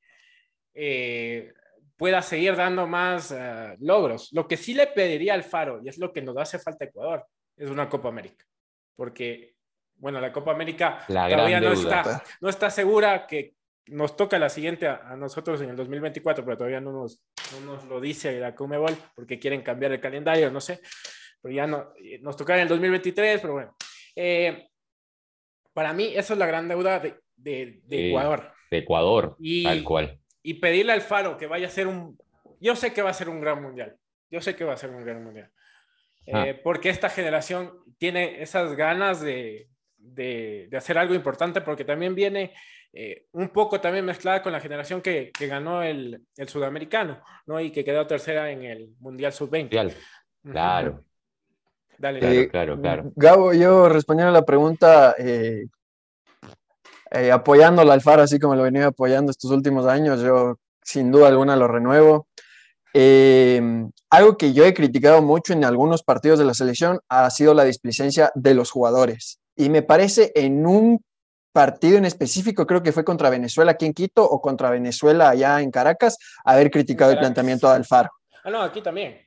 eh, 0.76 1.52
pueda 1.98 2.22
seguir 2.22 2.56
dando 2.56 2.88
más 2.88 3.32
eh, 3.36 3.76
logros. 3.80 4.30
Lo 4.32 4.48
que 4.48 4.56
sí 4.56 4.74
le 4.74 4.88
pediría 4.88 5.34
al 5.34 5.44
Faro, 5.44 5.82
y 5.84 5.90
es 5.90 5.98
lo 5.98 6.14
que 6.14 6.22
nos 6.22 6.38
hace 6.38 6.60
falta 6.60 6.86
a 6.86 6.88
Ecuador, 6.88 7.26
es 7.58 7.70
una 7.70 7.90
Copa 7.90 8.10
América. 8.10 8.46
Porque, 8.96 9.56
bueno, 9.96 10.22
la 10.22 10.32
Copa 10.32 10.52
América 10.52 11.04
La 11.08 11.28
todavía 11.30 11.60
no 11.60 11.72
deuda. 11.72 12.00
está, 12.02 12.24
no 12.40 12.50
está 12.50 12.70
segura 12.70 13.26
que 13.28 13.54
nos 13.88 14.16
toca 14.16 14.38
la 14.38 14.50
siguiente 14.50 14.88
a, 14.88 14.96
a 15.10 15.16
nosotros 15.16 15.60
en 15.62 15.70
el 15.70 15.76
2024, 15.76 16.44
pero 16.46 16.58
todavía 16.58 16.82
no 16.82 16.92
nos, 16.92 17.24
no 17.54 17.74
nos 17.74 17.86
lo 17.86 18.00
dice 18.02 18.40
la 18.40 18.54
Comebol 18.54 18.96
porque 19.16 19.40
quieren 19.40 19.62
cambiar 19.62 19.92
el 19.94 20.00
calendario, 20.02 20.52
no 20.52 20.62
sé. 20.62 20.82
Pero 21.42 21.56
ya 21.56 21.66
no, 21.68 21.94
nos 22.22 22.36
tocará 22.36 22.58
en 22.60 22.64
el 22.64 22.70
2023, 22.70 23.42
pero 23.42 23.54
bueno. 23.54 23.76
Eh, 24.16 24.68
para 25.74 25.94
mí, 25.94 26.12
eso 26.16 26.34
es 26.34 26.40
la 26.40 26.48
gran 26.48 26.68
deuda 26.68 27.00
de, 27.00 27.20
de- 27.36 27.80
de. 27.86 28.10
Ecuador. 28.10 28.52
De 28.70 28.78
Ecuador, 28.80 29.36
Y- 29.40 29.64
tal 29.64 29.84
cual. 29.84 30.20
Y 30.48 30.54
pedirle 30.56 30.94
al 30.94 31.02
Faro 31.02 31.38
que 31.38 31.48
vaya 31.48 31.68
a 31.68 31.70
ser 31.72 31.88
un... 31.88 32.18
Yo 32.62 32.76
sé 32.76 32.94
que 32.94 33.02
va 33.02 33.10
a 33.10 33.14
ser 33.14 33.28
un 33.30 33.42
gran 33.42 33.62
mundial. 33.62 33.96
Yo 34.32 34.40
sé 34.42 34.56
que 34.56 34.64
va 34.64 34.74
a 34.74 34.78
ser 34.78 34.90
un 34.92 35.04
gran 35.04 35.24
mundial. 35.24 35.52
Ah. 36.34 36.48
Eh, 36.48 36.54
porque 36.64 36.90
esta 36.90 37.10
generación 37.10 37.74
tiene 37.98 38.42
esas 38.42 38.76
ganas 38.76 39.22
de, 39.22 39.68
de- 39.98 40.68
de 40.70 40.78
hacer 40.78 40.98
algo 40.98 41.14
importante, 41.14 41.60
porque 41.62 41.84
también 41.86 42.16
viene 42.16 42.54
eh, 42.94 43.26
un 43.34 43.50
poco 43.50 43.82
también 43.82 44.06
mezclada 44.06 44.42
con 44.42 44.52
la 44.54 44.60
generación 44.62 45.02
que, 45.02 45.32
que 45.38 45.48
ganó 45.48 45.84
el, 45.84 46.22
el 46.38 46.48
sudamericano, 46.48 47.22
¿no? 47.46 47.60
Y 47.60 47.72
que 47.72 47.84
quedó 47.84 48.08
tercera 48.08 48.50
en 48.50 48.64
el 48.64 48.90
Mundial 49.00 49.34
Sub-20. 49.34 49.62
Mundial. 49.64 49.88
Ujú. 50.44 50.52
Claro, 50.54 51.04
Dale. 51.98 52.20
claro, 52.20 52.36
Eh, 52.36 52.50
claro, 52.50 52.82
claro. 52.82 53.12
Gabo, 53.16 53.54
yo 53.54 53.90
respondiendo 53.90 54.30
a 54.30 54.40
la 54.40 54.46
pregunta, 54.46 55.14
eh, 55.18 55.68
eh, 57.12 57.32
apoyando 57.32 57.82
al 57.82 57.92
Alfaro, 57.92 58.22
así 58.24 58.40
como 58.40 58.56
lo 58.56 58.64
venía 58.64 58.88
apoyando 58.88 59.32
estos 59.32 59.52
últimos 59.52 59.86
años, 59.86 60.22
yo 60.22 60.58
sin 60.84 61.12
duda 61.12 61.28
alguna 61.28 61.56
lo 61.56 61.68
renuevo. 61.68 62.28
Eh, 62.94 63.62
algo 64.10 64.38
que 64.38 64.54
yo 64.54 64.66
he 64.66 64.74
criticado 64.74 65.22
mucho 65.22 65.54
en 65.54 65.64
algunos 65.66 66.04
partidos 66.04 66.40
de 66.40 66.46
la 66.46 66.54
selección 66.54 67.00
ha 67.10 67.30
sido 67.30 67.54
la 67.54 67.64
displicencia 67.66 68.32
de 68.34 68.54
los 68.54 68.72
jugadores. 68.72 69.40
Y 69.56 69.70
me 69.70 69.82
parece 69.82 70.32
en 70.36 70.66
un 70.66 71.02
partido 71.52 71.98
en 71.98 72.06
específico, 72.06 72.66
creo 72.68 72.84
que 72.84 72.92
fue 72.92 73.04
contra 73.04 73.30
Venezuela 73.30 73.72
aquí 73.72 73.86
en 73.86 73.94
Quito 73.94 74.24
o 74.24 74.40
contra 74.42 74.70
Venezuela 74.70 75.30
allá 75.30 75.62
en 75.62 75.72
Caracas, 75.72 76.18
haber 76.46 76.70
criticado 76.72 77.12
el 77.12 77.18
Caracas. 77.18 77.28
planteamiento 77.34 77.68
de 77.68 77.76
Alfaro. 77.76 78.10
Ah, 78.44 78.50
no, 78.52 78.62
aquí 78.62 78.82
también. 78.82 79.20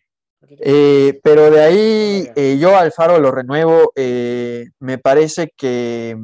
Aquí 0.42 0.56
también. 0.56 0.60
Eh, 0.62 1.20
pero 1.22 1.50
de 1.50 1.60
ahí 1.60 2.30
eh, 2.36 2.56
yo 2.58 2.76
Alfaro 2.76 3.18
lo 3.18 3.30
renuevo. 3.32 3.92
eh, 3.96 4.66
me 4.78 4.98
parece 4.98 5.52
que, 5.56 6.16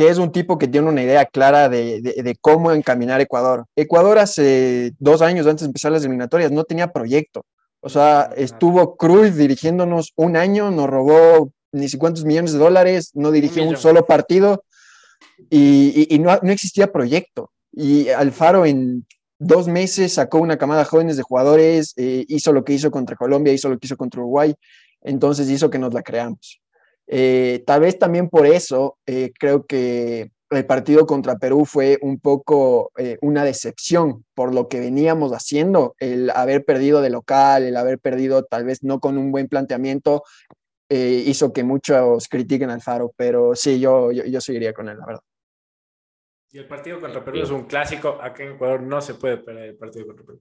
que 0.00 0.08
es 0.08 0.16
un 0.16 0.32
tipo 0.32 0.56
que 0.56 0.66
tiene 0.66 0.88
una 0.88 1.02
idea 1.02 1.26
clara 1.26 1.68
de, 1.68 2.00
de- 2.00 2.22
de 2.22 2.36
cómo 2.40 2.72
encaminar 2.72 3.20
Ecuador. 3.20 3.66
Ecuador 3.76 4.18
hace 4.18 4.92
dos 4.98 5.20
años 5.20 5.46
antes 5.46 5.60
de 5.60 5.66
empezar 5.66 5.92
las 5.92 6.00
eliminatorias 6.02 6.50
no 6.50 6.64
tenía 6.64 6.90
proyecto. 6.90 7.44
O 7.80 7.90
sea, 7.90 8.30
estuvo 8.34 8.96
Cruz 8.96 9.36
dirigiéndonos 9.36 10.12
un 10.16 10.36
año, 10.38 10.70
nos 10.70 10.88
robó 10.88 11.52
ni 11.72 11.90
sé 11.90 11.98
cuántos 11.98 12.24
millones 12.24 12.54
de 12.54 12.58
dólares, 12.58 13.10
no 13.12 13.30
dirigió 13.30 13.62
un 13.62 13.76
solo 13.76 14.06
partido 14.06 14.64
y, 15.50 15.92
y- 16.08 16.14
y 16.14 16.18
no, 16.18 16.38
no 16.42 16.50
existía 16.50 16.90
proyecto. 16.90 17.50
Y 17.70 18.08
Alfaro 18.08 18.64
en 18.64 19.06
dos 19.38 19.68
meses 19.68 20.14
sacó 20.14 20.38
una 20.38 20.56
camada 20.56 20.80
de 20.80 20.86
jóvenes 20.86 21.18
de 21.18 21.22
jugadores, 21.24 21.92
eh, 21.98 22.24
hizo 22.28 22.54
lo 22.54 22.64
que 22.64 22.72
hizo 22.72 22.90
contra 22.90 23.16
Colombia, 23.16 23.52
hizo 23.52 23.68
lo 23.68 23.78
que 23.78 23.86
hizo 23.86 23.98
contra 23.98 24.20
Uruguay, 24.22 24.54
entonces 25.02 25.50
hizo 25.50 25.68
que 25.68 25.78
nos 25.78 25.92
la 25.92 26.02
creamos. 26.02 26.58
Eh, 27.12 27.64
tal 27.66 27.80
vez 27.80 27.98
también 27.98 28.28
por 28.28 28.46
eso 28.46 28.98
eh, 29.04 29.32
creo 29.36 29.66
que 29.66 30.30
el 30.50 30.66
partido 30.66 31.06
contra 31.06 31.38
Perú 31.38 31.64
fue 31.64 31.98
un 32.02 32.20
poco 32.20 32.92
eh, 32.96 33.18
una 33.20 33.44
decepción 33.44 34.24
por 34.34 34.54
lo 34.54 34.68
que 34.68 34.80
veníamos 34.80 35.32
haciendo, 35.32 35.94
el 35.98 36.30
haber 36.30 36.64
perdido 36.64 37.00
de 37.00 37.10
local, 37.10 37.64
el 37.64 37.76
haber 37.76 37.98
perdido 37.98 38.44
tal 38.44 38.64
vez 38.64 38.82
no 38.82 39.00
con 39.00 39.18
un 39.18 39.32
buen 39.32 39.48
planteamiento, 39.48 40.22
eh, 40.88 41.22
hizo 41.26 41.52
que 41.52 41.62
muchos 41.62 42.28
critiquen 42.28 42.70
al 42.70 42.80
Faro, 42.82 43.12
pero 43.16 43.54
sí, 43.54 43.78
yo, 43.78 44.10
yo, 44.10 44.24
yo 44.24 44.40
seguiría 44.40 44.72
con 44.72 44.88
él, 44.88 44.98
la 44.98 45.06
verdad. 45.06 45.22
Y 46.52 46.58
el 46.58 46.66
partido 46.66 46.98
contra 46.98 47.24
Perú 47.24 47.42
es 47.42 47.50
un 47.50 47.66
clásico. 47.66 48.18
Acá 48.20 48.42
en 48.42 48.54
Ecuador 48.54 48.82
no 48.82 49.00
se 49.00 49.14
puede 49.14 49.36
perder 49.36 49.68
el 49.68 49.76
partido 49.76 50.06
contra 50.06 50.26
Perú. 50.26 50.40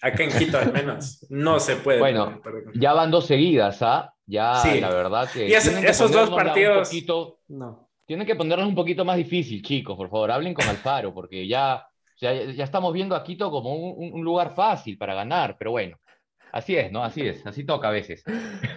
Acá 0.00 0.22
en 0.24 0.30
Quito, 0.30 0.56
al 0.56 0.72
menos, 0.72 1.26
no 1.28 1.60
se 1.60 1.76
puede. 1.76 1.98
Bueno, 1.98 2.24
perder 2.24 2.36
el 2.36 2.40
partido 2.40 2.64
contra 2.64 2.80
Ya 2.80 2.92
van 2.94 3.10
dos 3.10 3.26
seguidas, 3.26 3.82
¿ah? 3.82 4.14
Ya, 4.30 4.54
Sí. 4.56 4.80
la 4.80 4.90
verdad 4.90 5.28
que. 5.30 5.48
Y 5.48 5.52
es- 5.54 5.64
tienen 5.64 5.82
que 5.82 5.90
esos 5.90 6.12
dos 6.12 6.30
partidos- 6.30 6.88
poquito- 6.88 7.38
Perú. 7.48 7.58
No. 7.58 7.88
tienen 8.06 8.26
que 8.26 8.34
ponernos 8.36 8.66
un 8.68 8.74
poquito 8.74 9.04
más 9.04 9.16
difícil, 9.16 9.62
chicos, 9.62 9.96
por 9.96 10.08
favor. 10.10 10.30
Hablen 10.30 10.54
con 10.54 10.66
Alfaro, 10.68 11.12
porque 11.14 11.46
ya, 11.48 11.86
ya, 12.20 12.32
ya 12.32 12.64
estamos 12.64 12.92
viendo 12.92 13.14
a 13.16 13.22
Quito 13.22 13.50
como 13.50 13.74
un, 13.74 14.12
un 14.14 14.24
lugar 14.24 14.52
fácil 14.54 14.96
para 14.98 15.14
ganar, 15.14 15.56
pero 15.58 15.72
bueno. 15.72 15.96
Así 16.52 16.74
es, 16.74 16.90
¿no? 16.90 17.04
Así 17.04 17.20
es, 17.26 17.46
así 17.46 17.64
toca 17.64 17.86
a 17.86 17.90
veces. 17.92 18.24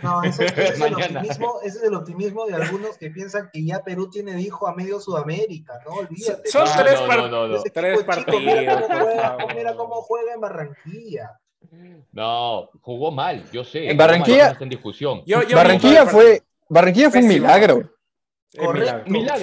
No, 0.04 0.22
ese, 0.22 0.46
ese 0.46 0.64
es 0.74 0.80
el 0.82 0.94
optimismo, 0.94 1.56
ese 1.64 1.78
es 1.80 1.84
el 1.84 1.96
optimismo 1.96 2.46
de 2.46 2.54
algunos 2.54 2.98
que 3.00 3.10
piensan 3.10 3.50
que 3.52 3.66
ya 3.66 3.80
Perú 3.84 4.12
tiene 4.12 4.34
de 4.34 4.42
hijo 4.42 4.68
a 4.68 4.76
medio 4.76 5.00
Sudamérica, 5.00 5.80
¿no? 5.84 5.96
Olvídate. 5.96 6.48
Son 6.52 6.66
No, 6.66 6.72
tres 6.84 7.02
no, 7.02 7.08
par- 7.08 7.18
no, 7.18 7.28
no, 7.30 7.48
no. 7.48 7.56
Ese 7.56 7.72
tres 7.72 8.00
equipo 8.00 8.14
chico, 8.16 8.40
mira 8.40 8.54
partidos, 8.76 8.82
cómo 8.92 9.04
juega, 9.06 9.38
mira 9.56 9.76
cómo 9.76 9.96
juega 10.04 10.34
en 10.36 10.40
Barranquilla. 10.42 11.40
No, 12.12 12.70
jugó 12.82 13.12
mal, 13.12 13.44
yo 13.52 13.64
sé. 13.64 13.90
En 13.90 13.98
mal, 13.98 14.08
Barranquilla- 14.08 14.58
en 14.60 14.70
discusión. 14.70 15.24
Yo- 15.26 15.42
yo 15.42 15.48
vi 15.48 15.54
Barranquilla 15.54 16.06
fue, 16.06 16.42
Barranquilla 16.70 17.10
fue 17.12 17.22
un 17.22 17.28
milagro. 17.28 17.90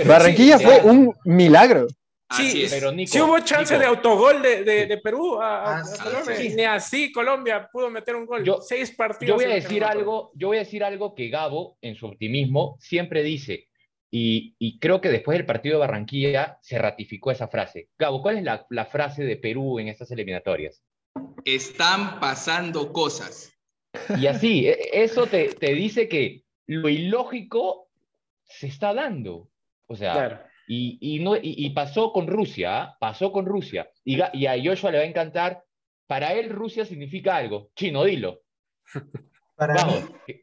Barranquilla 0.06 0.58
Sí, 0.58 0.64
fue 0.64 0.80
un 0.82 1.14
milagro. 1.24 1.86
Sí, 2.32 2.64
pero 2.70 2.92
Nico, 2.92 3.10
Sí 3.10 3.20
hubo 3.20 3.40
chance 3.40 3.74
Nico. 3.74 3.80
de 3.80 3.86
autogol 3.88 4.40
de, 4.40 4.62
de, 4.62 4.86
de 4.86 4.98
Perú 4.98 5.40
a, 5.42 5.64
Ah, 5.64 5.78
a 5.80 5.84
sí, 5.84 6.00
Colombia. 6.00 6.36
sí. 6.36 6.46
Y 6.46 6.54
Ni 6.54 6.62
así 6.62 7.10
Colombia 7.12 7.68
pudo 7.72 7.90
meter 7.90 8.14
un 8.14 8.24
gol. 8.24 8.44
Yo- 8.44 8.60
Seis 8.62 8.92
partidos. 8.94 9.30
Yo 9.30 9.34
voy 9.34 9.50
a 9.50 9.54
decir 9.56 9.82
algo, 9.82 10.30
yo 10.36 10.46
voy 10.46 10.58
a 10.58 10.60
decir 10.60 10.84
algo 10.84 11.16
que 11.16 11.28
Gabo, 11.28 11.76
en 11.82 11.96
su 11.96 12.06
optimismo, 12.06 12.76
siempre 12.78 13.24
dice, 13.24 13.66
y, 14.12 14.54
y 14.60 14.78
creo 14.78 15.00
que 15.00 15.08
después 15.08 15.38
del 15.38 15.46
partido 15.46 15.74
de 15.74 15.80
Barranquilla 15.80 16.56
se 16.62 16.78
ratificó 16.78 17.32
esa 17.32 17.48
frase. 17.48 17.88
Gabo, 17.98 18.22
¿cuál 18.22 18.38
es 18.38 18.44
la, 18.44 18.64
la 18.70 18.86
frase 18.86 19.24
de 19.24 19.36
Perú 19.36 19.80
en 19.80 19.88
estas 19.88 20.12
eliminatorias? 20.12 20.80
Están 21.44 22.20
pasando 22.20 22.92
cosas. 22.92 23.52
Y 24.18 24.26
así, 24.26 24.68
e- 24.68 25.02
eso 25.02 25.26
te, 25.26 25.48
te 25.54 25.74
dice 25.74 26.08
que 26.08 26.44
lo 26.66 26.88
ilógico 26.88 27.88
se 28.44 28.66
está 28.68 28.94
dando. 28.94 29.48
O 29.86 29.96
sea, 29.96 30.12
Claro. 30.12 30.40
Y, 30.68 30.98
y, 31.00 31.18
no, 31.18 31.34
y, 31.36 31.40
y 31.42 31.70
pasó 31.70 32.12
con 32.12 32.28
Rusia, 32.28 32.82
¿ah? 32.82 32.96
pasó 33.00 33.32
con 33.32 33.44
Rusia. 33.44 33.90
Y, 34.04 34.18
y 34.34 34.46
a 34.46 34.54
Joshua 34.62 34.92
le 34.92 34.98
va 34.98 35.04
a 35.04 35.08
encantar. 35.08 35.64
Para 36.06 36.32
él 36.34 36.48
Rusia 36.50 36.84
significa 36.84 37.36
algo. 37.36 37.70
Chino, 37.74 38.04
dilo. 38.04 38.42
Para 39.56 39.74
Vamos. 39.74 40.04
mí, 40.28 40.34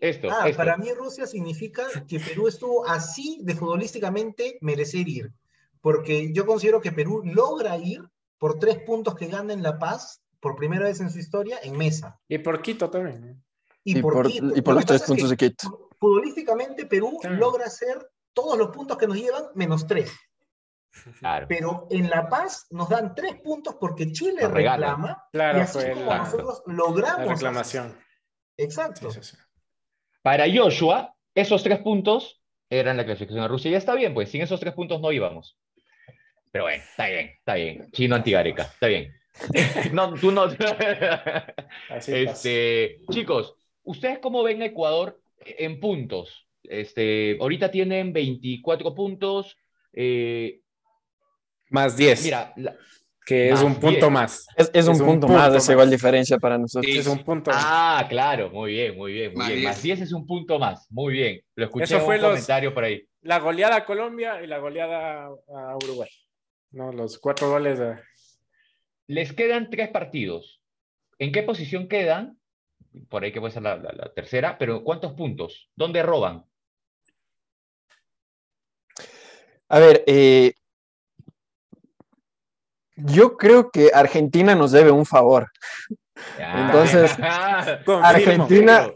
Esto, 0.00 0.28
ah, 0.30 0.48
esto. 0.48 0.56
para 0.58 0.76
mí 0.76 0.88
Rusia 0.92 1.26
significa 1.26 1.86
que 2.08 2.18
Perú 2.20 2.48
estuvo 2.48 2.86
así 2.86 3.38
de 3.42 3.54
futbolísticamente 3.54 4.58
merecer 4.60 5.08
ir. 5.08 5.30
Porque 5.80 6.32
yo 6.32 6.44
considero 6.46 6.80
que 6.80 6.92
Perú 6.92 7.22
logra 7.24 7.78
ir 7.78 8.02
por 8.40 8.58
tres 8.58 8.78
puntos 8.78 9.14
que 9.14 9.26
gana 9.26 9.52
en 9.52 9.62
La 9.62 9.78
Paz 9.78 10.22
por 10.40 10.56
primera 10.56 10.86
vez 10.86 11.00
en 11.00 11.10
su 11.10 11.18
historia 11.18 11.58
en 11.62 11.76
mesa. 11.76 12.18
Y 12.26 12.38
por 12.38 12.62
Quito 12.62 12.88
también. 12.88 13.44
Y, 13.84 13.98
Y 13.98 14.02
por, 14.02 14.14
por, 14.14 14.26
Quito. 14.28 14.56
y 14.56 14.62
por 14.62 14.74
Lo 14.74 14.80
los 14.80 14.86
tres 14.86 15.02
puntos 15.02 15.28
que 15.28 15.36
de 15.36 15.50
Quito. 15.50 15.90
Futbolísticamente 16.00 16.86
Perú 16.86 17.18
Claro. 17.20 17.36
logra 17.36 17.66
hacer 17.66 18.10
todos 18.32 18.56
los 18.56 18.70
puntos 18.70 18.96
que 18.96 19.06
nos 19.06 19.16
llevan 19.18 19.44
menos 19.54 19.86
tres. 19.86 20.10
Claro. 21.18 21.46
Pero 21.48 21.86
en 21.90 22.08
La 22.08 22.28
Paz 22.28 22.66
nos 22.70 22.88
dan 22.88 23.14
tres 23.14 23.36
puntos 23.42 23.76
porque 23.78 24.10
Chile 24.10 24.42
Nos 24.42 24.50
reclama. 24.52 25.24
y 25.32 25.36
Claro, 25.36 25.60
así 25.60 25.78
fue 25.78 25.92
como 25.92 26.06
la, 26.10 26.18
nosotros 26.18 26.62
la 26.66 26.74
logramos. 26.74 27.28
reclamación. 27.28 27.98
Exacto. 28.56 29.10
Sí, 29.10 29.22
sí, 29.22 29.36
sí. 29.36 29.42
Para 30.22 30.44
Joshua, 30.52 31.14
esos 31.34 31.62
tres 31.62 31.78
puntos 31.80 32.42
eran 32.70 32.96
la 32.96 33.04
clasificación 33.04 33.44
a 33.44 33.48
Rusia. 33.48 33.70
Ya 33.70 33.78
está 33.78 33.94
bien, 33.94 34.14
pues 34.14 34.30
sin 34.30 34.42
esos 34.42 34.58
tres 34.60 34.74
puntos 34.74 35.00
no 35.00 35.12
íbamos. 35.12 35.58
Pero 36.52 36.64
bueno, 36.64 36.82
está 36.82 37.06
bien, 37.08 37.30
está 37.38 37.54
bien. 37.54 37.90
Chino 37.92 38.16
antigareca, 38.16 38.62
está 38.64 38.86
bien. 38.88 39.12
No, 39.92 40.12
tú 40.14 40.30
no. 40.32 40.44
Así 41.88 42.12
Este, 42.14 42.98
chicos, 43.10 43.54
¿ustedes 43.84 44.18
cómo 44.18 44.42
ven 44.42 44.60
Ecuador 44.62 45.20
en 45.44 45.80
puntos? 45.80 46.46
Este, 46.64 47.38
ahorita 47.40 47.70
tienen 47.70 48.12
24 48.12 48.94
puntos. 48.94 49.56
eh, 49.92 50.60
Más 51.70 51.96
10. 51.96 52.24
mira, 52.24 52.52
la- 52.56 52.76
que 53.24 53.50
es 53.50 53.62
un 53.62 53.74
punto 53.76 54.06
10. 54.06 54.10
más. 54.10 54.46
Es, 54.56 54.70
es 54.74 54.86
un, 54.88 54.94
Es 54.94 55.00
un 55.00 55.06
punto, 55.06 55.26
punto 55.28 55.40
más 55.40 55.54
esa 55.54 55.72
igual 55.72 55.88
diferencia 55.88 56.38
para 56.38 56.58
nosotros. 56.58 56.90
Sí. 56.92 56.98
Es 56.98 57.06
un 57.06 57.22
punto 57.22 57.50
más. 57.52 57.62
ah, 57.64 58.06
claro, 58.08 58.50
muy 58.50 58.72
bien, 58.72 58.96
muy 58.96 59.12
bien, 59.12 59.30
muy 59.32 59.38
Más 59.38 59.48
bien. 59.48 59.60
10. 59.60 59.68
Más 59.70 59.82
10 59.82 60.00
es 60.00 60.12
un 60.12 60.26
punto 60.26 60.58
más, 60.58 60.86
muy 60.90 61.12
bien. 61.14 61.40
Lo 61.54 61.64
escuché 61.66 61.84
Eso 61.84 61.98
en 61.98 62.02
fue 62.02 62.16
un 62.16 62.22
los- 62.22 62.30
comentario 62.32 62.74
por 62.74 62.84
ahí. 62.84 63.02
La 63.22 63.38
goleada 63.38 63.76
a 63.76 63.84
Colombia 63.84 64.42
y 64.42 64.46
la 64.48 64.58
goleada 64.58 65.26
a 65.26 65.76
Uruguay. 65.76 66.08
No, 66.72 66.92
los 66.92 67.18
cuatro 67.18 67.50
goles 67.50 67.78
de... 67.78 67.98
Les 69.06 69.32
quedan 69.32 69.70
tres 69.70 69.88
partidos. 69.90 70.62
¿En 71.18 71.32
qué 71.32 71.42
posición 71.42 71.88
quedan? 71.88 72.38
Por 73.08 73.24
ahí 73.24 73.32
que 73.32 73.40
puede 73.40 73.52
ser 73.52 73.62
la, 73.62 73.76
la- 73.76 73.92
la 73.92 74.12
tercera, 74.12 74.56
pero 74.58 74.82
¿cuántos 74.84 75.12
puntos? 75.14 75.70
¿Dónde 75.74 76.02
roban? 76.02 76.44
A 79.68 79.78
ver, 79.78 80.02
eh, 80.06 80.52
yo 82.96 83.36
creo 83.36 83.70
que 83.70 83.90
Argentina 83.94 84.54
nos 84.54 84.72
debe 84.72 84.90
un 84.90 85.06
favor. 85.06 85.50
Entonces. 86.66 87.10
Argentina-. 88.04 88.86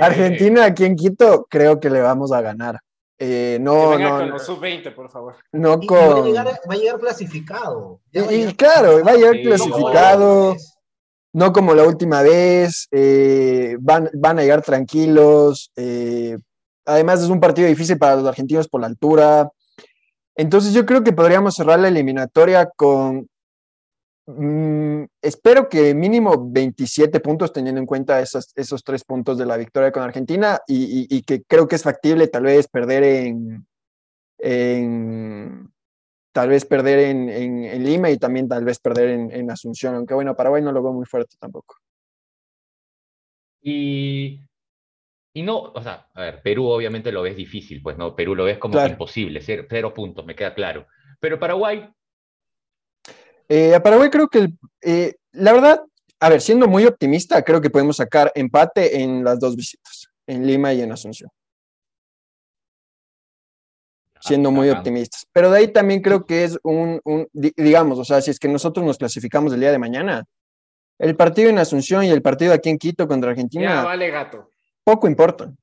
Argentina 0.00 0.64
aquí 0.64 0.84
en 0.84 0.96
Quito 0.96 1.46
creo 1.48 1.78
que 1.80 1.90
le 1.90 2.00
vamos 2.00 2.32
a 2.32 2.40
ganar. 2.40 2.78
Eh, 3.20 3.54
Que 3.56 3.58
no, 3.60 3.90
venga 3.90 4.10
no, 4.10 4.16
con 4.18 4.26
no, 4.28 4.32
los 4.34 4.46
sub-20, 4.46 4.94
por 4.94 5.10
favor. 5.10 5.36
no 5.52 5.78
Y 5.80 5.86
va, 5.88 5.96
a 5.96 6.08
con... 6.14 6.24
llegar, 6.24 6.46
va 6.70 6.74
a 6.74 6.76
llegar 6.76 6.98
clasificado. 7.00 8.00
Ya 8.12 8.22
va 8.24 8.28
a 8.28 8.32
Y, 8.32 8.54
claro, 8.54 9.04
va 9.04 9.10
a 9.12 9.14
llegar 9.16 9.34
Sí, 9.34 9.42
clasificado, 9.42 10.56
no 11.32 11.52
como 11.52 11.74
la 11.74 11.84
última 11.84 12.22
vez, 12.22 12.86
eh, 12.92 13.76
van, 13.80 14.08
van 14.14 14.38
a 14.38 14.42
llegar 14.42 14.62
tranquilos. 14.62 15.70
eh, 15.76 16.38
además 16.86 17.22
es 17.22 17.28
un 17.28 17.40
partido 17.40 17.68
difícil 17.68 17.98
para 17.98 18.16
los 18.16 18.26
argentinos 18.26 18.66
por 18.68 18.80
la 18.80 18.86
altura. 18.86 19.50
Entonces 20.36 20.72
yo 20.72 20.86
creo 20.86 21.02
que 21.02 21.12
podríamos 21.12 21.54
cerrar 21.56 21.80
la 21.80 21.88
eliminatoria 21.88 22.70
con, 22.76 23.28
mm, 24.28 25.04
espero 25.22 25.68
que 25.68 25.94
mínimo 25.94 26.50
27 26.50 27.20
puntos 27.20 27.52
teniendo 27.52 27.80
en 27.80 27.86
cuenta 27.86 28.20
esas- 28.20 28.52
esos 28.56 28.84
tres 28.84 29.02
puntos 29.04 29.38
de 29.38 29.46
la 29.46 29.56
victoria 29.56 29.90
con 29.90 30.02
Argentina 30.02 30.60
y, 30.66 31.06
y- 31.10 31.16
y 31.18 31.22
que 31.22 31.42
creo 31.42 31.66
que 31.66 31.76
es 31.76 31.82
factible 31.82 32.28
tal 32.28 32.42
vez 32.44 32.68
perder 32.68 33.02
en, 33.04 33.66
en 34.38 35.72
tal 36.32 36.50
vez 36.50 36.64
perder 36.64 36.98
en, 37.00 37.28
en- 37.28 37.64
en 37.64 37.84
Lima 37.84 38.10
y 38.10 38.18
también 38.18 38.48
tal 38.48 38.64
vez 38.64 38.78
perder 38.78 39.08
en, 39.10 39.32
en 39.32 39.50
Asunción, 39.50 39.94
aunque 39.96 40.14
bueno, 40.14 40.36
Paraguay 40.36 40.62
no 40.62 40.72
lo 40.72 40.82
veo 40.82 40.92
muy 40.92 41.06
fuerte 41.06 41.36
tampoco. 41.40 41.76
Y, 43.60 44.40
y 45.34 45.42
no, 45.42 45.58
o 45.58 45.82
sea, 45.82 46.06
a 46.14 46.20
ver, 46.22 46.42
Perú 46.42 46.66
obviamente 46.68 47.10
lo 47.12 47.22
ves 47.22 47.36
difícil, 47.36 47.82
pues 47.82 47.96
no, 47.98 48.14
Perú 48.14 48.34
lo 48.34 48.44
ves 48.44 48.58
como 48.58 48.74
Claro. 48.74 48.90
imposible, 48.92 49.40
cero, 49.40 49.64
cero 49.68 49.92
puntos, 49.92 50.24
me 50.24 50.36
queda 50.36 50.54
claro. 50.54 50.86
Pero 51.20 51.38
Paraguay, 51.40 51.88
Eh, 53.48 53.74
a 53.74 53.82
Paraguay 53.82 54.10
creo 54.10 54.28
que, 54.28 54.38
el- 54.40 54.58
eh, 54.82 55.14
la 55.32 55.52
verdad, 55.52 55.82
a 56.20 56.28
ver, 56.28 56.40
siendo 56.40 56.68
muy 56.68 56.84
optimista, 56.84 57.42
creo 57.42 57.60
que 57.60 57.70
podemos 57.70 57.96
sacar 57.96 58.30
empate 58.34 59.00
en 59.00 59.24
las 59.24 59.38
dos 59.38 59.56
visitas, 59.56 60.08
en 60.26 60.46
Lima 60.46 60.72
y 60.74 60.82
en 60.82 60.92
Asunción, 60.92 61.30
siendo 64.20 64.50
muy 64.50 64.68
optimistas. 64.70 65.26
Pero 65.32 65.50
de 65.50 65.58
ahí 65.58 65.68
también 65.72 66.02
creo 66.02 66.26
que 66.26 66.44
es 66.44 66.58
un, 66.62 67.00
un- 67.04 67.26
di- 67.32 67.52
digamos, 67.56 67.98
o 67.98 68.04
sea, 68.04 68.20
si 68.20 68.30
es 68.30 68.38
que 68.38 68.48
nosotros 68.48 68.84
nos 68.84 68.98
clasificamos 68.98 69.52
el 69.52 69.60
día 69.60 69.70
de 69.72 69.78
mañana, 69.78 70.24
el 70.98 71.14
partido 71.16 71.48
en 71.48 71.58
Asunción 71.58 72.04
y 72.04 72.10
el 72.10 72.20
partido 72.22 72.52
aquí 72.52 72.68
en 72.70 72.78
Quito 72.78 73.06
contra 73.06 73.28
Ya 73.28 73.32
Argentina 73.32 73.84
vale 73.84 74.10
gato. 74.10 74.50
poco 74.84 75.06
importan. 75.06 75.56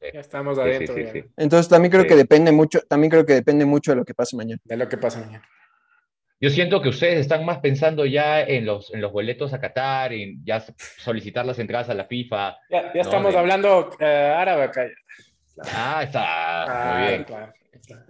Ya 0.00 0.20
estamos 0.20 0.56
Sí, 0.56 0.62
sí, 0.64 0.70
adentro 0.70 0.94
sí, 0.94 1.02
ya, 1.04 1.12
sí. 1.12 1.24
Entonces 1.36 1.68
también 1.68 1.90
creo 1.90 2.02
Sí. 2.04 2.08
que 2.08 2.16
depende 2.16 2.50
mucho, 2.52 2.80
también 2.88 3.10
creo 3.10 3.26
que 3.26 3.34
depende 3.34 3.66
mucho 3.66 3.92
de 3.92 3.96
lo 3.96 4.04
que 4.06 4.14
pase 4.14 4.34
mañana. 4.34 4.58
de 4.64 4.76
lo 4.78 4.88
que 4.88 4.96
pasa 4.96 5.20
mañana. 5.20 5.46
Yo 6.40 6.50
siento 6.50 6.80
que 6.80 6.88
ustedes 6.88 7.18
están 7.20 7.44
más 7.44 7.58
pensando 7.58 8.06
ya 8.06 8.40
en 8.42 8.64
los, 8.66 8.92
en 8.94 9.00
los 9.00 9.12
boletos 9.12 9.52
a 9.52 9.60
Qatar, 9.60 10.12
en 10.12 10.44
ya 10.44 10.64
solicitar 10.98 11.44
las 11.46 11.58
entradas 11.58 11.90
a 11.90 11.94
la 11.94 12.04
FIFA. 12.06 12.56
Ya, 12.70 12.82
ya 12.82 12.92
No, 12.94 13.00
estamos 13.02 13.32
de- 13.32 13.38
hablando 13.38 13.90
eh, 14.00 14.34
árabe 14.36 14.62
acá. 14.64 14.86
Ah, 15.74 16.02
está, 16.02 16.22
Ah, 16.24 16.98
muy 16.98 17.08
bien. 17.08 17.24
claro. 17.24 17.52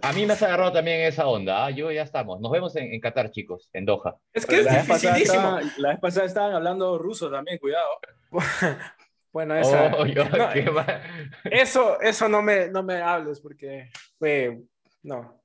A 0.01 0.13
mí 0.13 0.25
me 0.25 0.33
has 0.33 0.41
agarrado 0.43 0.71
también 0.73 1.01
esa 1.01 1.27
onda, 1.27 1.65
¿ah? 1.65 1.69
yo 1.71 1.91
ya 1.91 2.03
estamos. 2.03 2.39
Nos 2.39 2.51
vemos 2.51 2.75
en, 2.75 2.93
en 2.93 2.99
Qatar, 3.01 3.31
chicos, 3.31 3.69
en 3.73 3.85
Doha. 3.85 4.15
Es 4.33 4.45
que 4.45 4.59
es 4.59 4.65
la, 4.65 4.73
vez 4.73 4.87
pasada 4.87 5.15
dificilísimo. 5.15 5.57
estaban, 5.59 5.71
la 5.77 5.89
vez 5.89 5.99
pasada 5.99 6.25
estaban 6.27 6.53
hablando 6.53 6.97
ruso 6.97 7.29
también, 7.31 7.57
cuidado. 7.57 7.87
Bueno, 9.33 9.55
esa, 9.55 9.93
Oh, 9.95 10.05
yo- 10.05 10.25
no, 10.25 10.49
qué 10.51 10.63
mal. 10.69 11.01
eso, 11.45 12.01
eso 12.01 12.27
no 12.27 12.41
me, 12.41 12.67
no 12.67 12.83
me 12.83 12.95
hables 13.01 13.39
porque 13.39 13.89
fue, 14.19 14.59
no. 15.03 15.40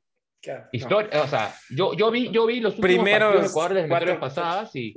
No. 0.46 0.64
Historia, 0.72 1.22
o 1.22 1.26
sea, 1.26 1.54
yo, 1.70 1.92
yo 1.94 2.10
vi, 2.10 2.30
yo 2.30 2.46
vi 2.46 2.60
los 2.60 2.74
últimos 2.78 2.90
Primeros 3.04 3.28
partidos 3.28 3.42
de 3.44 3.48
Ecuador 3.50 3.74
de 3.74 3.80
las 3.82 3.88
cuatro- 3.88 4.20
pasadas 4.20 4.76
y 4.76 4.94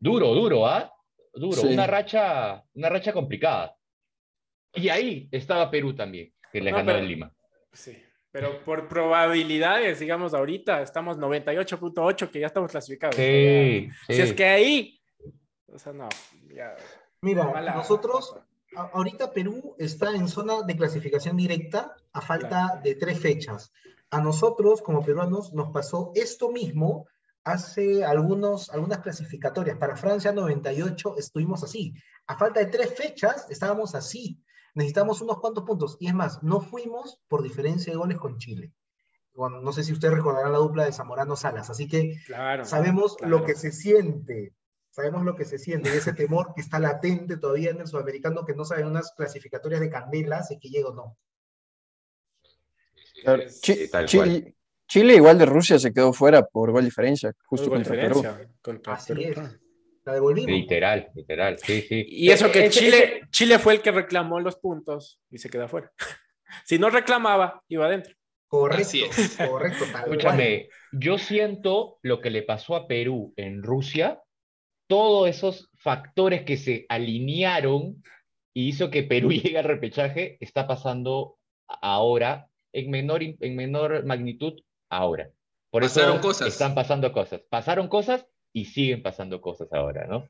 duro, 0.00 0.34
duro, 0.34 0.66
¿ah? 0.66 0.92
Duro, 1.34 1.60
Sí. 1.60 1.68
una 1.68 1.86
racha, 1.86 2.62
una 2.74 2.88
racha 2.88 3.12
complicada. 3.12 3.76
Y 4.74 4.88
ahí 4.88 5.28
estaba 5.30 5.70
Perú 5.70 5.94
también, 5.94 6.32
que 6.52 6.60
le 6.60 6.70
No, 6.70 6.78
ganó 6.78 6.86
pero- 6.88 6.98
en 6.98 7.08
Lima. 7.08 7.32
Sí, 7.72 7.96
pero 8.32 8.62
por 8.64 8.88
probabilidades, 8.88 10.00
digamos, 10.00 10.34
ahorita 10.34 10.82
estamos 10.82 11.16
98.8 11.18 12.30
que 12.30 12.40
ya 12.40 12.46
estamos 12.48 12.70
clasificados. 12.70 13.14
Sí, 13.16 13.88
Si 14.08 14.14
sí. 14.14 14.22
es 14.22 14.32
que 14.32 14.44
ahí, 14.44 15.00
o 15.66 15.78
sea, 15.78 15.92
no, 15.92 16.08
ya. 16.54 16.74
Mira, 17.20 17.44
mala 17.48 17.74
nosotros, 17.74 18.34
ahorita 18.74 19.32
Perú 19.32 19.74
está 19.78 20.10
en 20.14 20.28
zona 20.28 20.62
de 20.62 20.76
clasificación 20.76 21.36
directa 21.36 21.94
a 22.12 22.20
falta 22.20 22.80
de 22.82 22.94
tres 22.94 23.20
fechas. 23.20 23.72
A 24.10 24.20
nosotros, 24.20 24.80
como 24.82 25.04
peruanos, 25.04 25.52
nos 25.52 25.70
pasó 25.70 26.12
esto 26.14 26.50
mismo 26.50 27.06
hace 27.44 28.04
algunos, 28.04 28.70
algunas 28.70 28.98
clasificatorias. 29.00 29.76
Para 29.78 29.96
Francia 29.96 30.32
98 30.32 31.16
estuvimos 31.18 31.62
así. 31.64 31.94
A 32.26 32.36
falta 32.38 32.60
de 32.60 32.66
tres 32.66 32.94
fechas 32.94 33.46
estábamos 33.50 33.94
así. 33.94 34.42
Necesitamos 34.74 35.20
unos 35.22 35.38
cuantos 35.40 35.64
puntos. 35.64 35.96
Y 36.00 36.08
es 36.08 36.14
más, 36.14 36.42
no 36.42 36.60
fuimos 36.60 37.20
por 37.28 37.42
diferencia 37.42 37.92
de 37.92 37.98
goles 37.98 38.18
con 38.18 38.38
Chile. 38.38 38.72
Bueno, 39.34 39.60
no 39.60 39.72
sé 39.72 39.84
si 39.84 39.92
ustedes 39.92 40.14
recordarán 40.14 40.52
la 40.52 40.58
dupla 40.58 40.84
de 40.84 40.92
Zamorano 40.92 41.36
Salas. 41.36 41.70
Así 41.70 41.86
que 41.86 42.16
Claro. 42.26 42.64
sabemos 42.64 43.16
claro. 43.16 43.38
lo 43.38 43.44
que 43.44 43.54
se 43.54 43.72
siente, 43.72 44.54
sabemos 44.90 45.22
lo 45.24 45.36
que 45.36 45.44
se 45.44 45.58
siente, 45.58 45.90
y 45.94 45.96
ese 45.98 46.12
temor 46.12 46.54
que 46.54 46.60
está 46.60 46.80
latente 46.80 47.36
todavía 47.36 47.70
en 47.70 47.80
el 47.80 47.86
sudamericano, 47.86 48.44
que 48.44 48.54
no 48.54 48.64
saben 48.64 48.86
unas 48.86 49.12
clasificatorias 49.12 49.80
de 49.80 49.90
candela, 49.90 50.42
si 50.42 50.58
que 50.58 50.68
llega 50.70 50.88
o 50.88 50.94
no. 50.94 51.16
Claro, 53.22 53.42
Es- 53.42 53.90
tal 53.90 54.06
Chile, 54.06 54.40
cual. 54.42 54.54
Chile 54.88 55.14
igual 55.16 55.38
de 55.38 55.46
Rusia 55.46 55.78
se 55.78 55.92
quedó 55.92 56.12
fuera 56.12 56.42
por 56.46 56.70
gol 56.72 56.84
diferencia, 56.84 57.32
justo 57.46 57.68
Gol 57.68 57.78
contra 57.78 57.94
Perú. 57.94 58.14
diferencia 58.22 58.50
contra 58.62 58.92
Así 58.94 59.14
Perú, 59.14 59.22
es. 59.42 59.58
La 60.04 60.14
devolvimos. 60.14 60.50
Literal, 60.50 61.10
literal, 61.14 61.58
sí, 61.58 61.82
sí. 61.82 62.06
Y 62.08 62.30
eso 62.30 62.50
que 62.50 62.60
Eh, 62.60 62.66
ese- 62.66 62.80
Chile, 62.80 63.20
Chile 63.30 63.58
fue 63.58 63.74
el 63.74 63.82
que 63.82 63.90
reclamó 63.90 64.40
los 64.40 64.56
puntos 64.56 65.20
y 65.30 65.36
se 65.38 65.50
quedó 65.50 65.64
afuera. 65.64 65.92
si 66.64 66.78
no 66.78 66.88
reclamaba, 66.88 67.62
iba 67.68 67.84
adentro. 67.86 68.14
Correcto, 68.46 68.82
Así 68.82 69.02
es. 69.04 69.36
correcto, 69.46 69.84
tal 69.92 70.04
cual. 70.04 70.04
Escúchame, 70.12 70.68
yo 70.92 71.18
siento 71.18 71.98
lo 72.00 72.22
que 72.22 72.30
le 72.30 72.42
pasó 72.42 72.74
a 72.76 72.88
Perú 72.88 73.34
en 73.36 73.62
Rusia, 73.62 74.22
todos 74.86 75.28
esos 75.28 75.68
factores 75.76 76.44
que 76.44 76.56
se 76.56 76.86
alinearon 76.88 78.02
y 78.54 78.68
hizo 78.68 78.90
que 78.90 79.02
Perú 79.02 79.28
llegue 79.52 79.58
al 79.58 79.64
repechaje, 79.64 80.38
está 80.40 80.66
pasando 80.66 81.36
ahora 81.66 82.47
en 82.72 82.90
menor, 82.90 83.22
in- 83.22 83.36
en 83.40 83.56
menor 83.56 84.04
magnitud 84.04 84.54
ahora. 84.90 85.30
Por 85.70 85.82
Pasaron 85.82 86.12
eso 86.16 86.22
cosas. 86.22 86.48
están 86.48 86.74
pasando 86.74 87.12
cosas. 87.12 87.40
Pasaron 87.50 87.88
cosas 87.88 88.26
y 88.52 88.64
siguen 88.66 89.02
pasando 89.02 89.40
cosas 89.40 89.68
ahora, 89.72 90.06
¿no? 90.06 90.28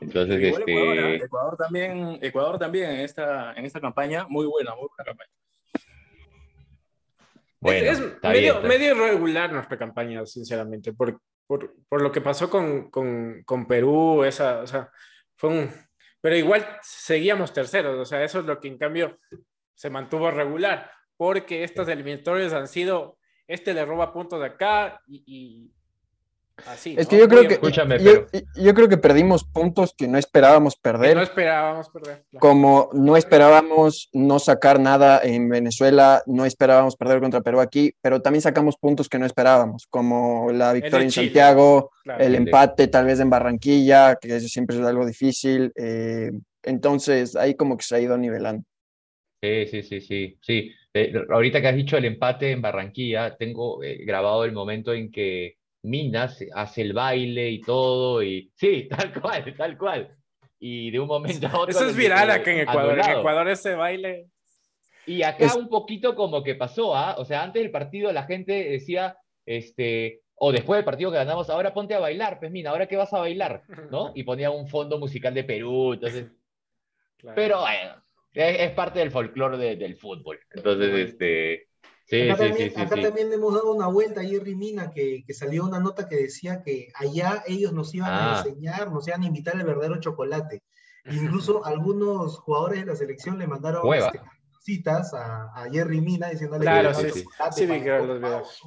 Entonces, 0.00 0.40
Igual 0.42 0.62
Ecuador, 0.66 0.96
¿eh? 0.98 1.14
este, 1.14 1.26
Ecuador 1.26 1.56
también, 1.56 2.18
Ecuador 2.22 2.58
también 2.58 2.90
en 2.90 3.00
esta, 3.00 3.52
en 3.54 3.64
esta 3.66 3.80
campaña, 3.80 4.26
muy 4.28 4.46
buena, 4.46 4.74
muy 4.74 4.88
buena 4.88 5.04
campaña. 5.04 5.30
bueno, 7.60 7.90
es 7.90 7.98
está 8.00 8.30
medio, 8.30 8.60
medio 8.62 8.94
irregular 8.96 9.52
nuestra 9.52 9.76
campaña, 9.76 10.24
sinceramente, 10.24 10.92
por, 10.94 11.20
por, 11.46 11.74
por 11.88 12.00
lo 12.00 12.10
que 12.10 12.22
pasó 12.22 12.48
con, 12.48 12.90
con, 12.90 13.42
con 13.44 13.66
Perú, 13.66 14.24
esa, 14.24 14.60
o 14.60 14.66
sea, 14.66 14.90
fue 15.36 15.50
un... 15.50 15.70
Pero 16.22 16.36
igual 16.36 16.66
seguíamos 16.82 17.52
terceros, 17.52 17.98
o 17.98 18.04
sea, 18.04 18.22
eso 18.24 18.40
es 18.40 18.46
lo 18.46 18.58
que 18.60 18.68
en 18.68 18.78
cambio 18.78 19.18
se 19.74 19.90
mantuvo 19.90 20.30
regular, 20.30 20.90
porque 21.20 21.64
estas 21.64 21.86
eliminatorias 21.88 22.54
han 22.54 22.66
sido, 22.66 23.18
este 23.46 23.74
le 23.74 23.84
roba 23.84 24.10
puntos 24.10 24.40
de 24.40 24.46
acá 24.46 25.02
y, 25.06 25.22
y 25.26 25.70
así. 26.66 26.94
Es 26.96 27.04
¿no? 27.04 27.10
que 27.10 27.18
yo 27.18 27.28
creo 27.28 27.40
Muy- 27.40 27.48
que 27.48 27.54
Escúchame, 27.56 27.98
yo, 27.98 28.26
pero- 28.32 28.44
yo 28.56 28.72
creo 28.74 28.88
que 28.88 28.96
perdimos 28.96 29.44
puntos 29.44 29.92
que 29.94 30.08
no 30.08 30.16
esperábamos 30.16 30.76
que 30.76 30.80
perder. 30.80 31.14
no 31.14 31.22
esperábamos 31.22 31.90
perder. 31.90 32.24
claro. 32.30 32.40
como 32.40 32.88
no 32.94 33.18
esperábamos 33.18 34.08
no 34.14 34.38
sacar 34.38 34.80
nada 34.80 35.20
en 35.22 35.50
Venezuela, 35.50 36.22
no 36.24 36.46
esperábamos 36.46 36.96
perder 36.96 37.20
contra 37.20 37.42
Perú 37.42 37.60
aquí, 37.60 37.92
pero 38.00 38.22
también 38.22 38.40
sacamos 38.40 38.78
puntos 38.78 39.06
que 39.10 39.18
no 39.18 39.26
esperábamos, 39.26 39.86
como 39.90 40.50
la 40.52 40.72
victoria 40.72 41.04
en 41.04 41.10
Chile. 41.10 41.26
Santiago, 41.26 41.90
Claro. 42.02 42.24
el 42.24 42.34
empate 42.34 42.88
tal 42.88 43.04
vez 43.04 43.20
en 43.20 43.28
Barranquilla, 43.28 44.16
que 44.16 44.36
eso 44.36 44.48
siempre 44.48 44.78
es 44.78 44.82
algo 44.86 45.04
difícil. 45.04 45.70
eh, 45.76 46.30
entonces 46.62 47.36
ahí 47.36 47.54
como 47.56 47.76
que 47.76 47.84
se 47.84 47.96
ha 47.96 48.00
ido 48.00 48.16
nivelando. 48.16 48.64
Sí, 49.42 49.66
sí, 49.66 49.82
sí, 49.82 50.00
sí, 50.00 50.38
sí. 50.42 50.70
Eh, 50.94 51.12
ahorita 51.30 51.60
que 51.60 51.68
has 51.68 51.76
dicho 51.76 51.96
el 51.96 52.04
empate 52.04 52.50
en 52.50 52.62
Barranquilla, 52.62 53.36
tengo 53.36 53.82
eh, 53.82 53.98
grabado 54.04 54.44
el 54.44 54.52
momento 54.52 54.92
en 54.92 55.10
que 55.10 55.56
Minas 55.82 56.44
hace 56.54 56.82
el 56.82 56.92
baile 56.92 57.48
y 57.50 57.60
todo, 57.60 58.22
y 58.22 58.50
sí, 58.56 58.88
tal 58.88 59.12
cual, 59.20 59.54
tal 59.56 59.78
cual. 59.78 60.16
Y 60.58 60.90
de 60.90 61.00
un 61.00 61.06
momento 61.08 61.46
a 61.46 61.58
otro 61.58 61.70
Eso 61.70 61.86
es 61.88 61.96
viral 61.96 62.26
dice, 62.28 62.40
acá 62.40 62.52
en 62.52 62.60
Ecuador. 62.60 62.92
En 62.94 63.00
anulado. 63.00 63.20
Ecuador 63.20 63.48
ese 63.48 63.74
baile. 63.74 64.26
Y 65.06 65.22
acá 65.22 65.46
Es- 65.46 65.56
un 65.56 65.68
poquito 65.68 66.14
como 66.14 66.42
que 66.42 66.54
pasó, 66.54 66.94
¿ah? 66.94 67.14
O 67.18 67.24
sea, 67.24 67.42
antes 67.42 67.62
del 67.62 67.70
partido 67.70 68.12
la 68.12 68.24
gente 68.24 68.52
decía, 68.68 69.16
este, 69.46 70.20
o 70.34 70.52
después 70.52 70.76
del 70.78 70.84
partido 70.84 71.10
que 71.10 71.16
ganamos, 71.16 71.48
ahora 71.50 71.72
ponte 71.72 71.94
a 71.94 71.98
bailar, 72.00 72.38
pues 72.38 72.50
mira, 72.50 72.70
ahora 72.70 72.86
qué 72.86 72.96
vas 72.96 73.12
a 73.14 73.20
bailar, 73.20 73.62
¿no? 73.90 74.12
Y 74.14 74.22
ponía 74.24 74.50
un 74.50 74.68
fondo 74.68 74.98
musical 74.98 75.32
de 75.34 75.44
Perú, 75.44 75.94
entonces, 75.94 76.26
Claro. 77.16 77.34
pero 77.36 77.60
bueno, 77.60 77.94
es, 78.34 78.60
es 78.60 78.70
parte 78.72 78.98
del 79.00 79.10
folclore 79.10 79.58
de- 79.58 79.76
del 79.76 79.96
fútbol. 79.96 80.38
Entonces, 80.50 81.08
este, 81.08 81.68
sí, 82.06 82.28
Acá, 82.30 82.42
sí, 82.44 82.48
también, 82.48 82.70
sí, 82.74 82.80
acá 82.80 82.96
sí. 82.96 83.02
también 83.02 83.32
hemos 83.32 83.54
dado 83.54 83.72
una 83.74 83.86
vuelta 83.88 84.20
a 84.20 84.24
Jerry 84.24 84.54
Mina 84.56 84.90
que, 84.90 85.24
que 85.26 85.34
salió 85.34 85.64
una 85.64 85.80
nota 85.80 86.08
que 86.08 86.16
decía 86.16 86.62
que 86.62 86.88
allá 86.94 87.42
ellos 87.46 87.72
nos 87.72 87.94
iban 87.94 88.10
Ah. 88.12 88.34
a 88.34 88.38
enseñar, 88.38 88.90
nos 88.92 89.06
iban 89.08 89.22
a 89.22 89.26
invitar 89.26 89.56
el 89.56 89.64
verdadero 89.64 89.98
chocolate. 90.00 90.62
Incluso 91.10 91.64
algunos 91.64 92.38
jugadores 92.40 92.80
de 92.80 92.86
la 92.86 92.94
selección 92.96 93.38
le 93.38 93.46
mandaron 93.46 93.82
este, 93.94 94.20
citas 94.60 95.14
a, 95.14 95.44
a 95.54 95.70
Jerry 95.70 96.00
Mina 96.02 96.28
diciéndole 96.28 96.62
Claro, 96.62 96.90
que 96.90 96.94
sí, 96.94 97.20
sí. 97.20 97.24
chocolate 97.24 97.56
Sí, 97.56 97.66
vi 97.66 97.80
que 97.82 97.98
los 97.98 98.20
videos. 98.20 98.62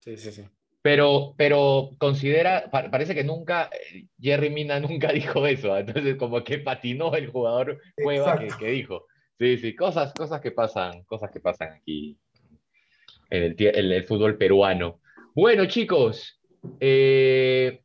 Sí, 0.00 0.16
sí, 0.18 0.30
sí. 0.32 0.48
Pero, 0.84 1.34
pero 1.38 1.92
considera, 1.96 2.70
pa- 2.70 2.90
parece 2.90 3.14
que 3.14 3.24
nunca, 3.24 3.70
eh, 3.72 4.04
Jerry 4.20 4.50
Mina 4.50 4.78
nunca 4.80 5.12
dijo 5.12 5.46
eso, 5.46 5.72
¿ah? 5.72 5.80
entonces 5.80 6.16
como 6.16 6.44
que 6.44 6.58
patinó 6.58 7.14
el 7.14 7.30
jugador 7.30 7.80
Cueva 7.96 8.38
que, 8.58 8.66
dijo. 8.66 9.06
Sí, 9.38 9.56
sí, 9.56 9.74
cosas, 9.74 10.12
cosas 10.12 10.42
que 10.42 10.50
pasan, 10.50 11.02
cosas 11.04 11.30
que 11.30 11.40
pasan 11.40 11.72
aquí 11.72 12.18
en 13.30 13.54
el, 13.58 14.04
fútbol 14.04 14.36
peruano. 14.36 15.00
Bueno, 15.34 15.64
chicos, 15.64 16.38
eh, 16.80 17.80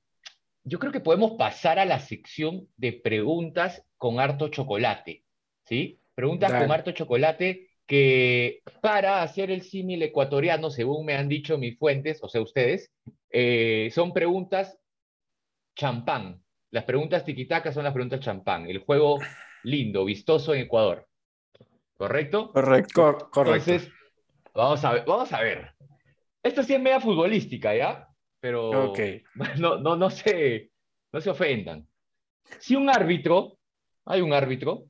yo 0.66 0.78
creo 0.78 0.92
que 0.92 1.00
podemos 1.00 1.32
pasar 1.38 1.80
a 1.80 1.86
la 1.86 2.00
sección 2.00 2.68
de 2.76 2.92
preguntas 2.92 3.82
con 3.96 4.20
harto 4.20 4.50
chocolate, 4.50 5.24
¿sí? 5.64 6.02
Preguntas 6.16 6.52
con 6.52 6.70
harto 6.70 6.92
chocolate 6.92 7.69
que 7.90 8.62
para 8.82 9.24
hacer 9.24 9.50
el 9.50 9.64
símil 9.64 10.04
ecuatoriano, 10.04 10.70
según 10.70 11.08
me 11.08 11.16
han 11.16 11.28
dicho 11.28 11.58
mis 11.58 11.76
fuentes, 11.76 12.20
o 12.22 12.30
sea, 12.30 12.40
ustedes, 12.40 12.92
eh, 13.32 13.90
son 13.92 14.14
preguntas 14.14 14.78
champán. 15.76 16.40
Las 16.70 16.84
preguntas 16.84 17.26
tiquitacas 17.26 17.74
son 17.74 17.84
las 17.84 17.94
preguntas 17.94 18.20
champán. 18.20 18.70
El 18.70 18.78
juego 18.78 19.18
lindo, 19.64 20.06
vistoso 20.06 20.54
en 20.54 20.62
Ecuador. 20.62 21.08
¿Correcto? 21.98 22.52
Correcto. 22.54 22.94
Cor- 22.94 23.30
correcto. 23.32 23.72
Entonces, 23.72 23.92
vamos 24.54 24.86
a 24.86 24.94
ver, 24.94 25.04
vamos 25.08 25.34
a 25.34 25.42
ver. 25.42 25.72
Esto 26.44 26.62
sí 26.62 26.76
es 26.76 26.80
media 26.80 27.02
futbolística, 27.02 27.76
¿ya? 27.76 28.08
Pero 28.40 28.72
no, 29.58 29.80
no, 29.80 29.96
no 29.96 30.12
se, 30.12 30.70
no 31.12 31.20
se 31.22 31.32
ofendan. 31.32 31.88
Si 32.60 32.76
un 32.76 32.88
árbitro, 32.88 33.58
hay 34.06 34.22
un 34.22 34.32
árbitro, 34.32 34.84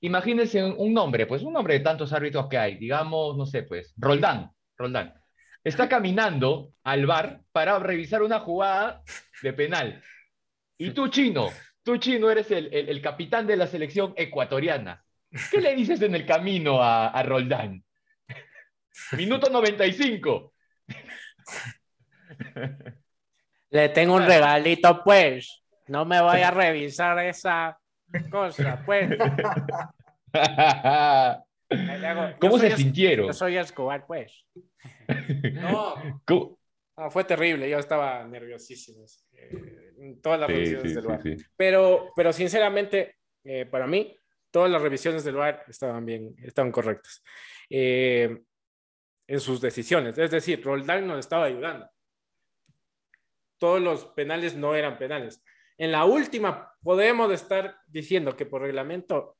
imagínense 0.00 0.62
un 0.64 0.92
nombre, 0.94 1.26
pues 1.26 1.42
un 1.42 1.52
nombre 1.52 1.74
de 1.74 1.80
tantos 1.80 2.12
árbitros 2.12 2.48
que 2.48 2.58
hay, 2.58 2.76
digamos, 2.76 3.36
no 3.36 3.46
sé, 3.46 3.62
pues, 3.64 3.94
Roldán, 3.96 4.50
Roldán. 4.76 5.14
Está 5.62 5.88
caminando 5.88 6.72
al 6.84 7.06
bar 7.06 7.42
para 7.52 7.78
revisar 7.78 8.22
una 8.22 8.40
jugada 8.40 9.02
de 9.42 9.52
penal. 9.52 10.02
Y 10.78 10.92
tú, 10.92 11.08
chino, 11.08 11.50
tú, 11.82 11.98
chino, 11.98 12.30
eres 12.30 12.50
el, 12.50 12.72
el- 12.72 13.02
capitán 13.02 13.46
de 13.46 13.56
la 13.56 13.66
selección 13.66 14.14
ecuatoriana. 14.16 15.04
¿Qué 15.50 15.60
le 15.60 15.74
dices 15.76 16.00
en 16.02 16.14
el 16.14 16.24
camino 16.24 16.82
a, 16.82 17.08
a 17.08 17.22
Roldán? 17.22 17.84
Minuto 19.12 19.50
95. 19.50 20.54
Le 23.70 23.88
tengo 23.90 24.14
un 24.14 24.26
regalito, 24.26 25.02
pues. 25.04 25.62
No 25.88 26.04
me 26.04 26.20
vaya 26.20 26.48
a 26.48 26.52
revisar 26.52 27.18
esa 27.18 27.79
cosa, 28.30 28.82
pues. 28.84 29.10
Hago- 31.70 32.36
¿Cómo 32.40 32.58
se 32.58 32.76
sintieron? 32.76 33.26
Yo 33.26 33.32
soy 33.32 33.56
Escobar, 33.56 34.06
pues. 34.06 34.44
No, 35.54 35.94
¿Cómo? 36.26 36.58
no, 36.96 37.10
fue 37.10 37.24
terrible. 37.24 37.68
Yo 37.68 37.78
estaba 37.78 38.24
nerviosísimo. 38.24 39.04
eh, 39.34 39.92
en 39.98 40.20
todas 40.20 40.40
las 40.40 40.48
Sí, 40.48 40.54
revisiones 40.54 40.92
sí, 40.92 40.94
del 40.94 41.38
sí. 41.38 41.44
Pero, 41.56 42.10
pero 42.16 42.32
sinceramente, 42.32 43.16
eh, 43.44 43.66
para 43.66 43.86
mí, 43.86 44.16
todas 44.50 44.70
las 44.70 44.82
revisiones 44.82 45.24
del 45.24 45.36
VAR 45.36 45.64
estaban 45.68 46.04
bien, 46.04 46.34
estaban 46.42 46.72
correctas. 46.72 47.22
Eh, 47.68 48.38
en 49.28 49.40
sus 49.40 49.60
decisiones. 49.60 50.18
Es 50.18 50.30
decir, 50.32 50.60
Roldán 50.64 51.06
nos 51.06 51.20
estaba 51.20 51.44
ayudando. 51.44 51.88
Todos 53.58 53.80
los 53.80 54.06
penales 54.06 54.56
no 54.56 54.74
eran 54.74 54.98
penales. 54.98 55.42
En 55.80 55.92
la 55.92 56.04
última, 56.04 56.74
podemos 56.82 57.32
estar 57.32 57.74
diciendo 57.88 58.36
que 58.36 58.44
por 58.44 58.60
reglamento 58.60 59.38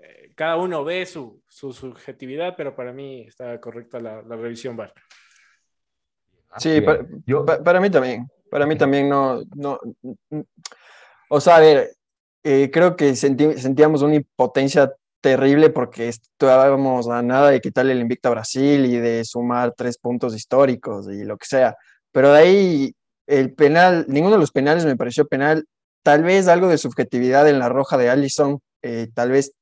eh, 0.00 0.32
cada 0.34 0.56
uno 0.56 0.82
ve 0.82 1.04
su, 1.04 1.42
su 1.46 1.74
subjetividad, 1.74 2.54
pero 2.56 2.74
para 2.74 2.90
mí 2.90 3.26
estaba 3.28 3.60
correcta 3.60 4.00
la, 4.00 4.22
la 4.22 4.34
revisión 4.34 4.78
VAR. 4.78 4.94
Sí, 6.56 6.70
Bien. 6.80 6.84
pa- 6.86 6.98
Yo- 7.26 7.44
Pa- 7.44 7.62
para 7.62 7.80
mí 7.80 7.90
también, 7.90 8.26
para 8.50 8.64
mí 8.64 8.78
también 8.78 9.10
no, 9.10 9.42
no, 9.54 9.78
o 11.28 11.38
sea, 11.38 11.56
a 11.56 11.60
ver, 11.60 11.90
eh, 12.42 12.70
creo 12.72 12.96
que 12.96 13.14
senti- 13.14 13.58
sentíamos 13.58 14.00
una 14.00 14.14
impotencia 14.14 14.90
terrible 15.20 15.68
porque 15.68 16.08
estábamos 16.08 17.10
a 17.10 17.20
nada 17.20 17.50
de 17.50 17.60
quitarle 17.60 17.92
el 17.92 18.00
invicto 18.00 18.28
a 18.28 18.32
Brasil 18.32 18.86
y 18.86 18.96
de 18.96 19.22
sumar 19.26 19.74
tres 19.76 19.98
puntos 19.98 20.34
históricos 20.34 21.10
y 21.10 21.24
lo 21.24 21.36
que 21.36 21.44
sea, 21.46 21.76
pero 22.10 22.32
de 22.32 22.38
ahí 22.38 22.94
el 23.26 23.52
penal, 23.54 24.06
ninguno 24.08 24.36
de 24.36 24.40
los 24.40 24.50
penales 24.50 24.86
me 24.86 24.96
pareció 24.96 25.26
penal, 25.26 25.66
tal 26.04 26.22
vez 26.22 26.46
algo 26.46 26.68
de 26.68 26.78
subjetividad 26.78 27.48
en 27.48 27.58
la 27.58 27.68
roja 27.68 27.96
de 27.96 28.10
Allison, 28.10 28.60
eh, 28.82 29.08
tal 29.14 29.30
vez 29.32 29.52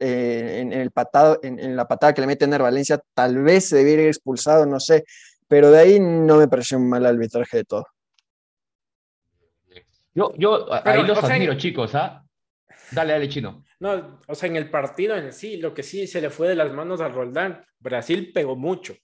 eh, 0.00 0.58
en, 0.60 0.72
el 0.72 0.90
patado, 0.90 1.38
en, 1.42 1.58
en 1.60 1.76
la 1.76 1.86
patada 1.88 2.12
que 2.12 2.20
le 2.20 2.26
mete 2.26 2.44
Ener 2.44 2.60
Valencia, 2.60 3.00
tal 3.14 3.42
vez 3.42 3.68
se 3.68 3.76
debiera 3.76 4.02
ir 4.02 4.08
expulsado, 4.08 4.66
no 4.66 4.80
sé, 4.80 5.04
pero 5.48 5.70
de 5.70 5.78
ahí 5.78 6.00
no 6.00 6.36
me 6.36 6.48
pareció 6.48 6.76
un 6.78 6.88
mal 6.88 7.06
arbitraje 7.06 7.58
de 7.58 7.64
todo. 7.64 7.86
Yo, 10.14 10.32
yo 10.36 10.72
a- 10.72 10.82
Pero, 10.82 11.00
ahí 11.00 11.06
los 11.06 11.18
o 11.18 11.26
sea, 11.26 11.34
admiro, 11.36 11.54
chicos, 11.56 11.94
¿ah? 11.94 12.24
Dale, 12.90 13.12
dale, 13.12 13.28
chino. 13.28 13.64
No, 13.80 14.20
o 14.28 14.34
sea, 14.34 14.48
en 14.48 14.56
el 14.56 14.70
partido 14.70 15.16
en 15.16 15.32
sí, 15.32 15.56
lo 15.56 15.74
que 15.74 15.82
sí 15.82 16.06
se 16.06 16.20
le 16.20 16.30
fue 16.30 16.48
de 16.48 16.54
las 16.54 16.72
manos 16.72 17.00
a 17.00 17.08
Roldán, 17.08 17.64
Brasil 17.78 18.30
pegó 18.32 18.56
mucho. 18.56 18.94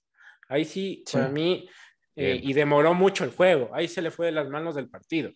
Ahí 0.47 0.65
sí, 0.65 1.03
Sí. 1.05 1.17
para 1.17 1.29
mí, 1.29 1.69
eh, 2.15 2.39
y 2.41 2.53
demoró 2.53 2.93
mucho 2.93 3.23
el 3.23 3.31
juego. 3.31 3.69
Ahí 3.73 3.87
se 3.87 4.01
le 4.01 4.11
fue 4.11 4.27
de 4.27 4.31
las 4.33 4.49
manos 4.49 4.75
del 4.75 4.89
partido. 4.89 5.31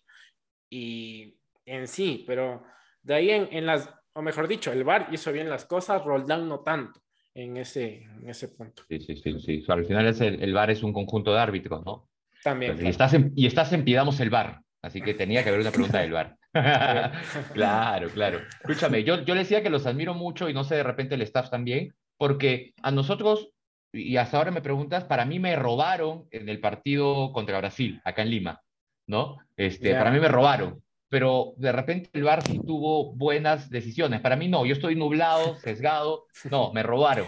Y 0.70 1.36
en 1.66 1.86
sí, 1.86 2.24
pero 2.26 2.62
de 3.02 3.14
ahí 3.14 3.30
en, 3.30 3.48
en 3.50 3.66
las, 3.66 3.90
o 4.14 4.22
mejor 4.22 4.48
dicho, 4.48 4.72
el 4.72 4.84
VAR 4.84 5.08
hizo 5.12 5.32
bien 5.32 5.50
las 5.50 5.66
cosas, 5.66 6.02
Roldán 6.04 6.48
no 6.48 6.60
tanto 6.60 7.00
en 7.34 7.58
ese, 7.58 8.04
en 8.04 8.30
ese 8.30 8.48
punto. 8.48 8.84
Sí, 8.88 9.00
sí, 9.00 9.16
sí, 9.16 9.40
sí. 9.40 9.64
Al 9.68 9.84
final 9.84 10.06
es 10.06 10.20
el, 10.20 10.42
el 10.42 10.54
VAR 10.54 10.70
es 10.70 10.82
un 10.82 10.92
conjunto 10.92 11.34
de 11.34 11.40
árbitros, 11.40 11.84
¿no? 11.84 12.08
También. 12.42 12.84
Y 12.84 12.88
estás 12.88 13.12
en, 13.12 13.32
y 13.36 13.46
estás 13.46 13.72
en 13.72 13.84
Pidamos 13.84 14.18
el 14.20 14.30
VAR, 14.30 14.62
así 14.80 15.02
que 15.02 15.12
tenía 15.12 15.42
que 15.42 15.50
haber 15.50 15.60
una 15.60 15.72
pregunta 15.72 15.98
del 15.98 16.12
VAR. 16.12 16.36
Claro, 17.52 18.08
claro. 18.08 18.40
Escúchame, 18.60 19.04
yo, 19.04 19.22
yo 19.24 19.34
le 19.34 19.40
decía 19.40 19.62
que 19.62 19.68
los 19.68 19.84
admiro 19.84 20.14
mucho 20.14 20.48
y 20.48 20.54
no 20.54 20.64
sé, 20.64 20.76
de 20.76 20.82
repente 20.82 21.16
el 21.16 21.22
staff 21.22 21.50
también, 21.50 21.92
porque 22.16 22.72
a 22.82 22.90
nosotros 22.90 23.50
y 23.96 24.16
hasta 24.16 24.38
ahora 24.38 24.50
me 24.50 24.60
preguntas, 24.60 25.04
para 25.04 25.24
mí 25.24 25.38
me 25.38 25.56
robaron 25.56 26.26
en 26.30 26.48
el 26.48 26.60
partido 26.60 27.32
contra 27.32 27.58
Brasil, 27.58 28.00
acá 28.04 28.22
en 28.22 28.30
Lima, 28.30 28.62
¿no? 29.06 29.38
Este. 29.56 29.94
Para 29.94 30.10
mí 30.10 30.20
me 30.20 30.28
robaron, 30.28 30.82
pero 31.08 31.54
de 31.56 31.72
repente 31.72 32.10
el 32.12 32.24
VAR 32.24 32.42
sí 32.42 32.60
tuvo 32.66 33.12
buenas 33.14 33.70
decisiones. 33.70 34.20
Para 34.20 34.36
mí 34.36 34.48
no, 34.48 34.66
yo 34.66 34.72
estoy 34.72 34.94
nublado, 34.96 35.54
sesgado, 35.60 36.26
no, 36.50 36.72
me 36.72 36.82
robaron, 36.82 37.26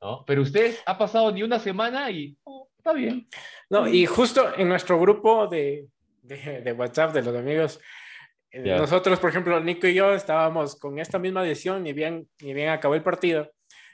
¿no? 0.00 0.24
Pero 0.26 0.42
ustedes 0.42 0.82
ha 0.86 0.96
pasado 0.98 1.30
ni 1.32 1.42
una 1.42 1.58
semana 1.58 2.10
y 2.10 2.36
oh, 2.44 2.68
está 2.78 2.92
bien. 2.92 3.28
No, 3.68 3.86
y 3.88 4.06
justo 4.06 4.52
en 4.56 4.68
nuestro 4.68 4.98
grupo 4.98 5.46
de, 5.46 5.86
de, 6.22 6.60
de 6.62 6.72
WhatsApp 6.72 7.12
de 7.12 7.22
los 7.22 7.36
amigos, 7.36 7.80
Ya. 8.52 8.76
nosotros, 8.78 9.20
por 9.20 9.30
ejemplo, 9.30 9.60
Nico 9.60 9.86
y 9.86 9.94
yo 9.94 10.12
estábamos 10.14 10.74
con 10.78 10.98
esta 10.98 11.18
misma 11.18 11.42
decisión, 11.42 11.82
ni 11.84 11.92
bien, 11.92 12.28
ni 12.42 12.52
bien 12.54 12.70
acabó 12.70 12.94
el 12.94 13.02
partido. 13.02 13.50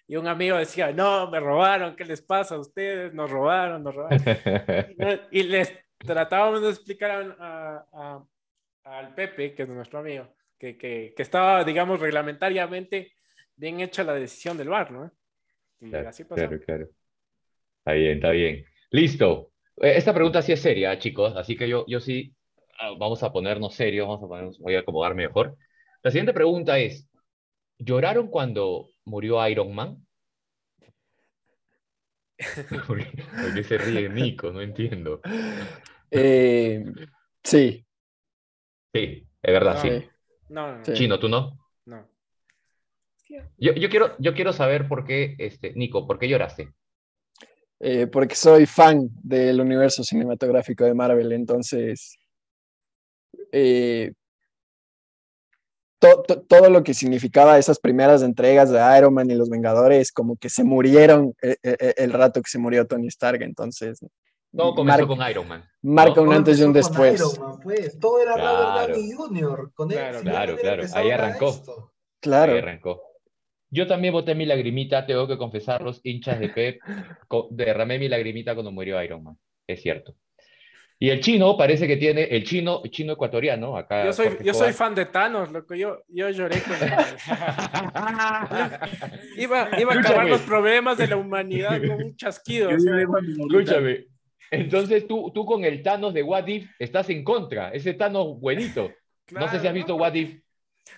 Y 0.09 0.14
un 0.16 0.29
amigo 0.29 0.57
decía, 0.57 0.93
no, 0.93 1.29
me 1.31 1.41
robaron, 1.41 1.97
¿qué 1.97 2.05
les 2.05 2.22
pasa 2.22 2.55
a 2.55 2.61
ustedes? 2.61 3.12
Nos 3.12 3.29
robaron, 3.29 3.83
nos 3.83 3.93
robaron. 3.95 4.22
Y 5.31 5.41
y 5.41 5.43
les 5.43 5.74
tratábamos 5.99 6.62
de 6.62 6.70
explicar 6.70 7.11
a- 7.11 7.37
a- 7.41 7.87
a- 7.93 8.24
al 8.87 9.14
Pepe, 9.14 9.55
que 9.55 9.62
es 9.64 9.68
nuestro 9.68 9.99
amigo, 10.01 10.28
que, 10.59 10.76
que, 10.78 11.12
que 11.16 11.22
estaba, 11.22 11.64
digamos, 11.64 12.01
reglamentariamente 12.01 13.12
bien 13.57 13.80
hecha 13.80 14.05
la 14.05 14.14
decisión 14.14 14.57
del 14.57 14.68
VAR, 14.68 14.91
¿no? 14.93 15.12
Y 15.80 15.91
Claro, 15.91 16.09
así 16.09 16.24
pasó. 16.24 16.34
claro, 16.49 16.61
claro. 16.61 16.89
Está 17.78 17.93
bien, 17.93 18.16
está 18.16 18.30
bien. 18.30 18.66
Listo. 18.91 19.53
Eh, 19.78 19.95
Esta 19.97 20.14
pregunta 20.14 20.43
sí 20.43 20.53
es 20.53 20.61
seria, 20.62 20.99
chicos, 20.99 21.37
así 21.37 21.57
que 21.57 21.68
yo, 21.68 21.84
yo 21.89 22.01
sí, 22.01 22.34
ah, 22.80 22.93
vamos 22.99 23.22
a 23.22 23.32
ponernos 23.32 23.74
serios, 23.74 24.09
vamos 24.09 24.24
a 24.24 24.28
ponernos, 24.28 24.59
voy 24.61 24.76
a 24.76 24.80
acomodarme 24.80 25.26
mejor. 25.28 25.57
La 26.03 26.11
siguiente 26.11 26.34
pregunta 26.34 26.78
es, 26.78 27.09
¿lloraron 27.78 28.28
cuando 28.28 28.89
murió 29.05 29.47
Iron 29.49 29.74
Man? 29.74 30.07
¿Por 32.87 32.99
qué, 32.99 33.22
por 33.41 33.55
qué 33.55 33.62
se 33.64 33.78
ríe 33.78 34.09
Nico? 34.09 34.51
No 34.53 34.61
entiendo. 34.61 35.20
Eh, 36.11 36.84
sí, 37.43 37.86
Sí, 38.99 39.28
es 39.42 39.53
verdad, 39.53 39.74
No, 39.74 39.80
sí. 39.82 39.88
sí. 40.01 40.09
No, 40.49 40.72
no, 40.72 40.78
no. 40.78 40.84
Sí. 40.84 40.92
Chino, 40.94 41.18
¿tú 41.18 41.28
no? 41.28 41.59
no. 41.86 42.09
Yo, 43.59 43.72
yo 43.74 43.88
quiero, 43.90 44.14
yo 44.18 44.34
quiero 44.34 44.53
saber 44.53 44.86
por 44.88 45.05
qué, 45.05 45.34
este, 45.38 45.72
Nico, 45.74 46.07
¿por 46.07 46.18
qué 46.18 46.28
lloraste? 46.28 46.72
Eh, 47.80 48.07
porque 48.07 48.34
soy 48.34 48.66
fan 48.66 49.09
del 49.22 49.61
universo 49.61 50.03
cinematográfico 50.05 50.84
de 50.84 50.94
Marvel, 50.94 51.32
entonces 51.32 52.16
eh, 53.53 54.12
to- 55.99 56.22
to- 56.22 56.40
todo 56.42 56.70
lo 56.70 56.82
que 56.82 56.94
significaba 56.94 57.59
esas 57.59 57.78
primeras 57.78 58.22
entregas 58.22 58.70
de 58.70 58.78
Iron 58.99 59.12
Man 59.12 59.30
y 59.30 59.34
los 59.34 59.51
Vengadores, 59.51 60.12
como 60.12 60.36
que 60.36 60.49
se 60.49 60.64
murieron 60.64 61.34
eh, 61.42 61.57
eh, 61.62 61.76
eh, 61.80 61.94
el 61.99 62.12
rato 62.12 62.40
que 62.40 62.49
se 62.51 62.59
murió 62.59 62.86
Tony 62.86 63.09
Stark, 63.09 63.42
entonces 63.42 63.99
Todo 64.55 64.74
comenzó 64.74 65.07
mar- 65.07 65.16
con 65.18 65.30
Iron 65.30 65.49
Man. 65.49 65.64
marca 65.82 66.20
un 66.20 66.32
antes 66.32 66.59
y 66.61 66.64
un 66.64 66.72
después. 66.72 67.20
Iron 67.20 67.32
Man, 67.40 67.61
pues. 67.62 67.99
Todo 67.99 68.20
era 68.22 68.34
Claro. 68.34 68.72
Robert 68.72 68.94
Downey 68.94 69.12
Jr. 69.12 69.72
Con 69.74 69.90
él, 69.92 69.99
Claro, 69.99 70.18
si 70.18 70.24
claro, 70.24 70.57
claro. 70.57 70.82
Ahí 70.94 71.11
arrancó. 71.11 71.49
esto. 71.51 71.92
Claro, 72.20 72.53
Ahí 72.53 72.59
arrancó. 72.59 73.03
Yo 73.70 73.86
también 73.86 74.12
boté 74.12 74.34
mi 74.34 74.47
lagrimita, 74.47 75.05
tengo 75.07 75.26
que 75.26 75.36
confesar, 75.36 75.82
los 75.82 76.01
hinchas 76.05 76.38
de 76.38 76.49
Pep, 76.51 76.80
derramé 77.51 77.99
mi 77.99 78.09
lagrimita 78.09 78.55
cuando 78.55 78.70
murió 78.72 79.03
Iron 79.03 79.24
Man, 79.24 79.36
es 79.66 79.82
cierto. 79.82 80.14
Y 80.99 81.11
el 81.11 81.20
chino 81.20 81.59
parece 81.59 81.86
que 81.86 81.99
tiene, 81.99 82.22
el 82.24 82.42
chino, 82.44 82.80
el 82.82 82.90
chino 82.90 83.12
ecuatoriano, 83.12 83.76
acá. 83.76 84.07
Yo 84.07 84.14
soy, 84.14 84.38
yo 84.42 84.55
fan 84.72 84.94
de 84.94 85.05
Thanos, 85.05 85.53
loco. 85.53 85.74
Yo, 85.74 85.99
yo 86.09 86.30
lloré 86.30 86.62
con 86.62 86.72
iba, 89.36 89.68
iba 89.78 89.92
a 89.94 89.99
acabar 89.99 90.26
los 90.26 90.40
problemas 90.40 90.97
de 90.97 91.09
la 91.09 91.16
humanidad 91.16 91.78
con 91.86 92.03
un 92.03 92.16
chasquido. 92.16 92.70
o 92.74 92.80
sea, 92.80 92.94
Escúchame, 93.03 94.07
entonces 94.51 95.07
tú, 95.07 95.30
tú 95.34 95.44
con 95.44 95.64
el 95.64 95.82
Thanos 95.82 96.14
de 96.14 96.22
What 96.22 96.47
If 96.47 96.70
estás 96.78 97.09
en 97.11 97.24
contra, 97.24 97.70
ese 97.72 97.94
Thanos 97.94 98.38
buenito. 98.40 98.90
No 99.32 99.49
sé 99.51 99.61
si 99.61 99.66
has 99.66 99.74
visto 99.74 99.94
no, 99.94 100.03
What 100.03 100.14
If. 100.14 100.40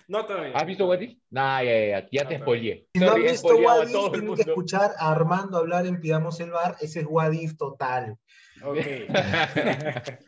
No 0.07 0.23
todavía. 0.25 0.55
¿Has 0.55 0.65
visto 0.67 0.85
What 0.87 0.99
If? 1.01 1.17
Nah, 1.31 1.63
ya, 1.63 1.71
ya, 1.71 1.87
ya, 2.01 2.07
ya 2.11 2.27
te 2.27 2.37
spoileé. 2.37 2.87
Si 2.93 2.99
no 2.99 3.15
he 3.17 3.21
visto 3.31 3.47
What 3.57 3.85
If, 3.87 3.91
todo 3.91 4.11
tienen 4.11 4.35
que 4.35 4.41
escuchar 4.41 4.91
a 4.97 5.11
Armando 5.11 5.57
hablar 5.57 5.85
en 5.87 5.99
Pidamos 5.99 6.39
el 6.39 6.51
Bar. 6.51 6.75
Ese 6.79 6.99
es 7.01 7.05
What 7.09 7.31
If 7.33 7.57
total. 7.57 8.17
Ok. 8.63 8.77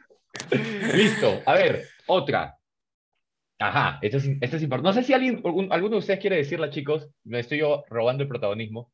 Listo. 0.95 1.41
A 1.45 1.53
ver, 1.53 1.85
otra. 2.07 2.57
Ajá, 3.59 3.99
esto 4.01 4.17
es, 4.17 4.25
esto 4.41 4.57
es 4.57 4.63
importante. 4.63 4.87
No 4.89 4.93
sé 4.93 5.03
si 5.03 5.13
alguien, 5.13 5.41
algún- 5.45 5.71
alguno 5.71 5.91
de 5.95 5.99
ustedes 5.99 6.19
quiere 6.19 6.37
decirla, 6.37 6.69
chicos. 6.71 7.07
Me 7.23 7.39
estoy 7.39 7.59
yo 7.59 7.83
robando 7.89 8.23
el 8.23 8.29
protagonismo. 8.29 8.91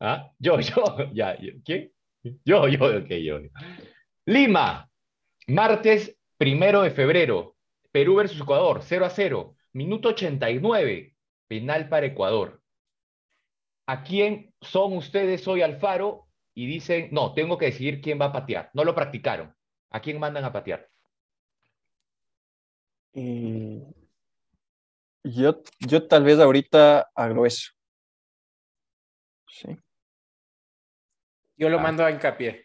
¿Ah? 0.00 0.32
Yo, 0.38 0.58
yo, 0.60 0.96
ya. 1.12 1.38
yo- 1.38 1.52
¿Quién? 1.64 1.92
Yo, 2.44 2.68
yo, 2.68 2.98
ok, 2.98 3.08
yo. 3.22 3.38
Lima, 4.24 4.90
martes 5.46 6.16
primero 6.36 6.82
de 6.82 6.90
febrero. 6.90 7.56
Perú 7.92 8.16
versus 8.16 8.40
Ecuador, 8.40 8.80
0 8.82 9.06
a 9.06 9.10
0. 9.10 9.56
Minuto 9.72 10.10
89, 10.10 11.14
penal 11.48 11.88
para 11.88 12.06
Ecuador. 12.06 12.60
¿A 13.86 14.02
quién 14.02 14.52
son 14.60 14.96
ustedes 14.96 15.46
hoy 15.46 15.62
Alfaro? 15.62 16.26
Y 16.54 16.66
dicen, 16.66 17.08
no, 17.12 17.34
tengo 17.34 17.58
que 17.58 17.66
decidir 17.66 18.00
quién 18.00 18.20
va 18.20 18.26
a 18.26 18.32
patear. 18.32 18.70
No 18.72 18.84
lo 18.84 18.94
practicaron. 18.94 19.54
¿A 19.90 20.00
quién 20.00 20.18
mandan 20.18 20.44
a 20.44 20.52
patear? 20.52 20.88
y 23.18 23.82
yo, 25.24 25.62
yo 25.80 26.06
tal 26.06 26.24
vez 26.24 26.38
ahorita 26.38 27.10
a 27.14 27.28
grueso. 27.28 27.72
Sí. 29.48 29.68
Yo 31.56 31.68
lo 31.68 31.78
Ah. 31.78 31.82
mando 31.82 32.04
a 32.04 32.10
hincapié. 32.10 32.64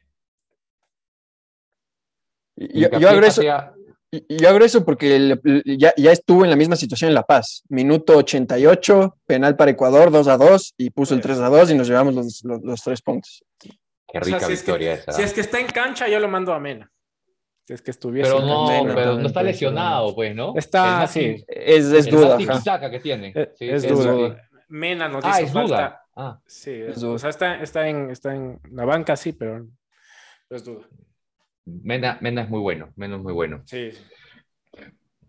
Yo, 2.55 2.89
yo 2.99 3.09
hago 3.09 3.21
eso, 3.21 3.41
patea- 3.41 3.73
y- 4.11 4.37
yo 4.37 4.49
hago 4.49 4.59
eso 4.59 4.85
porque 4.85 5.15
el- 5.15 5.41
ya, 5.77 5.93
ya 5.97 6.11
estuvo 6.11 6.43
en 6.43 6.49
la 6.49 6.55
misma 6.55 6.75
situación 6.75 7.09
en 7.09 7.15
La 7.15 7.23
Paz. 7.23 7.63
Minuto 7.69 8.17
88, 8.17 9.17
penal 9.25 9.55
para 9.55 9.71
Ecuador, 9.71 10.11
2 10.11 10.27
a 10.27 10.37
2, 10.37 10.73
y 10.77 10.89
puso 10.91 11.13
el 11.15 11.21
Pues. 11.21 11.37
3 11.37 11.39
a 11.39 11.49
2 11.49 11.71
y 11.71 11.75
nos 11.75 11.87
llevamos 11.87 12.13
los, 12.13 12.43
los- 12.43 12.61
los 12.61 12.83
tres 12.83 13.01
puntos. 13.01 13.43
Qué 13.59 13.69
O 14.19 14.23
sea, 14.23 14.35
rica 14.37 14.39
si 14.47 14.53
es 14.53 14.61
que- 14.63 14.71
victoria 14.71 14.93
esa. 14.93 15.11
Si 15.13 15.21
es 15.21 15.33
que 15.33 15.41
está 15.41 15.59
en 15.59 15.67
cancha, 15.67 16.07
yo 16.09 16.19
lo 16.19 16.27
mando 16.27 16.53
a 16.53 16.59
Mena. 16.59 16.91
Si 17.65 17.73
es 17.73 17.81
que 17.81 17.91
estuviese 17.91 18.29
Pero 18.29 18.41
en 18.43 18.47
no, 18.47 18.67
cancha. 18.67 18.81
Mena 18.83 18.95
pero 18.95 19.17
no 19.17 19.27
está 19.27 19.41
lesionado, 19.43 20.13
pues, 20.13 20.35
¿no? 20.35 20.53
Está, 20.57 20.83
El 20.83 20.91
más 20.99 21.11
sí. 21.11 21.43
Es, 21.47 21.85
es 21.85 22.05
el 22.07 22.11
duda. 22.13 22.89
que 22.91 22.99
tiene. 22.99 23.31
Eh, 23.33 23.51
Sí, 23.57 23.69
es 23.69 23.81
sí, 23.83 23.87
duda. 23.87 24.35
sí. 24.35 24.61
Mena 24.67 25.07
nos 25.07 25.23
Ah, 25.23 25.29
hizo 25.41 25.45
es 25.47 25.53
falta. 25.53 25.67
duda. 25.75 26.00
Ah, 26.15 26.39
Sí, 26.45 26.71
Es 26.71 26.95
es- 26.97 27.01
duda. 27.01 27.13
o 27.13 27.17
sea, 27.19 27.29
está, 27.29 27.61
está, 27.61 27.87
en, 27.87 28.09
está 28.09 28.35
en 28.35 28.59
la 28.71 28.85
banca, 28.85 29.15
sí, 29.15 29.31
pero 29.33 29.67
es 30.49 30.63
duda. 30.63 30.87
Mena, 31.65 32.17
Mena 32.21 32.41
es 32.43 32.49
muy 32.49 32.59
bueno, 32.59 32.91
Mena 32.95 33.15
es 33.17 33.21
muy 33.21 33.33
bueno. 33.33 33.61
Sí, 33.65 33.91
sí. 33.91 34.03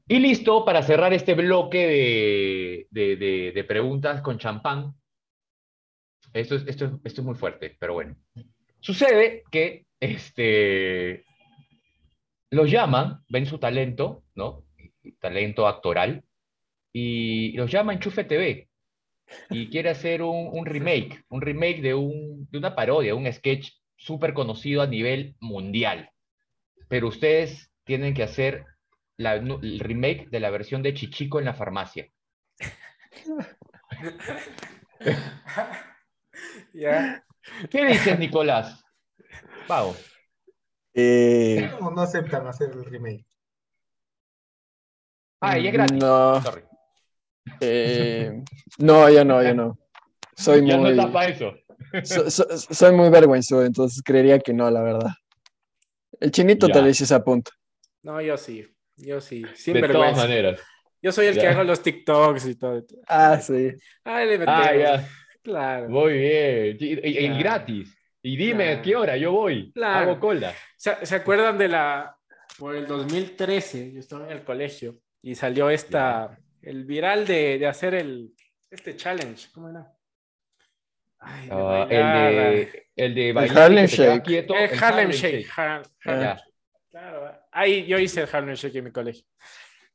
Y 0.08 0.18
listo 0.18 0.64
para 0.64 0.82
cerrar 0.82 1.12
este 1.12 1.34
bloque 1.34 1.86
de, 1.86 2.86
de- 2.90 3.16
de- 3.16 3.52
de 3.52 3.64
preguntas 3.64 4.20
con 4.20 4.38
champán. 4.38 4.94
Esto 6.32 6.56
es, 6.56 6.66
esto, 6.66 6.86
es, 6.86 6.92
esto 7.04 7.20
es 7.20 7.24
muy 7.26 7.34
fuerte, 7.34 7.76
pero 7.78 7.94
bueno. 7.94 8.16
Sucede 8.80 9.44
que 9.50 9.86
este, 10.00 11.24
los 12.50 12.70
llaman, 12.70 13.22
ven 13.28 13.46
su 13.46 13.58
talento, 13.58 14.24
¿no? 14.34 14.64
Talento 15.20 15.66
actoral, 15.68 16.24
y 16.92 17.52
los 17.52 17.70
llama 17.70 17.92
Enchufe 17.92 18.24
TV. 18.24 18.68
Y 19.50 19.70
quiere 19.70 19.90
hacer 19.90 20.22
un, 20.22 20.48
un 20.52 20.66
remake, 20.66 21.24
un 21.28 21.40
remake 21.40 21.80
de, 21.80 21.94
un, 21.94 22.48
de 22.50 22.58
una 22.58 22.74
parodia, 22.74 23.14
un 23.14 23.30
sketch 23.32 23.70
súper 23.96 24.34
conocido 24.34 24.82
a 24.82 24.86
nivel 24.86 25.36
mundial. 25.40 26.10
Pero 26.88 27.08
ustedes 27.08 27.70
tienen 27.84 28.14
que 28.14 28.22
hacer 28.24 28.64
la- 29.16 29.34
el 29.34 29.78
remake 29.80 30.28
de 30.30 30.40
la 30.40 30.50
versión 30.50 30.82
de 30.82 30.94
Chichico 30.94 31.38
en 31.38 31.44
la 31.46 31.54
farmacia. 31.54 32.08
¿Qué 37.70 37.86
dices, 37.86 38.18
Nicolás? 38.18 38.84
Pau. 39.66 39.94
Eh, 40.94 41.68
No, 41.80 41.90
no 41.90 42.02
aceptan 42.02 42.46
hacer 42.46 42.70
el 42.72 42.84
remake. 42.84 43.24
Ah, 45.40 45.58
y 45.58 45.66
es 45.66 45.72
gratis. 45.72 45.98
No, 45.98 46.40
Sorry. 46.42 46.62
eh, 47.60 48.42
no, 48.78 49.08
yo 49.10 49.24
no, 49.24 49.42
yo 49.42 49.54
no. 49.54 49.78
Soy 50.36 50.66
Ya 50.66 50.76
no 50.76 50.82
muy, 50.84 50.96
para 51.12 51.28
eso. 51.28 51.54
so- 52.04 52.30
so- 52.30 52.48
soy 52.58 52.92
muy 52.94 53.10
vergüenzoso, 53.10 53.64
entonces 53.64 54.02
creería 54.02 54.38
que 54.38 54.52
no, 54.52 54.70
la 54.70 54.82
verdad. 54.82 55.10
El 56.20 56.30
chinito 56.30 56.68
Ya. 56.68 56.74
tal 56.74 56.84
vez 56.84 56.96
se 56.98 57.14
apunta. 57.14 57.50
No, 58.02 58.20
yo 58.20 58.36
sí. 58.36 58.66
Yo 58.96 59.20
sí. 59.20 59.44
Sin 59.54 59.74
de 59.74 59.80
todas 59.80 59.92
vergüenza. 59.92 60.22
maneras. 60.22 60.60
Yo 61.00 61.10
soy 61.12 61.26
el 61.26 61.34
que 61.34 61.42
Ya. 61.42 61.50
hago 61.50 61.64
los 61.64 61.82
TikToks 61.82 62.46
y 62.46 62.54
todo. 62.56 62.84
Ah, 63.08 63.38
sí. 63.40 63.70
Ay, 64.04 64.26
le 64.28 64.38
metemos. 64.38 64.66
Ah, 64.66 64.76
ya. 64.76 65.08
Claro. 65.42 65.88
Muy 65.88 66.12
bien. 66.18 66.76
Y, 66.78 66.84
y- 66.86 66.92
y 67.24 67.26
Claro. 67.26 67.38
gratis. 67.40 67.98
Y 68.22 68.36
dime 68.36 68.64
Claro. 68.66 68.78
a 68.78 68.82
qué 68.82 68.96
hora 68.96 69.16
yo 69.16 69.32
voy. 69.32 69.72
Claro. 69.72 70.10
Hago 70.12 70.20
cola. 70.20 70.54
¿Se, 70.76 71.04
se 71.04 71.16
acuerdan 71.16 71.58
de 71.58 71.68
la... 71.68 72.16
Por 72.58 72.76
el 72.76 72.86
2013, 72.86 73.92
yo 73.92 73.98
estaba 74.00 74.26
en 74.26 74.32
el 74.32 74.44
colegio 74.44 74.98
y 75.22 75.34
salió 75.34 75.68
esta... 75.70 76.38
El 76.60 76.84
viral 76.84 77.26
de, 77.26 77.58
de 77.58 77.66
hacer 77.66 77.94
el... 77.94 78.32
Este 78.72 78.96
challenge. 78.96 79.48
¿Cómo 79.52 79.68
era? 79.68 79.92
Ay, 81.18 81.48
Ah, 81.52 81.86
de 81.88 81.94
el 81.96 82.12
de, 82.66 82.88
el 82.96 83.14
de 83.14 83.32
bailar 83.32 83.64
Harlem 83.64 83.86
Shake. 83.86 84.22
quieto, 84.24 84.54
el 84.56 84.82
Harlem 84.82 85.10
Shake. 85.10 85.46
Har- 85.56 85.82
Harlem. 86.04 86.36
Shake. 86.36 86.52
Claro, 86.90 87.40
ahí 87.52 87.86
yo 87.86 87.98
hice 87.98 88.22
el 88.22 88.28
Harlem 88.32 88.54
Shake 88.54 88.76
en 88.78 88.84
mi 88.84 88.90
colegio. 88.90 89.24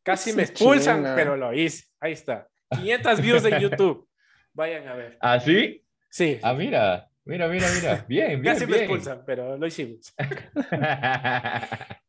Casi 0.04 0.32
me 0.34 0.44
expulsan, 0.44 0.98
china. 1.00 1.16
pero 1.16 1.36
lo 1.36 1.54
hice. 1.54 1.86
Ahí 2.00 2.14
está. 2.14 2.48
500 2.70 3.20
views 3.22 3.44
en 3.46 3.60
YouTube. 3.60 4.08
Vayan 4.54 4.88
a 4.88 4.94
ver. 4.94 5.18
¿Ah, 5.20 5.40
sí? 5.40 5.84
Sí, 6.10 6.40
Ah, 6.44 6.54
mira, 6.54 7.10
mira, 7.26 7.48
mira, 7.48 7.68
mira. 7.76 8.06
Bien, 8.08 8.42
bien, 8.42 8.54
casi 8.54 8.66
me 8.68 8.78
expulsan, 8.78 9.24
pero 9.26 9.58
lo 9.58 9.68
hicimos. 9.68 10.14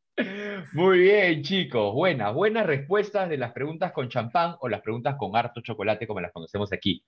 Muy 0.73 1.01
bien, 1.01 1.43
chicos. 1.43 1.95
Buenas, 1.95 2.35
buenas 2.35 2.67
respuestas 2.67 3.29
de 3.29 3.37
las 3.37 3.53
preguntas 3.53 3.93
con 3.93 4.09
champán 4.09 4.57
o 4.61 4.69
las 4.69 4.81
preguntas 4.81 5.17
con 5.17 5.37
harto 5.37 5.61
chocolate, 5.61 6.07
como 6.07 6.21
las 6.21 6.33
conocemos 6.33 6.73
aquí. 6.73 7.03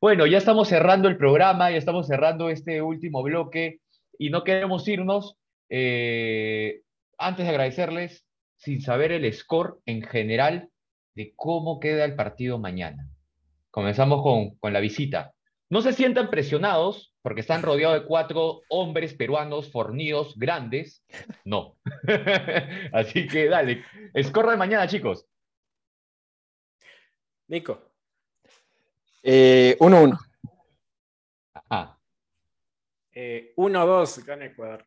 Bueno, 0.00 0.26
ya 0.26 0.38
estamos 0.38 0.68
cerrando 0.68 1.08
el 1.08 1.16
programa, 1.16 1.70
ya 1.70 1.76
estamos 1.76 2.06
cerrando 2.06 2.50
este 2.50 2.82
último 2.82 3.22
bloque 3.22 3.80
y 4.18 4.30
no 4.30 4.44
queremos 4.44 4.86
irnos 4.88 5.36
eh, 5.68 6.82
antes 7.18 7.44
de 7.44 7.50
agradecerles 7.50 8.24
sin 8.56 8.80
saber 8.80 9.12
el 9.12 9.32
score 9.32 9.78
en 9.86 10.02
general 10.02 10.70
de 11.14 11.32
cómo 11.34 11.80
queda 11.80 12.04
el 12.04 12.14
partido 12.14 12.58
mañana. 12.58 13.08
Comenzamos 13.70 14.22
con, 14.22 14.56
con 14.56 14.72
la 14.72 14.80
visita. 14.80 15.32
No 15.68 15.82
se 15.82 15.92
sientan 15.92 16.30
presionados 16.30 17.14
porque 17.26 17.40
están 17.40 17.64
rodeados 17.64 18.02
de 18.02 18.06
cuatro 18.06 18.62
hombres 18.68 19.12
peruanos 19.12 19.72
fornidos, 19.72 20.38
grandes. 20.38 21.04
No. 21.44 21.76
Así 22.92 23.26
que 23.26 23.48
dale. 23.48 23.82
Score 24.22 24.52
de 24.52 24.56
mañana, 24.56 24.86
chicos. 24.86 25.26
Nico, 27.48 27.82
Eh, 29.24 29.76
1-1. 29.80 30.16
Ah, 31.68 31.98
eh, 33.12 33.52
1-2 33.56 34.24
gana 34.24 34.44
Ecuador. 34.44 34.86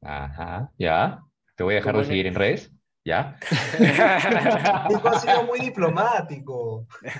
ajá, 0.00 0.72
ya. 0.78 1.20
Te 1.54 1.64
voy 1.64 1.74
a 1.74 1.76
dejar 1.76 1.98
de 1.98 2.04
seguir 2.06 2.26
en 2.28 2.34
redes. 2.34 2.72
¿Ya? 3.06 3.36
Nico 4.88 5.08
ha 5.08 5.20
sido 5.20 5.44
muy 5.44 5.60
diplomático. 5.60 6.86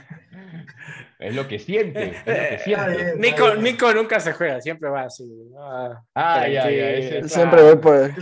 Es 1.18 1.34
lo 1.34 1.48
que 1.48 1.58
siente. 1.58 2.08
Es 2.08 2.16
lo 2.18 2.24
que 2.34 2.58
siente. 2.64 2.96
bien, 3.14 3.20
Nico. 3.20 3.54
Nico 3.54 3.94
nunca 3.94 4.20
se 4.20 4.32
juega, 4.34 4.60
siempre 4.60 4.90
va 4.90 5.02
así. 5.04 5.24
Ah, 5.58 6.02
Ah, 6.14 6.40
ya, 6.46 6.48
ya. 6.48 6.60
tranquilo. 6.62 6.86
ese- 7.20 7.28
Siempre 7.28 7.62
voy 7.62 7.76
por. 7.76 7.96
El 7.96 8.12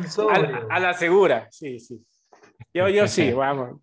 a, 0.71 0.75
a 0.77 0.79
la 0.81 0.95
segura, 0.95 1.49
sí, 1.51 1.81
sí. 1.81 1.99
Yo, 2.73 2.89
yo 2.89 3.09
sí, 3.09 3.33
vamos. 3.33 3.81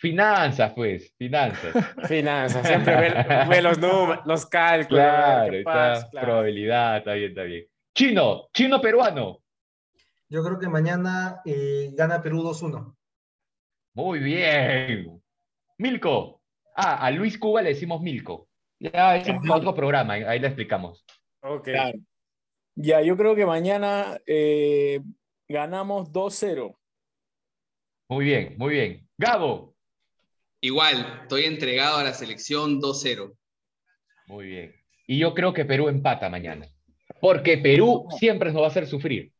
Finanzas, 0.00 0.72
pues. 0.74 1.14
Finanzas. 1.16 1.72
Finanzas, 2.06 2.66
siempre 2.66 2.96
ve, 2.96 3.44
ve 3.48 3.62
los 3.62 3.78
números, 3.78 4.24
los 4.26 4.44
cálculos. 4.46 5.02
Claro, 5.04 5.54
está. 5.56 6.08
claro. 6.10 6.26
Probabilidad, 6.26 6.96
está 6.98 7.12
bien, 7.14 7.30
está 7.30 7.42
bien. 7.44 7.64
Chino, 7.94 8.48
chino 8.52 8.78
peruano. 8.80 9.38
Yo 10.28 10.44
creo 10.44 10.58
que 10.58 10.68
mañana 10.68 11.40
eh, 11.46 11.90
gana 11.94 12.20
Perú 12.20 12.42
2-1. 12.42 12.94
Muy 13.94 14.18
bien. 14.18 15.20
Milko. 15.78 16.40
Ah, 16.76 16.96
a 17.06 17.10
Luis 17.10 17.38
Cuba 17.38 17.62
le 17.62 17.70
decimos 17.70 18.00
Milko. 18.02 18.48
Ya 18.80 19.16
es 19.16 19.28
un- 19.28 19.48
otro 19.50 19.74
programa, 19.74 20.14
ahí 20.14 20.38
le 20.38 20.48
explicamos. 20.48 21.04
Ok. 21.40 21.64
Claro. 21.64 21.98
Ya, 22.74 23.00
yo 23.02 23.16
creo 23.16 23.36
que 23.36 23.46
mañana 23.46 24.18
eh, 24.26 25.00
ganamos 25.48 26.10
2-0. 26.12 26.76
Muy 28.08 28.24
bien, 28.24 28.54
muy 28.58 28.74
bien. 28.74 29.08
Gabo. 29.16 29.74
Igual, 30.60 31.20
estoy 31.22 31.44
entregado 31.44 31.98
a 31.98 32.04
la 32.04 32.12
selección 32.14 32.80
2-0. 32.80 33.36
Muy 34.26 34.46
bien. 34.46 34.74
Y 35.06 35.18
yo 35.18 35.34
creo 35.34 35.52
que 35.52 35.64
Perú 35.64 35.88
empata 35.88 36.28
mañana. 36.28 36.66
Porque 37.20 37.58
Perú 37.58 38.06
siempre 38.18 38.50
nos 38.52 38.62
va 38.62 38.66
a 38.66 38.70
hacer 38.70 38.86
sufrir. 38.86 39.30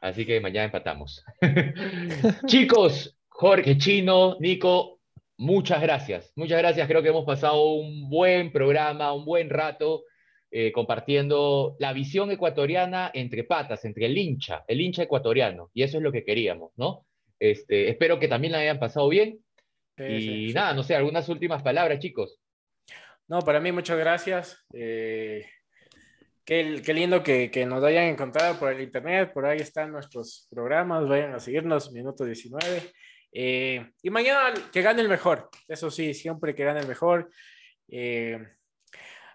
Así 0.00 0.24
que 0.24 0.40
mañana 0.40 0.66
empatamos. 0.66 1.24
Chicos, 2.46 3.15
Jorge, 3.38 3.76
Chino, 3.76 4.38
Nico, 4.40 5.00
muchas 5.36 5.82
gracias. 5.82 6.32
Muchas 6.36 6.56
gracias. 6.56 6.88
Creo 6.88 7.02
que 7.02 7.10
hemos 7.10 7.26
pasado 7.26 7.74
un 7.74 8.08
buen 8.08 8.50
programa, 8.50 9.12
un 9.12 9.26
buen 9.26 9.50
rato 9.50 10.04
eh, 10.50 10.72
compartiendo 10.72 11.76
la 11.78 11.92
visión 11.92 12.30
ecuatoriana 12.30 13.10
entre 13.12 13.44
patas, 13.44 13.84
entre 13.84 14.06
el 14.06 14.16
hincha, 14.16 14.64
el 14.66 14.80
hincha 14.80 15.02
ecuatoriano. 15.02 15.70
Y 15.74 15.82
eso 15.82 15.98
es 15.98 16.02
lo 16.02 16.12
que 16.12 16.24
queríamos, 16.24 16.72
¿no? 16.76 17.04
Este, 17.38 17.90
espero 17.90 18.18
que 18.18 18.28
también 18.28 18.52
la 18.52 18.60
hayan 18.60 18.78
pasado 18.78 19.06
bien. 19.10 19.38
Sí, 19.98 20.04
y 20.04 20.20
sí, 20.22 20.48
sí. 20.48 20.54
nada, 20.54 20.72
no 20.72 20.82
sé, 20.82 20.96
algunas 20.96 21.28
últimas 21.28 21.62
palabras, 21.62 21.98
chicos. 21.98 22.40
No, 23.28 23.40
para 23.40 23.60
mí 23.60 23.70
muchas 23.70 23.98
gracias. 23.98 24.64
Eh, 24.72 25.44
qué, 26.42 26.80
qué 26.82 26.94
lindo 26.94 27.22
que, 27.22 27.50
que 27.50 27.66
nos 27.66 27.84
hayan 27.84 28.04
encontrado 28.04 28.58
por 28.58 28.72
el 28.72 28.80
internet, 28.80 29.30
por 29.34 29.44
ahí 29.44 29.58
están 29.58 29.92
nuestros 29.92 30.48
programas, 30.50 31.06
vayan 31.06 31.34
a 31.34 31.38
seguirnos, 31.38 31.92
minuto 31.92 32.24
19. 32.24 32.80
Eh, 33.38 33.92
y 34.02 34.08
mañana 34.08 34.54
que 34.72 34.80
gane 34.80 35.02
el 35.02 35.10
mejor, 35.10 35.50
eso 35.68 35.90
sí, 35.90 36.14
siempre 36.14 36.54
que 36.54 36.64
gane 36.64 36.80
el 36.80 36.88
mejor. 36.88 37.30
Eh, 37.86 38.38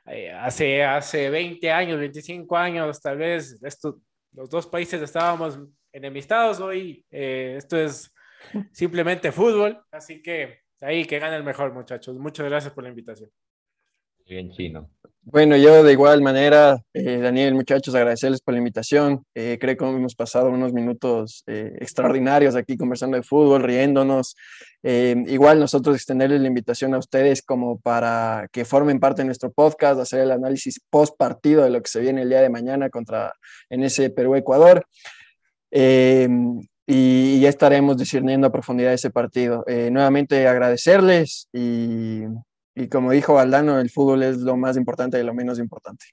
eh, 0.08 0.32
hace, 0.32 0.84
hace 0.84 1.30
20 1.30 1.72
años, 1.72 2.00
25 2.00 2.58
años, 2.58 3.00
tal 3.00 3.20
vez, 3.20 3.62
esto, 3.62 4.02
los 4.34 4.50
dos 4.50 4.66
países 4.66 5.00
estábamos 5.04 5.60
enemistados, 5.94 6.60
hoy 6.60 7.06
eh, 7.12 7.54
esto 7.58 7.78
es 7.78 8.12
simplemente 8.72 9.32
fútbol, 9.32 9.80
así 9.92 10.24
que 10.24 10.62
ahí 10.80 11.06
que 11.06 11.20
gane 11.20 11.36
el 11.36 11.44
mejor, 11.44 11.72
muchachos. 11.72 12.18
Muchas 12.18 12.48
gracias 12.48 12.74
por 12.74 12.84
la 12.84 12.90
invitación. 12.90 13.30
Bien, 14.26 14.50
Chino. 14.50 14.90
Bueno, 15.24 15.56
yo 15.56 15.84
de 15.84 15.92
igual 15.92 16.22
manera, 16.22 16.82
eh, 16.94 17.18
Daniel, 17.18 17.54
muchachos, 17.54 17.94
agradecerles 17.94 18.42
por 18.42 18.56
la 18.56 18.58
invitación. 18.58 19.24
Eh, 19.36 19.58
creo 19.62 19.78
que 19.78 19.86
hemos 19.86 20.16
pasado 20.16 20.50
unos 20.50 20.74
minutos 20.74 21.44
eh, 21.46 21.74
extraordinarios 21.80 22.56
aquí 22.56 22.76
conversando 22.76 23.18
de 23.18 23.24
fútbol, 23.24 23.62
riéndonos. 23.62 24.36
Eh, 24.82 25.16
igual 25.28 25.60
nosotros 25.60 25.96
extenderles 25.96 26.42
la 26.42 26.48
invitación 26.48 26.96
a 26.96 26.98
ustedes 26.98 27.44
como 27.44 27.80
para 27.80 28.48
que 28.52 28.66
formen 28.66 29.00
parte 29.00 29.22
de 29.22 29.28
nuestro 29.28 29.52
podcast, 29.52 30.00
hacer 30.00 30.22
el 30.22 30.32
análisis 30.32 30.80
post 30.90 31.16
partido 31.18 31.64
de 31.64 31.70
lo 31.70 31.82
que 31.84 31.90
se 31.90 32.00
viene 32.02 32.24
el 32.24 32.30
día 32.30 32.42
de 32.42 32.50
mañana 32.50 32.90
contra 32.90 33.32
en 33.70 33.84
ese 33.84 34.10
Perú-Ecuador. 34.10 34.86
Eh, 35.70 36.28
y 36.88 37.40
ya 37.40 37.50
estaremos 37.50 37.96
discerniendo 37.96 38.48
a 38.48 38.52
profundidad 38.52 38.92
ese 38.92 39.12
partido. 39.12 39.64
Eh, 39.68 39.90
nuevamente 39.92 40.48
agradecerles 40.48 41.48
y, 41.54 42.24
y 42.76 42.88
como 42.88 43.12
dijo 43.12 43.34
Valdano, 43.34 43.80
el 43.80 43.90
fútbol 43.90 44.24
es 44.24 44.38
lo 44.38 44.56
más 44.56 44.78
importante 44.78 45.20
y 45.20 45.24
lo 45.24 45.34
menos 45.34 45.60
importante. 45.60 46.06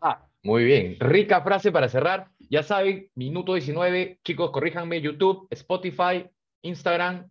Ah, 0.00 0.26
muy 0.42 0.64
bien. 0.64 0.96
Rica 1.00 1.42
frase 1.42 1.70
para 1.70 1.88
cerrar. 1.88 2.28
Ya 2.50 2.62
saben, 2.62 3.10
minuto 3.14 3.54
19. 3.54 4.20
Chicos, 4.24 4.50
corríjanme 4.50 5.00
YouTube, 5.00 5.46
Spotify, 5.50 6.28
Instagram 6.62 7.28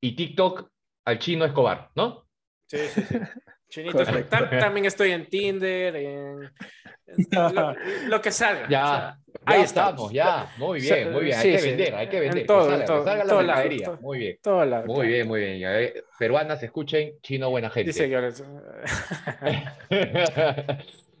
y 0.00 0.14
TikTok 0.16 0.70
al 1.04 1.18
chino 1.18 1.44
Escobar, 1.44 1.90
¿no? 1.94 2.26
Sí, 2.66 2.78
sí, 2.88 3.02
sí. 3.02 3.18
Chinito, 3.68 4.04
también 4.04 4.86
estoy 4.86 5.10
en 5.10 5.28
Tinder, 5.28 5.96
en, 5.96 6.42
en 7.06 7.26
lo, 7.54 7.74
lo 8.06 8.20
que 8.20 8.30
salga. 8.30 8.68
Ya, 8.68 8.84
o 8.84 8.88
sea, 8.88 9.18
ahí 9.46 9.62
estamos, 9.62 10.12
ya. 10.12 10.50
Muy 10.58 10.80
bien, 10.80 11.12
muy 11.12 11.24
bien. 11.24 11.36
Hay 11.38 11.42
Sí, 11.42 11.52
que 11.52 11.58
sí. 11.58 11.68
vender, 11.68 11.94
hay 11.94 12.08
que 12.08 12.16
En 12.16 12.22
vender. 12.24 12.46
todo, 12.46 12.68
salga, 12.70 12.84
todo, 12.86 13.04
la 13.04 13.24
lado, 13.24 13.42
mercadería. 13.42 13.98
Muy 14.00 14.18
bien. 14.18 14.38
todo 14.42 14.64
lado, 14.64 14.86
Muy 14.86 14.94
claro. 14.94 15.08
bien, 15.10 15.28
muy 15.28 15.40
bien. 15.40 15.60
Ver, 15.62 16.04
Peruanas, 16.18 16.62
escuchen, 16.62 17.14
chino, 17.22 17.50
buena 17.50 17.70
gente. 17.70 17.92
Sí, 17.92 17.98
señores. 18.00 18.42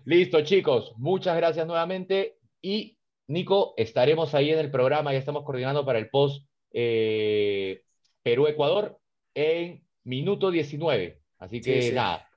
Listo, 0.04 0.42
chicos. 0.42 0.92
Muchas 0.96 1.36
gracias 1.36 1.66
nuevamente. 1.66 2.36
Y 2.60 2.96
Nico, 3.26 3.74
estaremos 3.76 4.34
ahí 4.34 4.50
en 4.50 4.58
el 4.58 4.70
programa. 4.70 5.12
Ya 5.12 5.18
estamos 5.18 5.44
coordinando 5.44 5.84
para 5.84 5.98
el 5.98 6.10
post 6.10 6.46
eh, 6.72 7.82
Perú-Ecuador 8.22 8.98
en 9.34 9.82
minuto 10.04 10.50
19. 10.50 11.20
Así 11.38 11.60
que 11.60 11.82
sí. 11.82 11.92
nada. 11.92 12.28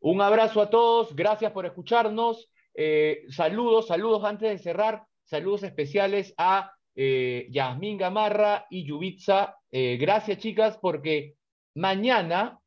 Un 0.00 0.20
abrazo 0.20 0.60
a 0.62 0.70
todos. 0.70 1.14
Gracias 1.14 1.52
por 1.52 1.66
escucharnos. 1.66 2.50
Eh, 2.74 3.24
saludos, 3.30 3.86
saludos 3.88 4.24
antes 4.24 4.50
de 4.50 4.58
cerrar. 4.58 5.02
Saludos 5.30 5.62
especiales 5.62 6.34
a 6.38 6.72
eh, 6.96 7.46
Yasmín 7.52 7.96
Gamarra 7.96 8.66
y 8.68 8.82
Yubitsa. 8.84 9.56
Eh, 9.70 9.96
gracias, 9.96 10.38
chicas, 10.38 10.76
porque 10.82 11.34
mañana 11.76 12.58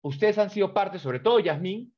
ustedes 0.00 0.38
han 0.38 0.48
sido 0.48 0.72
parte, 0.72 0.98
sobre 0.98 1.20
todo 1.20 1.38
Yasmín, 1.38 1.92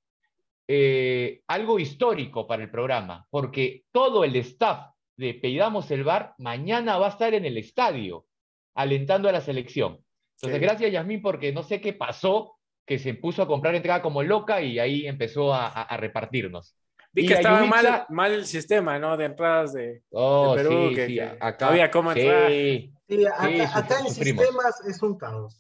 eh, 0.67 1.43
algo 1.47 1.79
histórico 1.79 2.45
para 2.49 2.65
el 2.65 2.71
programa, 2.73 3.25
porque 3.31 3.85
todo 3.93 4.25
el 4.25 4.35
staff 4.35 4.89
de 5.17 5.35
Peidamos 5.35 5.89
el 5.93 6.03
Bar 6.03 6.35
mañana 6.39 6.99
va 6.99 7.07
a 7.07 7.11
estar 7.11 7.33
en 7.33 7.45
el 7.45 7.57
estadio 7.57 8.27
alentando 8.75 9.29
a 9.29 9.33
la 9.33 9.41
selección. 9.41 10.01
Entonces, 10.35 10.59
Sí. 10.59 10.65
gracias 10.67 10.91
Yasmín, 10.93 11.23
porque 11.23 11.53
no 11.53 11.63
sé 11.63 11.81
qué 11.81 11.93
pasó, 11.93 12.57
que 12.85 12.99
se 12.99 13.15
puso 13.15 13.43
a 13.43 13.47
comprar 13.47 13.77
entrada 13.77 14.03
como 14.03 14.25
loca 14.25 14.61
y 14.61 14.81
ahí 14.81 15.07
empezó 15.07 15.55
a, 15.55 15.69
a- 15.69 15.83
a 15.83 15.97
repartirnos. 15.97 16.75
Vi 17.13 17.25
Y 17.25 17.27
que 17.27 17.35
a 17.35 17.37
estaba 17.39 17.61
Yubitsa- 17.65 17.69
mal, 17.83 18.07
mal 18.11 18.33
el 18.33 18.47
sistema, 18.47 18.99
¿no? 18.99 19.17
De 19.17 19.25
entradas 19.25 19.73
de, 19.73 20.03
Oh, 20.11 20.55
de 20.55 20.63
Perú, 20.63 20.89
sí, 20.91 20.95
que, 20.95 21.07
sí, 21.07 21.15
que 21.15 21.37
acá, 21.41 21.69
había 21.69 21.91
cómo 21.91 22.13
sí, 22.13 22.21
entrar. 22.21 22.51
Sí, 22.51 23.27
acá, 23.27 23.49
Sí, 23.49 23.61
acá 23.61 23.99
en 24.01 24.09
sufrimos. 24.15 24.45
sistemas 24.45 24.81
es 24.87 25.03
un 25.03 25.19
caos. 25.19 25.55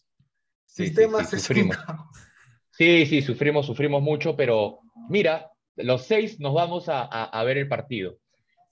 Sí, 0.66 0.84
sí, 0.84 0.86
Sistemas 0.86 1.30
sí, 1.30 1.36
es 1.36 1.50
un 1.50 1.68
caos. 1.70 2.00
Sí, 2.70 3.06
sí, 3.06 3.22
sufrimos, 3.22 3.66
sufrimos 3.66 4.00
mucho, 4.00 4.36
pero 4.36 4.78
mira, 5.08 5.50
los 5.76 6.06
seis 6.06 6.38
nos 6.38 6.54
vamos 6.54 6.88
a, 6.88 7.02
a- 7.02 7.24
a 7.24 7.44
ver 7.44 7.58
el 7.58 7.68
partido. 7.68 8.16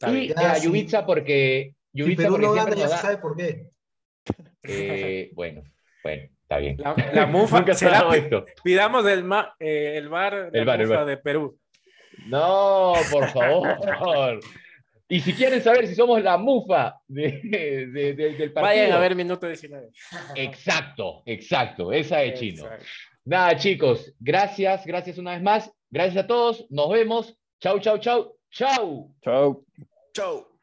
Y 0.01 0.31
a 0.33 0.35
Ya, 0.43 0.55
sí. 0.55 0.67
Yubitsa 0.67 1.05
porque... 1.05 1.75
Si 1.93 1.99
Yubitsa 1.99 2.23
Perú 2.23 2.33
porque 2.35 2.47
no 2.47 2.53
gana, 2.53 2.77
ya 2.77 2.89
se 2.89 2.97
sabe 2.99 3.17
por 3.19 3.37
qué. 3.37 3.67
eh, 4.63 5.31
bueno, 5.35 5.63
bueno, 6.05 6.29
está 6.43 6.59
bien. 6.59 6.77
La, 6.79 6.95
la 7.13 7.27
mufa, 7.27 7.59
Nunca 7.61 7.75
se 7.75 7.87
dado 7.87 8.13
esto. 8.15 8.45
pidamos 8.63 9.05
el, 9.07 9.25
ma- 9.25 9.55
eh, 9.59 9.95
el 9.97 10.09
bar, 10.09 10.51
la 10.53 10.59
El 10.59 10.65
bar, 10.65 10.81
el 10.81 10.89
bar. 10.89 11.05
de 11.07 11.17
Perú. 11.17 11.59
No, 12.27 12.95
por 13.11 13.29
favor. 13.29 14.41
Y 15.09 15.21
si 15.21 15.33
quieren 15.33 15.63
saber 15.63 15.87
si 15.87 15.95
somos 15.95 16.23
la 16.23 16.37
mufa 16.37 17.01
de- 17.09 17.41
de- 17.43 17.87
de- 17.87 18.13
del 18.35 18.53
partido. 18.53 18.61
Vayan 18.83 18.93
a 18.93 18.99
ver 18.99 19.15
minuto 19.15 19.47
19. 19.47 19.89
Exacto, 20.35 21.23
exacto, 21.25 21.93
esa 21.93 22.19
de 22.19 22.35
chino. 22.35 22.65
Exacto. 22.65 22.85
Nada, 23.25 23.57
chicos, 23.57 24.13
gracias, 24.21 24.85
gracias 24.87 25.17
una 25.19 25.33
vez 25.33 25.43
más. 25.43 25.73
Gracias 25.91 26.25
a 26.25 26.27
todos, 26.27 26.67
nos 26.71 26.91
vemos. 26.91 27.39
Chau, 27.61 27.79
chau, 27.81 27.99
chau, 27.99 28.37
chau. 28.51 29.15
Chao. 29.23 29.65
Chau. 30.13 30.58